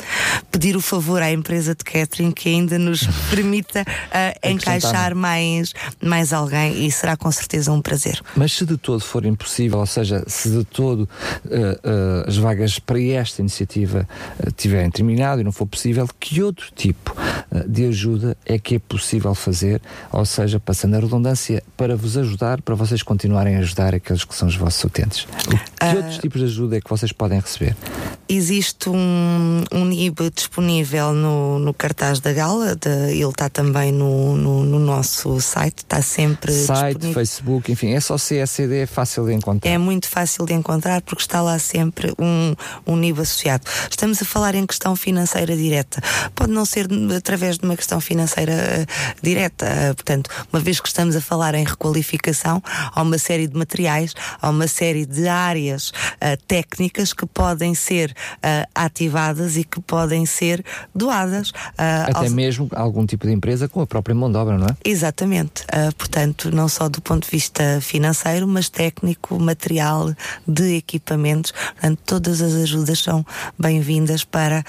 pedir 0.51 0.75
o 0.75 0.81
favor 0.81 1.21
à 1.21 1.31
empresa 1.31 1.75
de 1.75 1.83
catering 1.83 2.31
que 2.31 2.49
ainda 2.49 2.77
nos 2.77 3.07
permita 3.29 3.85
ah, 4.11 4.33
encaixar 4.43 5.15
mais, 5.15 5.73
mais 6.01 6.33
alguém 6.33 6.85
e 6.85 6.91
será 6.91 7.15
com 7.15 7.31
certeza 7.31 7.71
um 7.71 7.81
prazer. 7.81 8.21
Mas 8.35 8.53
se 8.53 8.65
de 8.65 8.77
todo 8.77 9.01
for 9.01 9.25
impossível, 9.25 9.79
ou 9.79 9.85
seja, 9.85 10.23
se 10.27 10.49
de 10.49 10.63
todo 10.63 11.07
eh, 11.49 11.79
eh, 11.83 12.25
as 12.27 12.37
vagas 12.37 12.79
para 12.79 13.01
esta 13.01 13.41
iniciativa 13.41 14.07
tiverem 14.55 14.89
terminado 14.89 15.41
e 15.41 15.43
não 15.43 15.51
for 15.51 15.65
possível, 15.65 16.07
que 16.19 16.41
outro 16.41 16.71
tipo 16.75 17.15
de 17.67 17.85
ajuda 17.85 18.37
é 18.45 18.57
que 18.59 18.75
é 18.75 18.79
possível 18.79 19.33
fazer? 19.33 19.81
Ou 20.11 20.25
seja, 20.25 20.59
passando 20.59 20.95
a 20.95 20.99
redundância, 20.99 21.63
para 21.77 21.95
vos 21.95 22.08
ajudar, 22.17 22.61
para 22.61 22.75
vocês 22.75 23.03
continuarem 23.03 23.55
a 23.55 23.59
ajudar 23.59 23.93
aqueles 23.95 24.23
que 24.23 24.35
são 24.35 24.47
os 24.47 24.55
vossos 24.55 24.83
utentes. 24.83 25.27
Que 25.79 25.95
outros 25.97 26.17
tipos 26.17 26.39
de 26.41 26.47
ajuda 26.47 26.77
é 26.77 26.81
que 26.81 26.89
vocês 26.89 27.11
podem 27.11 27.39
receber? 27.39 27.75
Existe 28.31 28.89
um, 28.89 29.63
um 29.71 29.85
NIB 29.85 30.29
disponível 30.33 31.13
no, 31.13 31.57
no 31.57 31.73
cartaz 31.73 32.19
da 32.19 32.31
gala, 32.31 32.75
de- 32.75 32.89
ele 33.13 33.23
está 33.25 33.49
também 33.49 33.91
no, 33.91 34.37
no, 34.37 34.63
no 34.63 34.77
nosso 34.79 35.41
site, 35.41 35.79
está 35.79 35.99
sempre 36.01 36.51
Site, 36.51 36.93
disponível. 36.97 37.13
Facebook, 37.13 37.71
enfim, 37.71 37.93
é 37.93 37.99
só 37.99 38.17
CSD, 38.17 38.81
é 38.81 38.85
fácil 38.85 39.25
de 39.25 39.33
encontrar. 39.33 39.67
É 39.71 39.77
muito 39.79 40.07
fácil 40.07 40.45
de 40.45 40.53
encontrar 40.53 41.01
porque 41.01 41.23
está 41.23 41.41
lá 41.41 41.57
sempre 41.57 42.13
um, 42.19 42.53
um 42.85 42.95
NIB 42.95 43.21
associado. 43.21 43.63
Estamos 43.89 44.21
a 44.21 44.25
falar 44.25 44.53
em 44.53 44.65
questão 44.67 44.95
financeira 44.95 45.55
direta. 45.57 45.99
Pode 46.35 46.51
não 46.51 46.65
ser 46.65 46.87
através 47.17 47.57
de 47.57 47.65
uma 47.65 47.75
questão 47.75 47.99
financeira 47.99 48.51
eh, 48.53 48.85
direta. 49.23 49.65
eh, 49.65 49.93
portanto, 49.95 50.29
uma 50.53 50.59
vez 50.59 50.79
que 50.79 50.87
estamos 50.87 51.15
a 51.15 51.21
falar 51.21 51.55
em 51.55 51.63
requalificação, 51.65 51.98
há 52.93 53.01
uma 53.01 53.17
série 53.17 53.47
de 53.47 53.55
materiais, 53.57 54.13
há 54.41 54.49
uma 54.49 54.67
série 54.67 55.05
de 55.05 55.27
áreas 55.27 55.91
eh, 56.19 56.35
técnicas 56.47 57.13
que 57.13 57.25
podem 57.25 57.73
ser 57.75 58.15
eh, 58.41 58.65
ativadas 58.73 59.57
e 59.57 59.63
que 59.63 59.79
podem 59.81 60.25
ser 60.25 60.63
doadas. 60.93 61.51
eh, 61.77 62.05
Até 62.09 62.19
aos- 62.25 62.31
mesmo 62.33 62.69
algum 62.75 63.05
tipo 63.05 63.27
de 63.27 63.33
empresa 63.33 63.67
com 63.67 63.81
a 63.81 63.87
própria 63.87 64.15
mão 64.15 64.31
de 64.31 64.37
obra, 64.37 64.57
não 64.57 64.67
é? 64.67 64.75
Exatamente. 64.83 65.63
Portanto, 65.97 66.51
não 66.51 66.67
só 66.67 66.89
do 66.89 67.01
ponto 67.01 67.25
de 67.25 67.31
vista 67.31 67.79
financeiro, 67.81 68.47
mas 68.47 68.69
técnico, 68.69 69.39
material, 69.39 70.13
de 70.47 70.75
equipamentos. 70.77 71.51
Portanto, 71.51 71.99
todas 72.05 72.41
as 72.41 72.53
ajudas 72.53 72.99
são 72.99 73.25
bem-vindas 73.57 74.23
para 74.23 74.63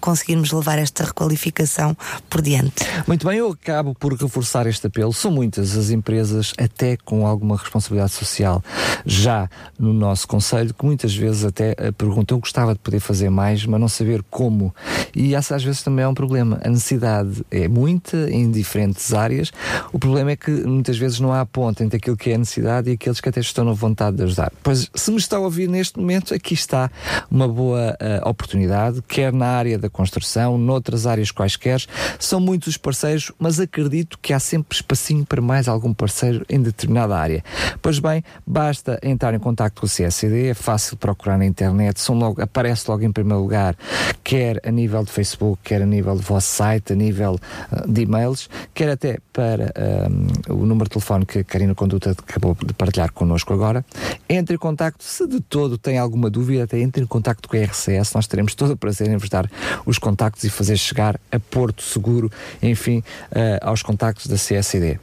conseguirmos 0.00 0.52
levar 0.52 0.78
esta 0.78 1.04
requalificação 1.04 1.96
por 2.30 2.40
diante. 2.42 2.84
Muito 3.06 3.26
bem, 3.26 3.38
eu 3.38 3.50
acabo 3.50 3.94
por 3.94 4.12
reforçar 4.14 4.66
este 4.66 4.86
apelo. 4.86 5.12
São 5.12 5.30
muitas 5.30 5.76
as 5.76 5.90
empresas, 5.90 6.52
até 6.64 6.96
com 6.96 7.26
alguma 7.26 7.56
responsabilidade 7.56 8.12
social, 8.12 8.62
já 9.04 9.48
no 9.78 9.92
nosso 9.92 10.26
Conselho, 10.26 10.74
que 10.74 10.84
muitas 10.84 11.14
vezes 11.14 11.44
até 11.44 11.74
eh, 11.76 11.92
perguntam: 11.92 12.36
eu 12.36 12.40
gostava 12.40 12.72
de 12.72 12.80
poder 12.80 13.00
fazer 13.00 13.30
mais, 13.30 13.64
mas 13.66 13.80
não 13.80 13.88
saber 13.88 14.22
como. 14.30 14.74
E 15.14 15.34
essa 15.34 15.54
às 15.54 15.62
vezes 15.62 15.82
também 15.82 16.04
é 16.04 16.08
um 16.08 16.14
problema. 16.14 16.60
A 16.64 16.68
necessidade 16.68 17.44
é 17.50 17.68
muita 17.68 18.30
em 18.30 18.50
diferentes 18.50 19.12
áreas. 19.12 19.52
O 19.92 19.98
problema 19.98 20.32
é 20.32 20.36
que 20.36 20.50
muitas 20.50 20.96
vezes 20.98 21.20
não 21.20 21.32
há 21.32 21.44
ponte 21.46 21.82
entre 21.82 21.98
aquilo 21.98 22.16
que 22.16 22.30
é 22.30 22.34
a 22.34 22.38
necessidade 22.38 22.90
e 22.90 22.94
aqueles 22.94 23.20
que 23.20 23.28
até 23.28 23.40
estão 23.40 23.64
na 23.64 23.72
vontade 23.72 24.16
de 24.16 24.22
ajudar. 24.24 24.52
Pois, 24.62 24.90
se 24.94 25.10
me 25.10 25.18
está 25.18 25.36
a 25.36 25.40
ouvir 25.40 25.68
neste 25.68 25.98
momento, 25.98 26.34
aqui 26.34 26.54
está 26.54 26.90
uma 27.30 27.46
boa 27.46 27.96
eh, 28.00 28.20
oportunidade, 28.24 29.02
quer 29.06 29.32
na 29.32 29.46
área 29.46 29.78
da 29.78 29.88
construção, 29.88 30.58
noutras 30.58 31.06
áreas 31.06 31.30
quaisquer. 31.30 31.84
São 32.18 32.40
muitos 32.40 32.68
os 32.68 32.76
parceiros, 32.76 33.32
mas 33.38 33.60
acredito 33.60 34.18
que 34.20 34.32
há 34.32 34.38
sempre 34.38 34.76
espacinho 34.76 35.24
para 35.24 35.40
mais 35.40 35.68
algum 35.68 35.92
parceiro 35.92 36.44
em 36.54 36.62
determinada 36.62 37.16
área. 37.16 37.42
Pois 37.82 37.98
bem, 37.98 38.22
basta 38.46 38.98
entrar 39.02 39.34
em 39.34 39.38
contato 39.38 39.80
com 39.80 39.86
o 39.86 39.88
CSD, 39.88 40.48
é 40.48 40.54
fácil 40.54 40.96
procurar 40.96 41.36
na 41.36 41.44
internet, 41.44 42.00
são 42.00 42.16
logo, 42.16 42.40
aparece 42.40 42.88
logo 42.88 43.02
em 43.02 43.10
primeiro 43.10 43.42
lugar, 43.42 43.76
quer 44.22 44.60
a 44.64 44.70
nível 44.70 45.02
de 45.04 45.10
Facebook, 45.10 45.60
quer 45.64 45.82
a 45.82 45.86
nível 45.86 46.14
do 46.14 46.22
vosso 46.22 46.46
site, 46.46 46.92
a 46.92 46.96
nível 46.96 47.38
ah, 47.72 47.84
de 47.86 48.02
e-mails, 48.02 48.48
quer 48.72 48.90
até 48.90 49.18
para 49.32 49.72
ah, 49.74 50.52
o 50.52 50.64
número 50.64 50.84
de 50.84 50.90
telefone 50.90 51.26
que 51.26 51.40
a 51.40 51.44
Karina 51.44 51.74
Conduta 51.74 52.12
acabou 52.12 52.56
de 52.64 52.72
partilhar 52.72 53.12
connosco 53.12 53.52
agora. 53.52 53.84
Entre 54.28 54.54
em 54.54 54.58
contacto, 54.58 55.02
se 55.02 55.26
de 55.26 55.40
todo 55.40 55.76
tem 55.76 55.98
alguma 55.98 56.30
dúvida, 56.30 56.64
até 56.64 56.78
entre 56.78 57.02
em 57.02 57.06
contacto 57.06 57.48
com 57.48 57.56
a 57.56 57.60
RCS, 57.60 58.14
nós 58.14 58.28
teremos 58.28 58.54
todo 58.54 58.72
o 58.72 58.76
prazer 58.76 59.08
em 59.08 59.16
vos 59.16 59.28
dar 59.28 59.50
os 59.84 59.98
contactos 59.98 60.44
e 60.44 60.50
fazer 60.50 60.76
chegar 60.76 61.18
a 61.32 61.40
Porto 61.40 61.82
Seguro, 61.82 62.30
enfim, 62.62 63.02
ah, 63.34 63.68
aos 63.68 63.82
contactos 63.82 64.28
da 64.28 64.36
CSD. 64.36 65.00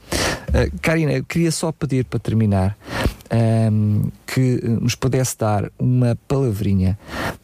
Ah, 0.53 0.69
Karina, 0.81 1.13
eu 1.13 1.23
queria 1.23 1.51
só 1.51 1.71
pedir 1.71 2.05
para 2.05 2.19
terminar 2.19 2.77
ahm, 3.31 4.09
que 4.25 4.61
eh, 4.63 4.67
nos 4.67 4.95
pudesse 4.95 5.37
dar 5.37 5.71
uma 5.79 6.17
palavrinha 6.27 6.97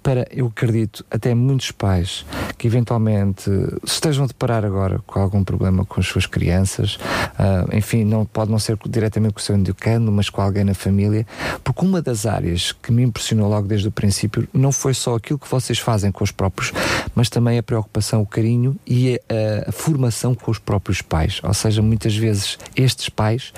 para, 0.04 0.28
eu 0.32 0.48
acredito, 0.48 1.06
até 1.10 1.34
muitos 1.34 1.72
pais 1.72 2.26
que 2.58 2.68
eventualmente 2.68 3.50
estejam 3.86 4.24
a 4.24 4.28
deparar 4.28 4.66
agora 4.66 5.00
com 5.06 5.20
algum 5.20 5.44
problema 5.44 5.86
com 5.86 6.00
as 6.00 6.08
suas 6.08 6.26
crianças, 6.26 6.98
ah, 7.38 7.66
enfim, 7.74 8.04
não, 8.04 8.26
pode 8.26 8.50
não 8.50 8.58
ser 8.58 8.78
diretamente 8.88 9.34
com 9.34 9.40
o 9.40 9.44
seu 9.44 9.56
educando, 9.56 10.12
mas 10.12 10.30
com 10.30 10.42
alguém 10.42 10.64
na 10.64 10.74
família, 10.74 11.26
porque 11.64 11.86
uma 11.86 12.02
das 12.02 12.26
áreas 12.26 12.72
que 12.72 12.92
me 12.92 13.04
impressionou 13.04 13.50
logo 13.50 13.68
desde 13.68 13.88
o 13.88 13.92
princípio 13.92 14.48
não 14.54 14.72
foi 14.72 14.94
só 14.94 15.16
aquilo 15.16 15.38
que 15.38 15.50
vocês 15.50 15.78
fazem 15.80 16.12
com 16.12 16.24
os 16.24 16.32
próprios, 16.32 16.72
mas 17.14 17.30
também 17.30 17.58
a 17.58 17.64
preocupação, 17.64 18.22
o 18.22 18.26
carinho 18.26 18.76
e 18.86 19.20
a, 19.30 19.70
a 19.70 19.72
formação 19.72 20.34
com 20.34 20.50
os 20.50 20.60
próprios 20.60 21.02
pais. 21.02 21.40
Ou 21.44 21.54
seja, 21.54 21.82
muitas 21.82 22.16
vezes 22.16 22.58
estes 22.76 23.10
pais 23.10 23.54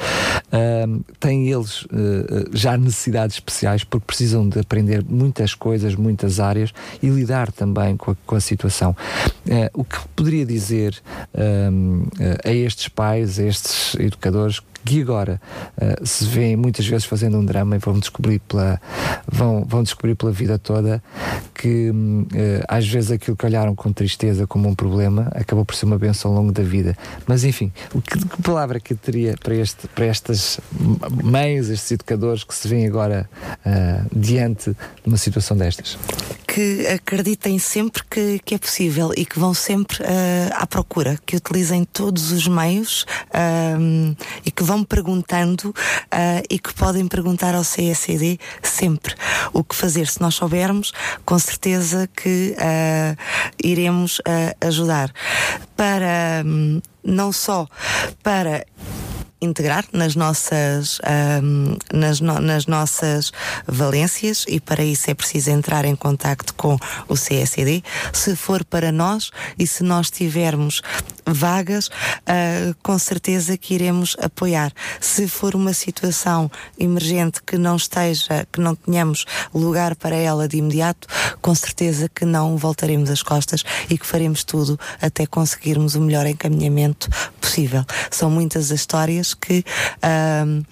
ahm, 0.52 1.02
têm 1.20 1.50
eles 1.50 1.88
eh, 1.94 2.19
já 2.54 2.78
necessidades 2.78 3.36
especiais 3.36 3.84
porque 3.84 4.06
precisam 4.06 4.48
de 4.48 4.60
aprender 4.60 5.04
muitas 5.08 5.54
coisas, 5.54 5.96
muitas 5.96 6.40
áreas 6.40 6.74
e 7.02 7.08
lidar 7.08 7.52
também 7.52 7.96
com 7.98 8.12
a, 8.12 8.16
com 8.26 8.36
a 8.36 8.42
situação. 8.42 8.96
Eh, 9.48 9.70
o 9.74 9.84
que 9.84 9.98
poderia 10.16 10.46
dizer 10.46 10.98
ahm, 11.34 12.04
a 12.44 12.52
estes 12.52 12.88
pais, 12.88 13.40
a 13.40 13.44
estes 13.44 13.96
educadores 13.96 14.62
que 14.86 15.02
agora 15.02 15.40
eh, 15.80 16.00
se 16.04 16.26
veem 16.26 16.56
muitas 16.56 16.86
vezes 16.88 17.06
fazendo 17.06 17.38
um 17.38 17.46
drama 17.46 17.76
e 17.76 17.80
vão 17.80 18.00
descobrir 18.00 18.40
pela 18.40 18.80
vão, 19.28 19.64
vão 19.66 19.84
descobrir 19.84 20.16
pela 20.16 20.32
vida 20.32 20.58
toda 20.58 21.02
que 21.54 21.92
eh, 22.34 22.64
às 22.68 22.88
vezes 22.88 23.12
aquilo 23.12 23.36
que 23.36 23.46
olharam 23.46 23.76
com 23.76 23.92
tristeza 23.92 24.48
como 24.48 24.68
um 24.68 24.76
problema 24.76 25.30
acabou 25.34 25.66
por 25.66 25.76
ser 25.76 25.86
uma 25.86 25.98
benção 25.98 26.32
ao 26.32 26.38
longo 26.38 26.52
da 26.52 26.64
vida 26.64 26.98
mas 27.28 27.44
enfim, 27.44 27.72
o 27.94 28.02
que, 28.02 28.18
que 28.18 28.42
palavra 28.42 28.80
que 28.80 28.96
teria 28.96 29.36
para, 29.38 29.56
este, 29.56 29.88
para 29.88 30.06
estas 30.06 30.60
mães, 31.24 31.70
estes 31.70 31.92
educadores 31.92 32.44
que 32.44 32.56
se 32.56 32.68
veem 32.68 32.88
agora 32.88 33.30
ah, 33.66 34.04
diante 34.14 34.72
de 34.72 34.78
uma 35.08 35.18
situação 35.18 35.56
destas? 35.56 35.98
que 36.48 36.88
acreditem 36.88 37.60
sempre 37.60 38.02
que, 38.10 38.40
que 38.44 38.56
é 38.56 38.58
possível 38.58 39.12
e 39.16 39.24
que 39.24 39.38
vão 39.38 39.54
sempre 39.54 40.00
à 40.56 40.66
procura, 40.66 41.16
que 41.24 41.36
utilizem 41.36 41.86
todos 41.86 42.32
os 42.32 42.48
meios 42.48 43.06
e 44.44 44.50
que 44.50 44.64
vão 44.70 44.84
perguntando 44.84 45.74
ah, 46.12 46.44
e 46.48 46.60
que 46.60 46.72
podem 46.76 47.08
perguntar 47.08 47.56
ao 47.56 47.64
CSD 47.64 48.40
sempre 48.62 49.16
o 49.52 49.64
que 49.64 49.76
fazer. 49.76 50.06
Se 50.06 50.22
nós 50.22 50.36
soubermos, 50.36 50.94
com 51.26 51.40
certeza 51.40 52.08
que 52.16 52.56
ah, 52.60 53.16
iremos 53.64 54.22
ah, 54.28 54.68
ajudar. 54.68 55.12
Para 55.76 56.44
hum, 56.46 56.80
não 57.04 57.32
só 57.32 57.68
para 58.22 58.64
integrar 59.42 59.86
nas 59.94 60.16
nossas 60.16 61.00
ahm, 61.04 61.78
nas, 61.94 62.20
no- 62.20 62.40
nas 62.40 62.66
nossas 62.66 63.32
valências 63.66 64.46
e 64.48 64.60
para 64.60 64.84
isso 64.84 65.10
é 65.10 65.14
preciso 65.14 65.50
entrar 65.52 65.86
em 65.86 65.96
contacto 65.96 66.54
com 66.56 66.78
o 67.08 67.14
CSD 67.16 67.84
se 68.12 68.36
for 68.36 68.66
para 68.66 68.92
nós 68.92 69.32
e 69.58 69.66
se 69.66 69.84
nós 69.84 70.10
tivermos 70.12 70.82
vagas 71.26 71.90
ah, 72.28 72.74
com 72.84 72.98
certeza 73.00 73.58
que 73.58 73.74
iremos 73.76 74.16
apoiar. 74.22 74.74
Se 75.00 75.28
for 75.28 75.56
uma 75.56 75.74
situação 75.74 76.52
emergente 76.78 77.42
que 77.44 77.58
não 77.58 77.76
esteja 77.76 78.48
que 78.52 78.60
não 78.60 78.76
tenhamos 78.76 79.26
lugar 79.54 79.96
para 79.96 80.16
ela 80.16 80.48
de 80.48 80.58
imediato 80.58 81.08
com 81.42 81.54
certeza 81.56 82.10
que 82.10 82.26
não 82.26 82.58
voltaremos 82.58 83.10
as 83.10 83.24
costas 83.24 83.64
e 83.90 83.98
que 83.98 84.06
faremos 84.06 84.44
tudo 84.44 84.78
até 85.02 85.26
conseguirmos 85.26 85.96
o 85.96 86.02
melhor 86.02 86.26
encaminhamento 86.26 87.08
possível. 87.40 87.86
São 88.12 88.30
muitas 88.30 88.72
as 88.72 88.80
histórias 88.82 89.29
que 89.34 89.64
ahm, 90.02 90.64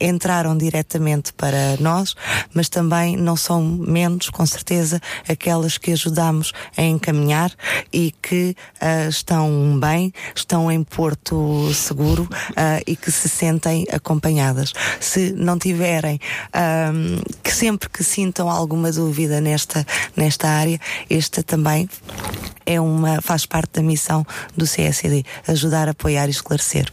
entraram 0.00 0.56
diretamente 0.56 1.32
para 1.32 1.76
nós, 1.80 2.14
mas 2.52 2.68
também 2.68 3.16
não 3.16 3.36
são 3.36 3.62
menos, 3.62 4.30
com 4.30 4.44
certeza, 4.44 5.00
aquelas 5.28 5.78
que 5.78 5.92
ajudamos 5.92 6.52
a 6.76 6.82
encaminhar 6.82 7.52
e 7.92 8.12
que 8.22 8.54
ah, 8.80 9.08
estão 9.08 9.78
bem 9.80 10.12
estão 10.34 10.70
em 10.70 10.82
porto 10.82 11.72
seguro 11.74 12.24
uh, 12.24 12.82
e 12.86 12.96
que 12.96 13.10
se 13.10 13.28
sentem 13.28 13.86
acompanhadas. 13.92 14.72
Se 15.00 15.32
não 15.32 15.58
tiverem, 15.58 16.18
um, 16.54 17.20
que 17.42 17.52
sempre 17.52 17.88
que 17.88 18.02
sintam 18.02 18.48
alguma 18.48 18.90
dúvida 18.92 19.40
nesta, 19.40 19.86
nesta 20.16 20.48
área, 20.48 20.80
esta 21.08 21.42
também 21.42 21.88
é 22.64 22.80
uma, 22.80 23.20
faz 23.22 23.46
parte 23.46 23.74
da 23.74 23.82
missão 23.82 24.26
do 24.56 24.64
CSD, 24.64 25.24
ajudar, 25.46 25.88
apoiar 25.88 26.26
e 26.26 26.30
esclarecer. 26.30 26.92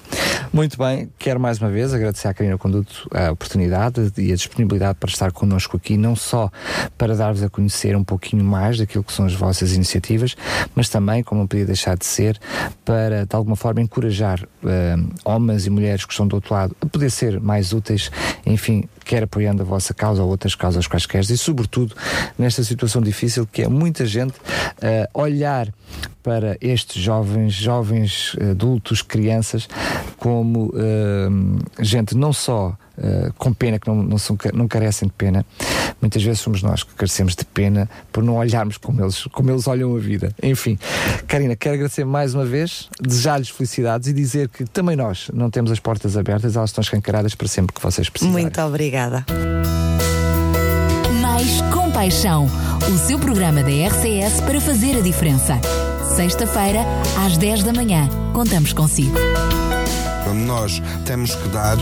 Muito 0.52 0.78
bem, 0.78 1.10
quero 1.18 1.40
mais 1.40 1.60
uma 1.60 1.70
vez 1.70 1.94
agradecer 1.94 2.28
à 2.28 2.34
Carina 2.34 2.58
Conduto 2.58 3.08
a 3.14 3.32
oportunidade 3.32 4.12
e 4.18 4.32
a 4.32 4.36
disponibilidade 4.36 4.98
para 5.00 5.10
estar 5.10 5.32
connosco 5.32 5.78
aqui, 5.78 5.98
não 5.98 6.16
só 6.16 6.52
para 6.98 7.16
dar-vos 7.16 7.44
a 7.44 7.50
conhecer 7.50 7.96
um 7.96 8.04
pouquinho 8.04 8.44
mais 8.44 8.78
daquilo 8.78 9.04
que 9.04 9.14
são 9.14 9.26
as 9.26 9.34
vossas 9.34 9.74
iniciativas, 9.74 10.36
mas 10.76 10.90
também, 10.90 11.24
como 11.24 11.42
não 11.42 11.48
podia 11.48 11.66
deixar 11.66 11.98
de 11.98 12.06
ser, 12.06 12.40
para 12.84 13.26
de 13.26 13.36
alguma 13.36 13.56
forma 13.56 13.82
encorajar 13.82 14.44
uh, 14.44 15.14
homens 15.24 15.66
e 15.66 15.70
mulheres 15.70 16.06
que 16.06 16.12
estão 16.12 16.28
do 16.28 16.36
outro 16.36 16.54
lado 16.54 16.76
a 16.82 16.86
poder 16.86 17.10
ser 17.10 17.40
mais 17.40 17.74
úteis, 17.74 18.12
enfim, 18.46 18.84
quer 19.06 19.24
apoiando 19.24 19.62
a 19.62 19.66
vossa 19.66 19.94
causa 19.94 20.24
ou 20.24 20.30
outras 20.30 20.56
causas 20.56 20.88
quaisquer, 20.88 21.22
e 21.22 21.38
sobretudo 21.38 21.96
nesta 22.38 22.64
situação 22.64 23.02
difícil 23.02 23.48
que 23.48 23.62
é 23.62 23.68
muita 23.68 24.06
gente 24.06 24.34
uh, 24.34 25.08
olhar 25.14 25.74
para 26.24 26.58
estes 26.62 27.02
jovens, 27.02 27.54
jovens 27.54 28.36
adultos, 28.40 29.02
crianças, 29.02 29.68
como 30.24 30.68
uh, 30.68 31.84
gente 31.84 32.16
não 32.16 32.32
só 32.32 32.78
Uh, 32.96 33.34
com 33.40 33.52
pena, 33.52 33.80
que 33.80 33.88
não, 33.88 34.04
não, 34.04 34.20
são, 34.20 34.38
não 34.54 34.68
carecem 34.68 35.08
de 35.08 35.16
pena. 35.16 35.44
Muitas 36.00 36.22
vezes 36.22 36.42
somos 36.42 36.62
nós 36.62 36.84
que 36.84 36.94
carecemos 36.94 37.36
de 37.36 37.44
pena 37.44 37.90
por 38.12 38.24
não 38.24 38.36
olharmos 38.36 38.78
como 38.78 39.02
eles, 39.02 39.24
como 39.32 39.50
eles 39.50 39.68
olham 39.68 39.96
a 39.96 40.00
vida. 40.00 40.32
Enfim, 40.44 40.78
Karina, 41.28 41.56
quero 41.56 41.74
agradecer 41.74 42.06
mais 42.06 42.36
uma 42.36 42.46
vez, 42.46 42.88
desejar-lhes 43.02 43.50
felicidades 43.50 44.08
e 44.10 44.14
dizer 44.14 44.48
que 44.48 44.66
também 44.66 44.96
nós 44.96 45.32
não 45.34 45.50
temos 45.50 45.72
as 45.72 45.80
portas 45.80 46.16
abertas, 46.16 46.56
elas 46.56 46.70
estão 46.70 46.84
escancaradas 46.84 47.34
para 47.34 47.48
sempre 47.48 47.74
que 47.74 47.82
vocês 47.82 48.08
precisarem. 48.10 48.44
Muito 48.44 48.62
obrigada. 48.62 49.26
Mais 51.20 51.62
Compaixão, 51.74 52.46
o 52.94 52.98
seu 53.08 53.18
programa 53.18 53.64
da 53.64 53.88
RCS 53.88 54.40
para 54.42 54.62
fazer 54.62 55.00
a 55.00 55.02
diferença. 55.02 55.60
Sexta-feira, 56.16 56.82
às 57.26 57.40
10 57.40 57.64
da 57.64 57.74
manhã. 57.74 58.08
Contamos 58.34 58.72
consigo. 58.72 59.18
Nós 60.32 60.82
temos 61.06 61.36
que 61.36 61.48
dar 61.50 61.78
uh, 61.78 61.82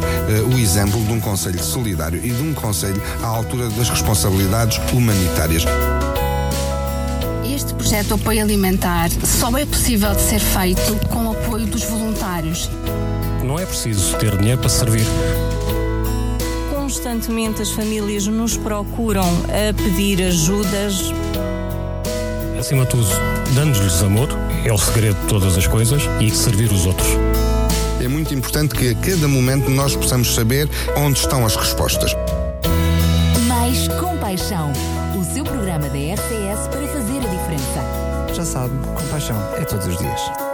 o 0.54 0.58
exemplo 0.58 1.00
de 1.04 1.14
um 1.14 1.20
Conselho 1.20 1.62
solidário 1.62 2.20
e 2.24 2.30
de 2.30 2.42
um 2.42 2.54
Conselho 2.54 3.02
à 3.22 3.28
altura 3.28 3.70
das 3.70 3.90
responsabilidades 3.90 4.80
humanitárias. 4.92 5.64
Este 7.44 7.74
projeto 7.74 8.08
de 8.08 8.14
apoio 8.14 8.42
alimentar 8.42 9.10
só 9.26 9.56
é 9.58 9.66
possível 9.66 10.14
de 10.16 10.22
ser 10.22 10.40
feito 10.40 10.96
com 11.10 11.28
o 11.28 11.32
apoio 11.32 11.66
dos 11.66 11.84
voluntários. 11.84 12.70
Não 13.44 13.60
é 13.60 13.66
preciso 13.66 14.16
ter 14.18 14.38
dinheiro 14.38 14.60
para 14.60 14.70
servir. 14.70 15.06
Constantemente 16.74 17.62
as 17.62 17.72
famílias 17.72 18.28
nos 18.28 18.58
procuram 18.58 19.28
a 19.46 19.74
pedir 19.74 20.22
ajudas. 20.24 21.14
Acima 22.60 22.86
de 22.86 22.92
tudo, 22.92 23.08
dando-lhes 23.56 24.04
amor 24.04 24.30
é 24.64 24.72
o 24.72 24.78
segredo 24.78 25.20
de 25.22 25.28
todas 25.28 25.58
as 25.58 25.66
coisas 25.66 26.04
e 26.20 26.30
servir 26.30 26.72
os 26.72 26.86
outros. 26.86 27.08
É 28.02 28.08
muito 28.08 28.34
importante 28.34 28.74
que 28.74 28.90
a 28.90 28.96
cada 28.96 29.28
momento 29.28 29.70
nós 29.70 29.96
possamos 29.96 30.34
saber 30.34 30.68
onde 30.98 31.20
estão 31.20 31.46
as 31.46 31.56
respostas. 31.56 32.12
Mais 33.48 33.88
Compaixão, 34.00 34.72
o 35.20 35.24
seu 35.24 35.44
programa 35.44 35.88
da 35.88 35.98
RCS 35.98 36.68
para 36.72 36.88
fazer 36.88 37.20
a 37.20 37.30
diferença. 37.30 38.34
Já 38.34 38.44
sabe, 38.44 38.74
compaixão 38.96 39.38
é 39.56 39.64
todos 39.66 39.86
os 39.86 39.98
dias. 40.00 40.51